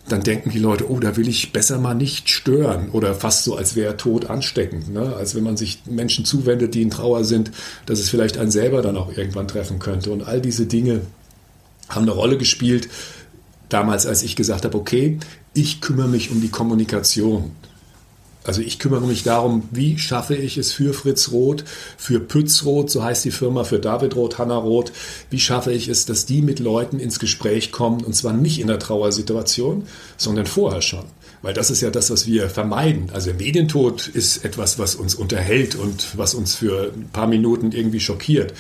[0.08, 3.56] dann denken die Leute, oh, da will ich besser mal nicht stören oder fast so,
[3.56, 4.92] als wäre Tod ansteckend.
[4.92, 5.14] Ne?
[5.16, 7.50] Als wenn man sich Menschen zuwendet, die in Trauer sind,
[7.86, 10.10] dass es vielleicht einen selber dann auch irgendwann treffen könnte.
[10.10, 11.02] Und all diese Dinge
[11.88, 12.88] haben eine Rolle gespielt,
[13.68, 15.18] damals, als ich gesagt habe, okay,
[15.54, 17.52] ich kümmere mich um die Kommunikation.
[18.48, 21.64] Also ich kümmere mich darum, wie schaffe ich es für Fritz Roth,
[21.98, 24.90] für Pütz Roth, so heißt die Firma, für David Roth, Hanna Roth,
[25.28, 28.68] wie schaffe ich es, dass die mit Leuten ins Gespräch kommen und zwar nicht in
[28.68, 29.82] der Trauersituation,
[30.16, 31.04] sondern vorher schon.
[31.42, 33.10] Weil das ist ja das, was wir vermeiden.
[33.12, 38.00] Also Medientod ist etwas, was uns unterhält und was uns für ein paar Minuten irgendwie
[38.00, 38.54] schockiert.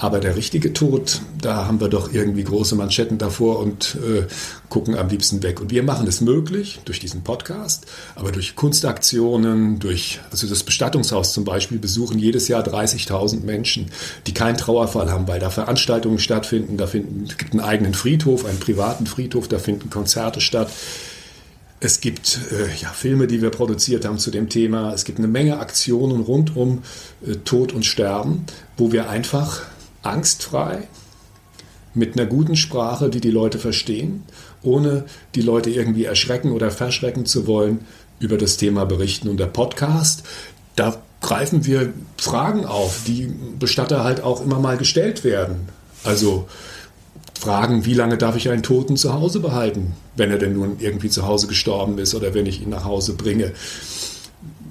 [0.00, 4.22] Aber der richtige Tod, da haben wir doch irgendwie große Manschetten davor und äh,
[4.70, 5.60] gucken am liebsten weg.
[5.60, 7.84] Und wir machen es möglich durch diesen Podcast,
[8.16, 13.90] aber durch Kunstaktionen, durch, also das Bestattungshaus zum Beispiel besuchen jedes Jahr 30.000 Menschen,
[14.26, 16.78] die keinen Trauerfall haben, weil da Veranstaltungen stattfinden.
[16.78, 20.70] Da finden, es gibt einen eigenen Friedhof, einen privaten Friedhof, da finden Konzerte statt.
[21.78, 24.94] Es gibt äh, ja, Filme, die wir produziert haben zu dem Thema.
[24.94, 26.82] Es gibt eine Menge Aktionen rund um
[27.26, 28.46] äh, Tod und Sterben,
[28.78, 29.62] wo wir einfach
[30.02, 30.88] angstfrei
[31.94, 34.22] mit einer guten Sprache, die die Leute verstehen,
[34.62, 35.04] ohne
[35.34, 37.80] die Leute irgendwie erschrecken oder verschrecken zu wollen,
[38.18, 39.28] über das Thema berichten.
[39.28, 40.22] Und der Podcast,
[40.76, 45.68] da greifen wir Fragen auf, die Bestatter halt auch immer mal gestellt werden.
[46.04, 46.48] Also
[47.38, 51.08] Fragen, wie lange darf ich einen Toten zu Hause behalten, wenn er denn nun irgendwie
[51.08, 53.52] zu Hause gestorben ist oder wenn ich ihn nach Hause bringe?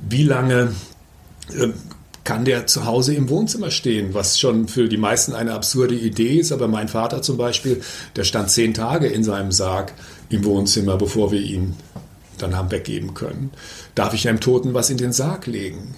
[0.08, 0.74] Wie lange
[1.56, 1.70] äh,
[2.24, 6.38] kann der zu Hause im Wohnzimmer stehen, was schon für die meisten eine absurde Idee
[6.40, 6.52] ist.
[6.52, 7.82] Aber mein Vater zum Beispiel,
[8.16, 9.94] der stand zehn Tage in seinem Sarg
[10.30, 11.76] im Wohnzimmer, bevor wir ihn
[12.38, 13.52] dann haben weggeben können.
[13.96, 15.96] Darf ich einem Toten was in den Sarg legen?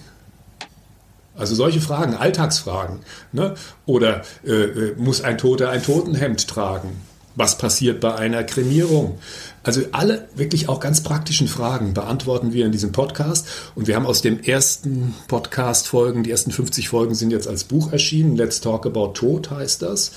[1.36, 3.00] Also solche Fragen, Alltagsfragen.
[3.32, 3.54] Ne?
[3.86, 7.00] Oder äh, äh, muss ein Toter ein Totenhemd tragen?
[7.34, 9.18] Was passiert bei einer Kremierung?
[9.62, 13.46] Also alle wirklich auch ganz praktischen Fragen beantworten wir in diesem Podcast.
[13.74, 17.92] Und wir haben aus den ersten Podcast-Folgen, die ersten 50 Folgen sind jetzt als Buch
[17.92, 18.36] erschienen.
[18.36, 20.12] Let's Talk About Tod heißt das.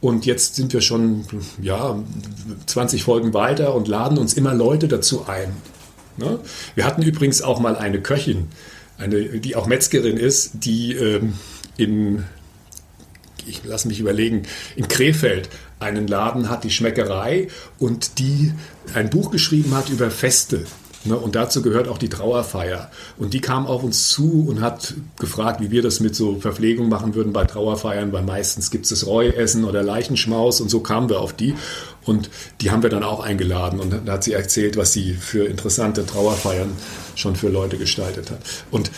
[0.00, 1.26] Und jetzt sind wir schon
[1.60, 1.98] ja,
[2.66, 5.52] 20 Folgen weiter und laden uns immer Leute dazu ein.
[6.16, 6.38] Ne?
[6.74, 8.48] Wir hatten übrigens auch mal eine Köchin,
[8.96, 11.34] eine, die auch Metzgerin ist, die ähm,
[11.76, 12.24] in,
[13.46, 14.44] ich lasse mich überlegen,
[14.76, 15.48] in Krefeld
[15.80, 17.48] einen Laden hat, die Schmeckerei,
[17.78, 18.52] und die
[18.94, 20.64] ein Buch geschrieben hat über Feste.
[21.04, 22.90] Ne, und dazu gehört auch die Trauerfeier.
[23.16, 26.90] Und die kam auf uns zu und hat gefragt, wie wir das mit so Verpflegung
[26.90, 31.20] machen würden bei Trauerfeiern, weil meistens gibt es Reuessen oder Leichenschmaus und so kamen wir
[31.20, 31.54] auf die.
[32.04, 32.28] Und
[32.60, 36.04] die haben wir dann auch eingeladen und da hat sie erzählt, was sie für interessante
[36.04, 36.72] Trauerfeiern
[37.14, 38.40] schon für Leute gestaltet hat.
[38.70, 38.90] Und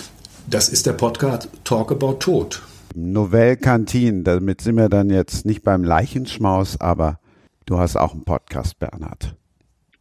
[0.51, 2.63] das ist der Podcast Talk About Tod.
[2.95, 7.19] Novelle Cantin, damit sind wir dann jetzt nicht beim Leichenschmaus, aber
[7.67, 9.35] du hast auch einen Podcast, Bernhard.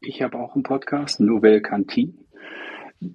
[0.02, 2.14] Ich habe auch einen Podcast, Nouvelle Cantine.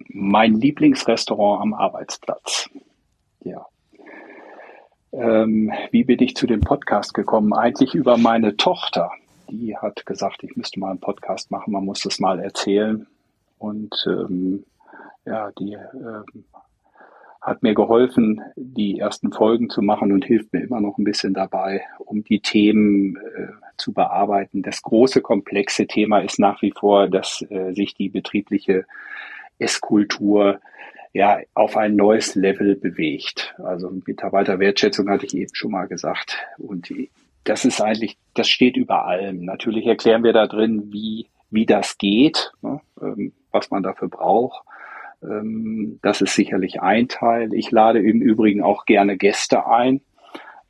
[0.09, 2.71] Mein Lieblingsrestaurant am Arbeitsplatz.
[3.45, 3.67] Ja.
[5.13, 7.53] Ähm, wie bin ich zu dem Podcast gekommen?
[7.53, 9.11] Eigentlich über meine Tochter.
[9.51, 13.07] Die hat gesagt, ich müsste mal einen Podcast machen, man muss das mal erzählen.
[13.59, 14.65] Und ähm,
[15.25, 16.45] ja, die ähm,
[17.47, 21.33] hat mir geholfen, die ersten Folgen zu machen und hilft mir immer noch ein bisschen
[21.33, 24.63] dabei, um die Themen äh, zu bearbeiten.
[24.63, 28.85] Das große, komplexe Thema ist nach wie vor, dass äh, sich die betriebliche
[29.61, 30.59] Esskultur
[31.13, 33.55] ja auf ein neues Level bewegt.
[33.63, 36.37] Also Mitarbeiterwertschätzung hatte ich eben schon mal gesagt.
[36.59, 36.93] Und
[37.45, 39.45] das ist eigentlich, das steht über allem.
[39.45, 44.65] Natürlich erklären wir da drin, wie, wie das geht, ne, ähm, was man dafür braucht.
[45.29, 47.53] Ähm, das ist sicherlich ein Teil.
[47.55, 50.01] Ich lade im Übrigen auch gerne Gäste ein.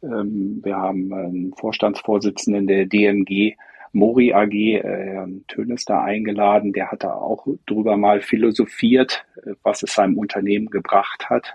[0.03, 3.57] Ähm, wir haben einen Vorstandsvorsitzenden der DMG
[3.93, 6.73] Mori AG, äh, Herrn Tönes, da eingeladen.
[6.73, 11.55] Der hat da auch drüber mal philosophiert, äh, was es seinem Unternehmen gebracht hat,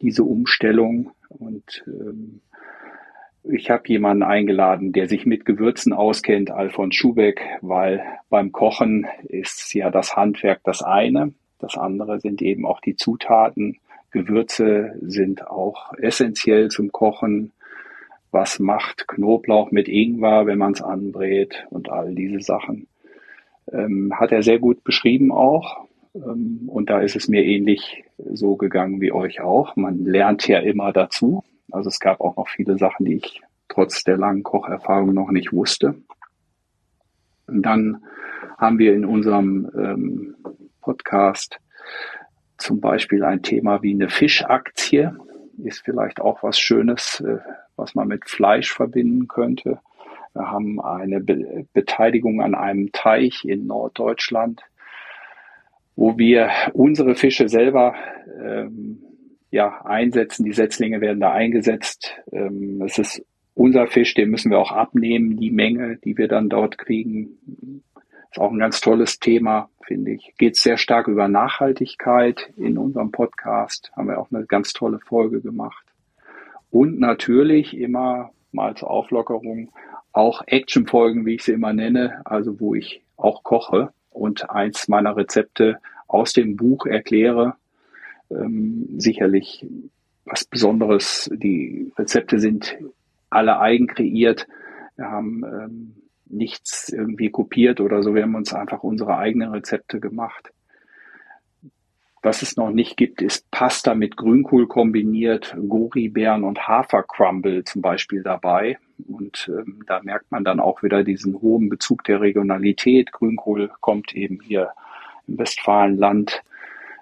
[0.00, 1.10] diese Umstellung.
[1.28, 2.40] Und ähm,
[3.44, 9.74] ich habe jemanden eingeladen, der sich mit Gewürzen auskennt, Alfons Schubeck, weil beim Kochen ist
[9.74, 11.34] ja das Handwerk das eine.
[11.58, 13.78] Das andere sind eben auch die Zutaten.
[14.10, 17.52] Gewürze sind auch essentiell zum Kochen
[18.34, 22.88] was macht Knoblauch mit Ingwer, wenn man es anbrät und all diese Sachen.
[23.72, 25.86] Ähm, hat er sehr gut beschrieben auch.
[26.14, 29.76] Ähm, und da ist es mir ähnlich so gegangen wie euch auch.
[29.76, 31.44] Man lernt ja immer dazu.
[31.70, 35.52] Also es gab auch noch viele Sachen, die ich trotz der langen Kocherfahrung noch nicht
[35.52, 35.94] wusste.
[37.46, 38.02] Und dann
[38.58, 40.34] haben wir in unserem ähm,
[40.84, 41.58] Podcast
[42.58, 45.12] zum Beispiel ein Thema wie eine Fischaktie.
[45.62, 47.38] Ist vielleicht auch was Schönes äh,
[47.76, 49.78] was man mit Fleisch verbinden könnte.
[50.32, 54.62] Wir haben eine Be Beteiligung an einem Teich in Norddeutschland,
[55.96, 57.94] wo wir unsere Fische selber
[58.42, 59.02] ähm,
[59.50, 60.44] ja, einsetzen.
[60.44, 62.20] Die Setzlinge werden da eingesetzt.
[62.32, 63.24] Ähm, es ist
[63.54, 67.82] unser Fisch, den müssen wir auch abnehmen, die Menge, die wir dann dort kriegen.
[68.34, 70.34] Ist auch ein ganz tolles Thema, finde ich.
[70.38, 73.92] Geht sehr stark über Nachhaltigkeit in unserem Podcast.
[73.94, 75.86] Haben wir auch eine ganz tolle Folge gemacht.
[76.68, 79.70] Und natürlich immer mal zur Auflockerung
[80.10, 85.16] auch Actionfolgen, wie ich sie immer nenne, also wo ich auch koche und eins meiner
[85.16, 85.78] Rezepte
[86.08, 87.54] aus dem Buch erkläre.
[88.32, 89.64] Ähm, sicherlich
[90.24, 91.30] was Besonderes.
[91.32, 92.78] Die Rezepte sind
[93.30, 94.48] alle eigen kreiert.
[94.96, 98.14] Wir haben ähm, nichts irgendwie kopiert oder so.
[98.14, 100.50] Wir haben uns einfach unsere eigenen Rezepte gemacht.
[102.22, 108.22] Was es noch nicht gibt, ist Pasta mit Grünkohl kombiniert, Gori-Beeren und Hafercrumble zum Beispiel
[108.22, 108.78] dabei.
[109.06, 113.12] Und ähm, da merkt man dann auch wieder diesen hohen Bezug der Regionalität.
[113.12, 114.70] Grünkohl kommt eben hier
[115.26, 116.42] im Westfalenland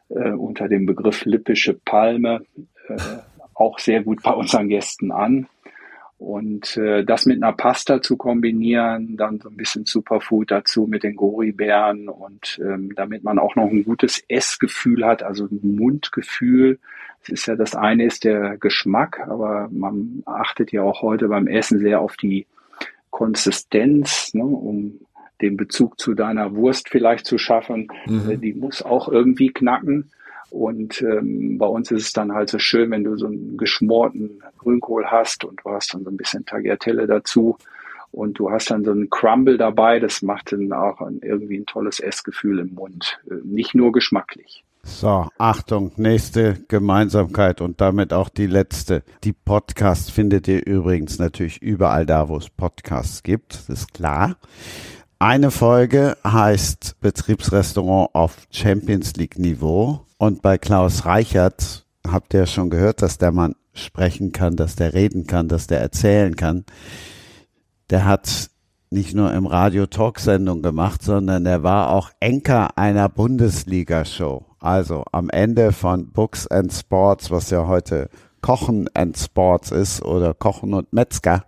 [0.08, 2.44] äh, unter dem Begriff lippische Palme
[2.88, 2.96] äh,
[3.54, 5.46] auch sehr gut bei unseren Gästen an.
[6.22, 11.02] Und äh, das mit einer Pasta zu kombinieren, dann so ein bisschen Superfood dazu mit
[11.02, 16.78] den Gori-Beeren und ähm, damit man auch noch ein gutes Essgefühl hat, also ein Mundgefühl.
[17.22, 21.48] Es ist ja das eine ist der Geschmack, aber man achtet ja auch heute beim
[21.48, 22.46] Essen sehr auf die
[23.10, 25.00] Konsistenz, ne, um
[25.40, 27.88] den Bezug zu deiner Wurst vielleicht zu schaffen.
[28.06, 28.40] Mhm.
[28.40, 30.12] Die muss auch irgendwie knacken.
[30.52, 34.42] Und ähm, bei uns ist es dann halt so schön, wenn du so einen geschmorten
[34.58, 37.56] Grünkohl hast und du hast dann so ein bisschen Tagliatelle dazu
[38.10, 39.98] und du hast dann so einen Crumble dabei.
[39.98, 43.18] Das macht dann auch ein, irgendwie ein tolles Essgefühl im Mund.
[43.30, 44.62] Äh, nicht nur geschmacklich.
[44.84, 49.04] So, Achtung, nächste Gemeinsamkeit und damit auch die letzte.
[49.24, 54.36] Die Podcasts findet ihr übrigens natürlich überall da, wo es Podcasts gibt, das ist klar.
[55.18, 60.04] Eine Folge heißt Betriebsrestaurant auf Champions League Niveau.
[60.22, 64.94] Und bei Klaus Reichert habt ihr schon gehört, dass der Mann sprechen kann, dass der
[64.94, 66.64] reden kann, dass der erzählen kann.
[67.90, 68.48] Der hat
[68.90, 74.46] nicht nur im Radio Talksendung gemacht, sondern er war auch Enker einer Bundesliga-Show.
[74.60, 78.08] Also am Ende von Books and Sports, was ja heute
[78.42, 81.46] Kochen and Sports ist oder Kochen und Metzger,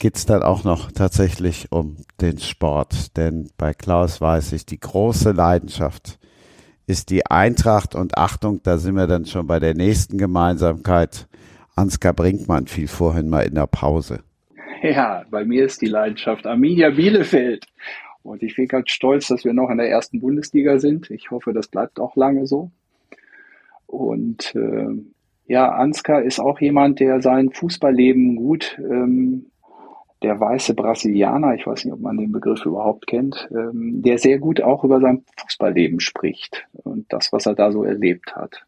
[0.00, 3.16] geht es dann auch noch tatsächlich um den Sport.
[3.16, 6.18] Denn bei Klaus weiß ich, die große Leidenschaft
[6.86, 11.26] ist die Eintracht und Achtung, da sind wir dann schon bei der nächsten Gemeinsamkeit.
[11.76, 14.20] Ansgar Brinkmann fiel vorhin mal in der Pause.
[14.82, 17.66] Ja, bei mir ist die Leidenschaft Arminia Bielefeld.
[18.22, 21.10] Und ich bin ganz stolz, dass wir noch in der ersten Bundesliga sind.
[21.10, 22.70] Ich hoffe, das bleibt auch lange so.
[23.86, 24.88] Und äh,
[25.46, 29.46] ja, Ansgar ist auch jemand, der sein Fußballleben gut ähm,
[30.22, 34.38] der weiße Brasilianer, ich weiß nicht, ob man den Begriff überhaupt kennt, ähm, der sehr
[34.38, 38.64] gut auch über sein Fußballleben spricht und das, was er da so erlebt hat.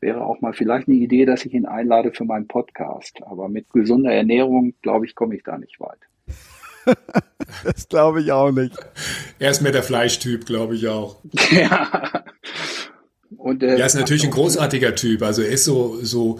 [0.00, 3.18] Wäre auch mal vielleicht eine Idee, dass ich ihn einlade für meinen Podcast.
[3.22, 5.98] Aber mit gesunder Ernährung, glaube ich, komme ich da nicht weit.
[7.64, 8.76] das glaube ich auch nicht.
[9.38, 11.16] Er ist mehr der Fleischtyp, glaube ich auch.
[11.50, 12.24] ja.
[13.36, 15.22] Und, äh, er ist natürlich ein großartiger Typ.
[15.22, 16.38] Also er ist so, so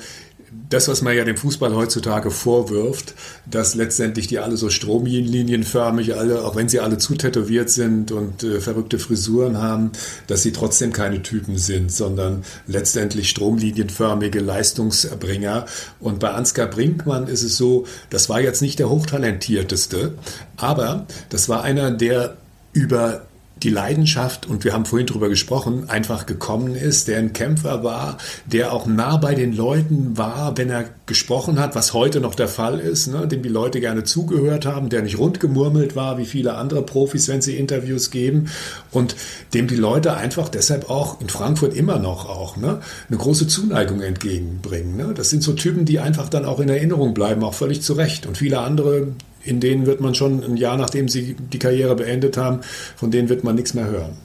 [0.68, 3.14] das, was man ja dem Fußball heutzutage vorwirft,
[3.48, 8.42] dass letztendlich die alle so stromlinienförmig, alle, auch wenn sie alle zu tätowiert sind und
[8.42, 9.92] äh, verrückte Frisuren haben,
[10.26, 15.66] dass sie trotzdem keine Typen sind, sondern letztendlich stromlinienförmige Leistungserbringer.
[16.00, 20.14] Und bei Ansgar Brinkmann ist es so, das war jetzt nicht der hochtalentierteste,
[20.56, 22.36] aber das war einer, der
[22.72, 23.25] über
[23.62, 28.18] die Leidenschaft, und wir haben vorhin drüber gesprochen, einfach gekommen ist, der ein Kämpfer war,
[28.44, 32.48] der auch nah bei den Leuten war, wenn er gesprochen hat, was heute noch der
[32.48, 36.54] Fall ist, ne, dem die Leute gerne zugehört haben, der nicht rundgemurmelt war, wie viele
[36.54, 38.50] andere Profis, wenn sie Interviews geben,
[38.90, 39.16] und
[39.54, 44.02] dem die Leute einfach deshalb auch in Frankfurt immer noch auch ne, eine große Zuneigung
[44.02, 44.96] entgegenbringen.
[44.96, 45.14] Ne.
[45.14, 48.26] Das sind so Typen, die einfach dann auch in Erinnerung bleiben, auch völlig zu Recht.
[48.26, 49.08] Und viele andere,
[49.46, 52.60] in denen wird man schon ein Jahr nachdem sie die Karriere beendet haben,
[52.96, 54.16] von denen wird man nichts mehr hören.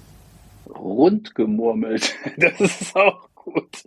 [0.67, 3.83] Rundgemurmelt, das ist auch gut.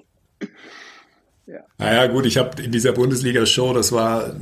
[1.46, 1.60] Ja.
[1.76, 4.34] Naja, gut, ich habe in dieser Bundesliga-Show, das war,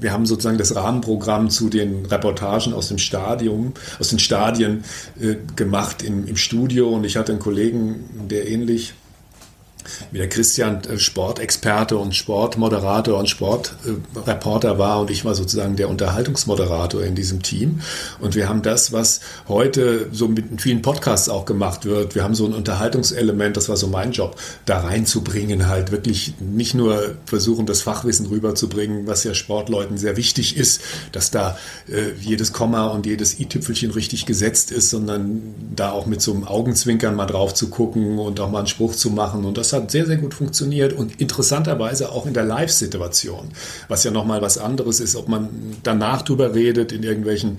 [0.00, 4.82] wir haben sozusagen das Rahmenprogramm zu den Reportagen aus dem Stadion, aus den Stadien
[5.20, 8.94] äh, gemacht im, im Studio und ich hatte einen Kollegen, der ähnlich
[10.10, 15.88] wie der Christian äh, Sportexperte und Sportmoderator und Sportreporter war und ich war sozusagen der
[15.88, 17.80] Unterhaltungsmoderator in diesem Team.
[18.20, 22.34] Und wir haben das, was heute so mit vielen Podcasts auch gemacht wird, wir haben
[22.34, 24.36] so ein Unterhaltungselement, das war so mein Job,
[24.66, 30.56] da reinzubringen, halt wirklich nicht nur versuchen, das Fachwissen rüberzubringen, was ja Sportleuten sehr wichtig
[30.56, 30.80] ist,
[31.12, 31.58] dass da
[31.88, 36.44] äh, jedes Komma und jedes i-Tüpfelchen richtig gesetzt ist, sondern da auch mit so einem
[36.44, 39.82] Augenzwinkern mal drauf zu gucken und auch mal einen Spruch zu machen und das das
[39.82, 43.50] hat sehr, sehr gut funktioniert und interessanterweise auch in der Live-Situation,
[43.88, 45.48] was ja nochmal was anderes ist, ob man
[45.82, 47.58] danach drüber redet in irgendwelchen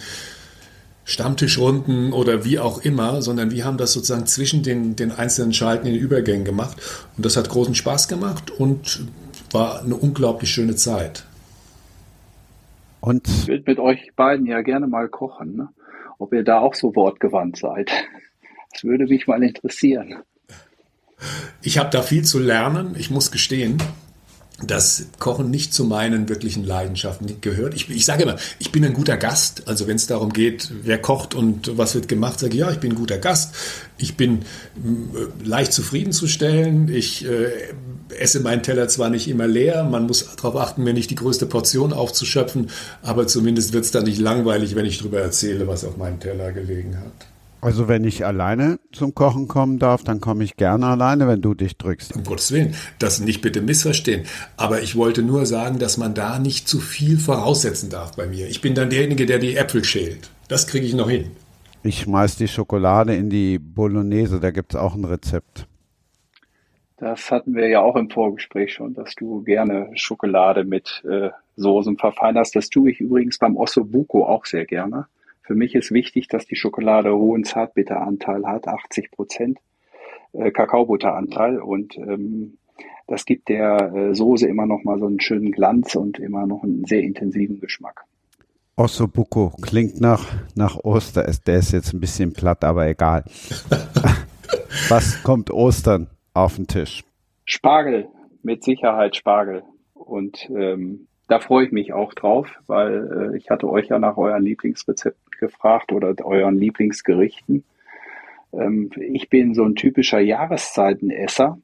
[1.05, 5.87] Stammtischrunden oder wie auch immer, sondern wir haben das sozusagen zwischen den, den einzelnen Schalten
[5.87, 6.77] in den Übergängen gemacht.
[7.17, 9.05] Und das hat großen Spaß gemacht und
[9.51, 11.25] war eine unglaublich schöne Zeit.
[12.99, 15.69] Und ich würde mit euch beiden ja gerne mal kochen, ne?
[16.19, 17.89] ob ihr da auch so wortgewandt seid.
[18.71, 20.17] Das würde mich mal interessieren.
[21.61, 22.95] Ich habe da viel zu lernen.
[22.97, 23.77] Ich muss gestehen,
[24.65, 27.73] dass Kochen nicht zu meinen wirklichen Leidenschaften gehört.
[27.73, 29.67] Ich, ich sage immer, ich bin ein guter Gast.
[29.67, 32.79] Also wenn es darum geht, wer kocht und was wird gemacht, sage ich, ja, ich
[32.79, 33.55] bin ein guter Gast.
[33.97, 36.89] Ich bin äh, leicht zufriedenzustellen.
[36.89, 37.49] Ich äh,
[38.19, 41.45] esse meinen Teller zwar nicht immer leer, man muss darauf achten, mir nicht die größte
[41.45, 42.69] Portion aufzuschöpfen,
[43.01, 46.51] aber zumindest wird es dann nicht langweilig, wenn ich darüber erzähle, was auf meinem Teller
[46.51, 47.30] gelegen hat.
[47.61, 51.53] Also wenn ich alleine zum Kochen kommen darf, dann komme ich gerne alleine, wenn du
[51.53, 52.15] dich drückst.
[52.15, 54.23] Um Gottes Willen, das nicht bitte missverstehen.
[54.57, 58.47] Aber ich wollte nur sagen, dass man da nicht zu viel voraussetzen darf bei mir.
[58.47, 60.31] Ich bin dann derjenige, der die Äpfel schält.
[60.47, 61.31] Das kriege ich noch hin.
[61.83, 65.67] Ich schmeiß die Schokolade in die Bolognese, da gibt es auch ein Rezept.
[66.97, 71.97] Das hatten wir ja auch im Vorgespräch schon, dass du gerne Schokolade mit äh, Soßen
[71.97, 72.55] verfeinerst.
[72.55, 75.07] Das tue ich übrigens beim Ossobuco auch sehr gerne.
[75.51, 79.59] Für mich ist wichtig, dass die Schokolade hohen Zartbitteranteil hat, 80 Prozent
[80.31, 82.57] äh, Kakaobutteranteil und ähm,
[83.05, 86.63] das gibt der äh, Soße immer noch mal so einen schönen Glanz und immer noch
[86.63, 88.05] einen sehr intensiven Geschmack.
[88.77, 90.25] Ossobuco klingt nach,
[90.55, 91.29] nach Oster.
[91.45, 93.25] Der ist jetzt ein bisschen platt, aber egal.
[94.87, 97.03] Was kommt Ostern auf den Tisch?
[97.43, 98.07] Spargel,
[98.41, 99.63] mit Sicherheit Spargel.
[99.95, 104.17] Und ähm, da freue ich mich auch drauf, weil äh, ich hatte euch ja nach
[104.17, 107.63] euren Lieblingsrezepten gefragt oder euren Lieblingsgerichten.
[108.51, 111.57] Ähm, ich bin so ein typischer Jahreszeitenesser.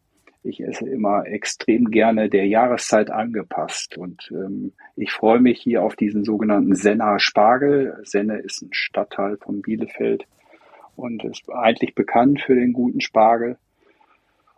[0.43, 5.97] Ich esse immer extrem gerne der Jahreszeit angepasst und ähm, ich freue mich hier auf
[5.97, 7.99] diesen sogenannten Senner Spargel.
[8.03, 10.25] Senne ist ein Stadtteil von Bielefeld
[10.95, 13.57] und ist eigentlich bekannt für den guten Spargel.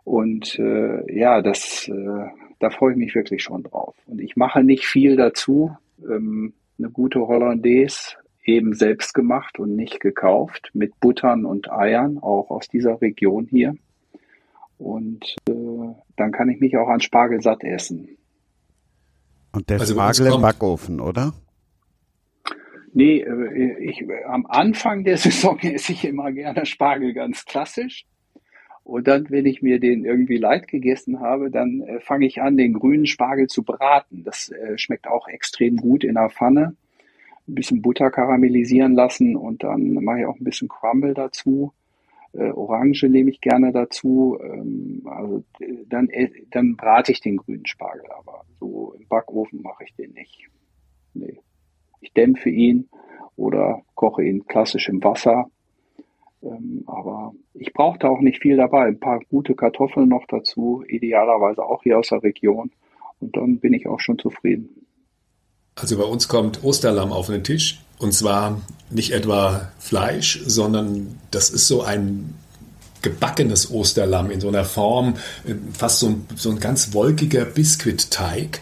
[0.04, 3.96] Und äh, ja, das äh, da freue ich mich wirklich schon drauf.
[4.06, 5.76] Und ich mache nicht viel dazu.
[6.04, 12.50] Ähm, eine gute Hollandaise, eben selbst gemacht und nicht gekauft, mit Buttern und Eiern, auch
[12.50, 13.76] aus dieser Region hier.
[14.78, 15.54] Und äh,
[16.16, 18.18] dann kann ich mich auch an Spargel satt essen.
[19.52, 21.34] Und der also Spargel im Backofen, oder?
[22.94, 28.06] Nee, äh, ich, am Anfang der Saison esse ich immer gerne Spargel ganz klassisch.
[28.84, 32.58] Und dann, wenn ich mir den irgendwie leid gegessen habe, dann äh, fange ich an,
[32.58, 34.24] den grünen Spargel zu braten.
[34.24, 36.76] Das äh, schmeckt auch extrem gut in der Pfanne.
[37.48, 41.74] Ein bisschen Butter karamellisieren lassen und dann mache ich auch ein bisschen Crumble dazu.
[42.34, 44.40] Äh, Orange nehme ich gerne dazu.
[44.42, 45.44] Ähm, also
[45.88, 50.14] dann, äh, dann brate ich den grünen Spargel, aber so im Backofen mache ich den
[50.14, 50.50] nicht.
[51.14, 51.40] Nee.
[52.02, 52.88] Ich dämpfe ihn
[53.36, 55.50] oder koche ihn klassisch im Wasser
[56.42, 58.86] ähm, aber ich brauchte auch nicht viel dabei.
[58.86, 62.72] Ein paar gute Kartoffeln noch dazu, idealerweise auch hier aus der Region.
[63.20, 64.70] Und dann bin ich auch schon zufrieden.
[65.76, 67.82] Also bei uns kommt Osterlamm auf den Tisch.
[68.00, 72.36] Und zwar nicht etwa Fleisch, sondern das ist so ein
[73.02, 75.16] gebackenes Osterlamm in so einer Form,
[75.74, 78.60] fast so ein, so ein ganz wolkiger Biskuitteig.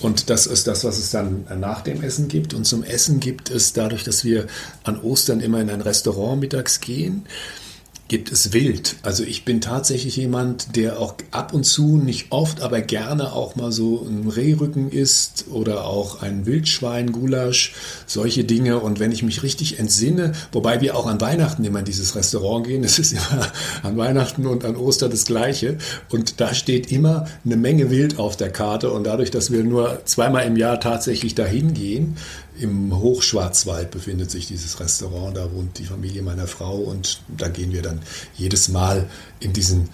[0.00, 2.52] Und das ist das, was es dann nach dem Essen gibt.
[2.52, 4.46] Und zum Essen gibt es dadurch, dass wir
[4.82, 7.26] an Ostern immer in ein Restaurant mittags gehen,
[8.08, 8.96] gibt es wild.
[9.02, 13.56] Also ich bin tatsächlich jemand, der auch ab und zu, nicht oft, aber gerne auch
[13.56, 17.72] mal so ein Rehrücken isst oder auch ein Wildschwein, Gulasch,
[18.06, 18.80] solche Dinge.
[18.80, 22.66] Und wenn ich mich richtig entsinne, wobei wir auch an Weihnachten immer in dieses Restaurant
[22.66, 23.50] gehen, es ist immer
[23.82, 25.78] an Weihnachten und an Ostern das Gleiche.
[26.10, 28.90] Und da steht immer eine Menge Wild auf der Karte.
[28.90, 32.16] Und dadurch, dass wir nur zweimal im Jahr tatsächlich dahin gehen,
[32.58, 37.72] im Hochschwarzwald befindet sich dieses Restaurant, da wohnt die Familie meiner Frau und da gehen
[37.72, 38.00] wir dann
[38.34, 39.08] jedes Mal
[39.40, 39.88] in diesen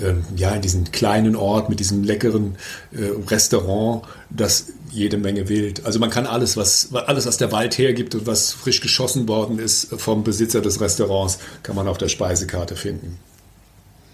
[0.00, 2.56] ähm, ja, in diesen kleinen Ort mit diesem leckeren
[2.92, 5.84] äh, Restaurant, das jede Menge wild.
[5.84, 9.58] Also man kann alles, was alles, was der Wald hergibt und was frisch geschossen worden
[9.58, 13.18] ist vom Besitzer des Restaurants, kann man auf der Speisekarte finden.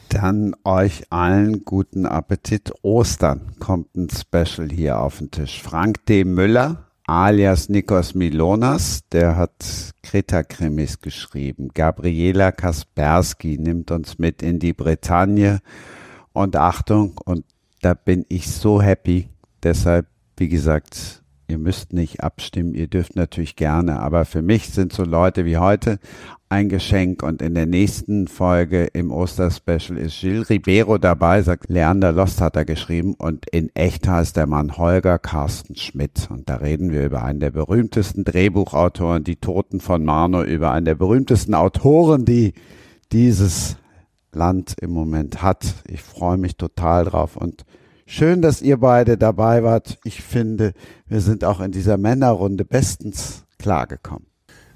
[0.08, 2.72] Dann euch allen guten Appetit.
[2.82, 5.62] Ostern kommt ein Special hier auf den Tisch.
[5.62, 6.24] Frank D.
[6.24, 11.68] Müller alias Nikos Milonas, der hat Kreta-Krimis geschrieben.
[11.72, 15.60] Gabriela Kaspersky nimmt uns mit in die Bretagne.
[16.32, 17.44] Und Achtung, und
[17.80, 19.28] da bin ich so happy.
[19.62, 20.06] Deshalb,
[20.36, 25.04] wie gesagt, ihr müsst nicht abstimmen, ihr dürft natürlich gerne, aber für mich sind so
[25.04, 25.98] Leute wie heute
[26.48, 32.12] ein Geschenk und in der nächsten Folge im Osterspecial ist Gilles Ribeiro dabei, sagt Leander
[32.12, 36.56] Lost hat er geschrieben und in echt heißt der Mann Holger Carsten Schmidt und da
[36.56, 41.54] reden wir über einen der berühmtesten Drehbuchautoren, die Toten von Marno, über einen der berühmtesten
[41.54, 42.54] Autoren, die
[43.10, 43.76] dieses
[44.32, 45.74] Land im Moment hat.
[45.88, 47.64] Ich freue mich total drauf und
[48.06, 49.98] schön, dass ihr beide dabei wart.
[50.04, 50.72] Ich finde,
[51.06, 54.26] wir sind auch in dieser Männerrunde bestens klargekommen.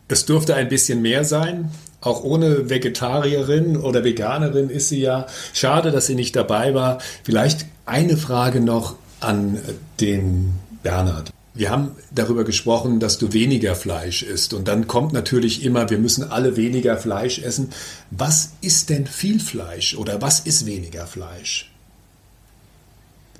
[0.08, 1.70] Es durfte ein bisschen mehr sein.
[2.00, 5.26] Auch ohne Vegetarierin oder Veganerin ist sie ja.
[5.52, 6.98] Schade, dass sie nicht dabei war.
[7.22, 9.58] Vielleicht eine Frage noch an
[10.00, 11.30] den Bernhard.
[11.52, 14.54] Wir haben darüber gesprochen, dass du weniger Fleisch isst.
[14.54, 17.70] Und dann kommt natürlich immer, wir müssen alle weniger Fleisch essen.
[18.10, 21.70] Was ist denn viel Fleisch oder was ist weniger Fleisch?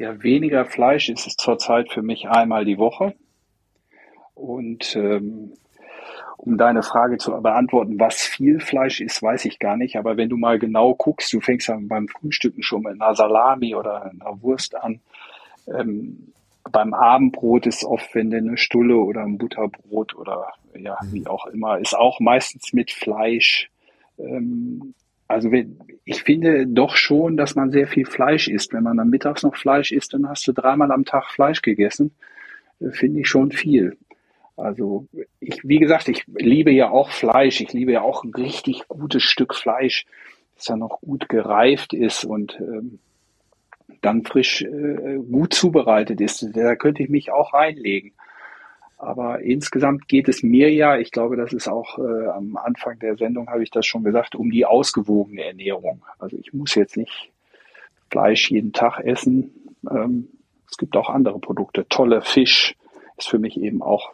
[0.01, 3.13] Ja, weniger Fleisch ist es zurzeit für mich einmal die Woche.
[4.33, 5.53] Und ähm,
[6.39, 9.97] um deine Frage zu beantworten, was viel Fleisch ist, weiß ich gar nicht.
[9.97, 13.75] Aber wenn du mal genau guckst, du fängst dann beim Frühstücken schon mit einer Salami
[13.75, 15.01] oder einer Wurst an.
[15.67, 16.33] Ähm,
[16.73, 20.47] beim Abendbrot ist oft, wenn du eine Stulle oder ein Butterbrot oder
[20.79, 21.13] ja, mhm.
[21.13, 23.71] wie auch immer, ist auch meistens mit Fleisch.
[24.17, 24.95] Ähm,
[25.29, 25.53] also
[26.11, 28.73] ich finde doch schon, dass man sehr viel Fleisch isst.
[28.73, 32.11] Wenn man dann mittags noch Fleisch isst, dann hast du dreimal am Tag Fleisch gegessen.
[32.81, 33.97] Äh, finde ich schon viel.
[34.57, 35.07] Also
[35.39, 37.61] ich, wie gesagt, ich liebe ja auch Fleisch.
[37.61, 40.05] Ich liebe ja auch ein richtig gutes Stück Fleisch,
[40.57, 42.99] das ja noch gut gereift ist und ähm,
[44.01, 46.45] dann frisch äh, gut zubereitet ist.
[46.55, 48.15] Da könnte ich mich auch reinlegen.
[49.01, 53.17] Aber insgesamt geht es mir ja, ich glaube, das ist auch äh, am Anfang der
[53.17, 56.03] Sendung, habe ich das schon gesagt, um die ausgewogene Ernährung.
[56.19, 57.31] Also ich muss jetzt nicht
[58.11, 59.53] Fleisch jeden Tag essen.
[59.91, 60.29] Ähm,
[60.71, 61.87] es gibt auch andere Produkte.
[61.89, 62.77] Tolle Fisch
[63.17, 64.13] ist für mich eben auch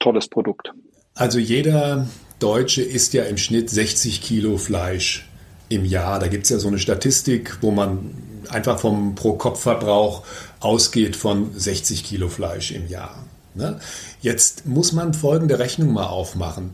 [0.00, 0.72] tolles Produkt.
[1.14, 2.08] Also jeder
[2.40, 5.28] Deutsche isst ja im Schnitt 60 Kilo Fleisch
[5.68, 6.18] im Jahr.
[6.18, 8.10] Da gibt es ja so eine Statistik, wo man
[8.50, 10.24] einfach vom Pro-Kopf-Verbrauch
[10.58, 13.27] ausgeht von 60 Kilo Fleisch im Jahr.
[13.58, 13.78] Ne?
[14.22, 16.70] Jetzt muss man folgende Rechnung mal aufmachen.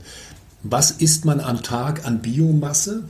[0.62, 3.04] Was isst man am Tag an Biomasse?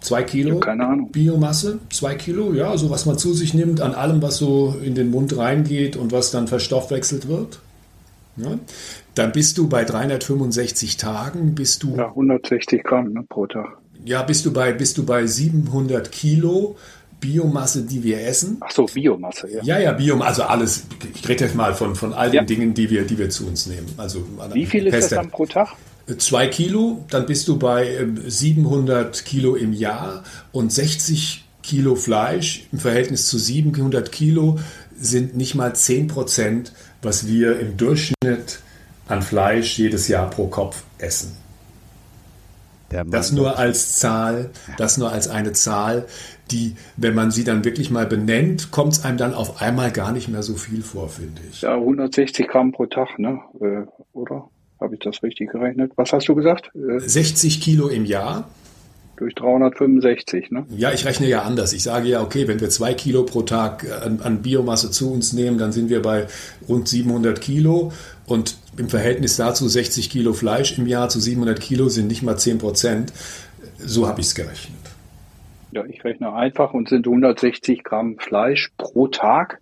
[0.00, 1.10] Zwei Kilo keine Ahnung.
[1.10, 4.94] Biomasse, zwei Kilo, ja, so was man zu sich nimmt an allem, was so in
[4.94, 7.58] den Mund reingeht und was dann verstoffwechselt wird.
[8.36, 8.58] Ja.
[9.14, 11.96] Dann bist du bei 365 Tagen, bist du.
[11.96, 13.78] Ja, 160 Gramm ne, pro Tag.
[14.04, 16.76] Ja, bist du bei, bist du bei 700 Kilo
[17.26, 18.58] Biomasse, die wir essen.
[18.60, 19.62] Ach so, Biomasse, ja.
[19.62, 20.86] Ja, ja, Biomasse, also alles.
[21.14, 22.44] Ich rede jetzt mal von, von all den ja.
[22.44, 23.86] Dingen, die wir, die wir zu uns nehmen.
[23.96, 25.74] Also, Wie viel ist das dann pro Tag?
[26.18, 30.22] zwei Kilo, dann bist du bei 700 ähm, Kilo im Jahr
[30.52, 34.60] und 60 Kilo Fleisch im Verhältnis zu 700 Kilo
[34.96, 36.72] sind nicht mal 10 Prozent,
[37.02, 38.60] was wir im Durchschnitt
[39.08, 41.36] an Fleisch jedes Jahr pro Kopf essen.
[42.88, 46.06] Das nur als Zahl, das nur als eine Zahl,
[46.50, 50.12] die, wenn man sie dann wirklich mal benennt, kommt es einem dann auf einmal gar
[50.12, 51.62] nicht mehr so viel vor, finde ich.
[51.62, 53.40] Ja, 160 Gramm pro Tag, ne?
[53.60, 54.48] Äh, oder?
[54.80, 55.92] Habe ich das richtig gerechnet?
[55.96, 56.70] Was hast du gesagt?
[56.74, 58.48] 60 äh, Kilo im Jahr.
[59.16, 60.66] Durch 365, ne?
[60.68, 61.72] Ja, ich rechne ja anders.
[61.72, 65.10] Ich sage ja, okay, wenn wir zwei Kilo pro Tag äh, an, an Biomasse zu
[65.10, 66.26] uns nehmen, dann sind wir bei
[66.68, 67.92] rund 700 Kilo.
[68.26, 72.36] Und im Verhältnis dazu 60 Kilo Fleisch im Jahr zu 700 Kilo sind nicht mal
[72.36, 73.12] 10 Prozent.
[73.78, 74.76] So habe ich es gerechnet.
[75.72, 79.60] Ja, ich rechne einfach und sind 160 Gramm Fleisch pro Tag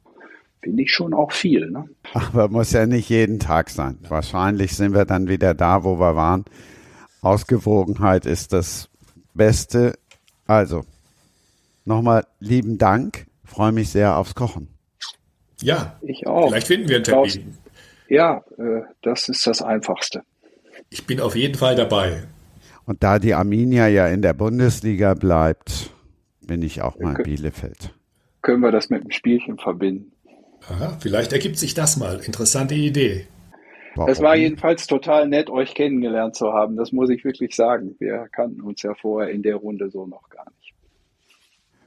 [0.64, 1.70] finde ich schon auch viel.
[1.70, 1.84] Ne?
[2.14, 3.98] Aber muss ja nicht jeden Tag sein.
[4.08, 6.44] Wahrscheinlich sind wir dann wieder da, wo wir waren.
[7.20, 8.88] Ausgewogenheit ist das
[9.34, 9.98] Beste.
[10.46, 10.84] Also,
[11.84, 13.26] nochmal lieben Dank.
[13.44, 14.68] Freue mich sehr aufs Kochen.
[15.60, 16.48] Ja, ich auch.
[16.48, 17.58] Vielleicht finden wir einen Termin.
[18.08, 20.22] Ja, äh, das ist das Einfachste.
[20.90, 22.24] Ich bin auf jeden Fall dabei.
[22.84, 25.90] Und da die Arminia ja in der Bundesliga bleibt,
[26.42, 27.94] bin ich auch mal in Bielefeld.
[28.42, 30.12] Können wir das mit dem Spielchen verbinden?
[30.68, 32.20] Aha, vielleicht ergibt sich das mal.
[32.20, 33.26] Interessante Idee.
[33.94, 34.10] Warum?
[34.10, 36.76] Es war jedenfalls total nett, euch kennengelernt zu haben.
[36.76, 37.94] Das muss ich wirklich sagen.
[37.98, 40.74] Wir kannten uns ja vorher in der Runde so noch gar nicht.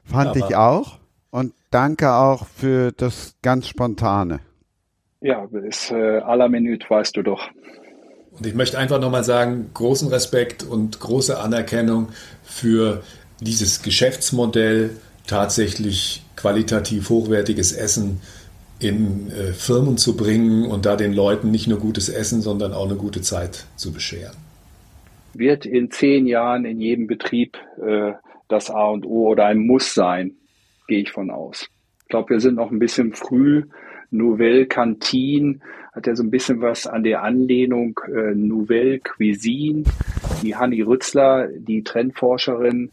[0.05, 0.99] Fand Aber ich auch.
[1.29, 4.39] Und danke auch für das ganz Spontane.
[5.19, 7.49] Ja, bis äh, aller Minute weißt du doch.
[8.31, 12.09] Und ich möchte einfach nochmal sagen, großen Respekt und große Anerkennung
[12.43, 13.03] für
[13.41, 14.91] dieses Geschäftsmodell,
[15.25, 18.21] tatsächlich qualitativ hochwertiges Essen
[18.79, 22.85] in äh, Firmen zu bringen und da den Leuten nicht nur gutes Essen, sondern auch
[22.85, 24.35] eine gute Zeit zu bescheren.
[25.33, 28.13] Wird in zehn Jahren in jedem Betrieb äh,
[28.47, 30.35] das A und O oder ein Muss sein,
[30.87, 31.67] gehe ich von aus.
[32.03, 33.63] Ich glaube, wir sind noch ein bisschen früh.
[34.09, 35.59] Nouvelle Cantine
[35.91, 39.83] hat ja so ein bisschen was an der Anlehnung äh, Nouvelle Cuisine.
[40.43, 42.91] Die Hanni Rützler, die Trendforscherin,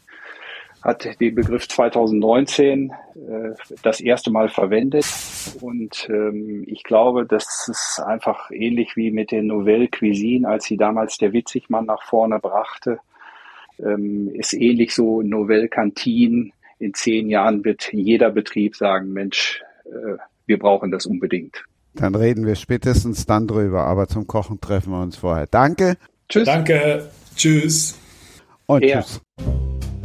[0.85, 5.05] hat den Begriff 2019 äh, das erste Mal verwendet.
[5.59, 10.77] Und ähm, ich glaube, das ist einfach ähnlich wie mit der Nouvelle Cuisine, als sie
[10.77, 12.99] damals der Witzigmann nach vorne brachte.
[13.79, 16.51] Ähm, ist ähnlich so Nouvelle Cantine.
[16.77, 21.63] In zehn Jahren wird jeder Betrieb sagen, Mensch, äh, wir brauchen das unbedingt.
[21.95, 25.47] Dann reden wir spätestens dann drüber, aber zum Kochen treffen wir uns vorher.
[25.47, 25.97] Danke.
[26.29, 26.45] Tschüss.
[26.45, 27.09] Danke.
[27.35, 27.97] Tschüss.
[28.67, 29.01] Und ja.
[29.01, 29.21] tschüss.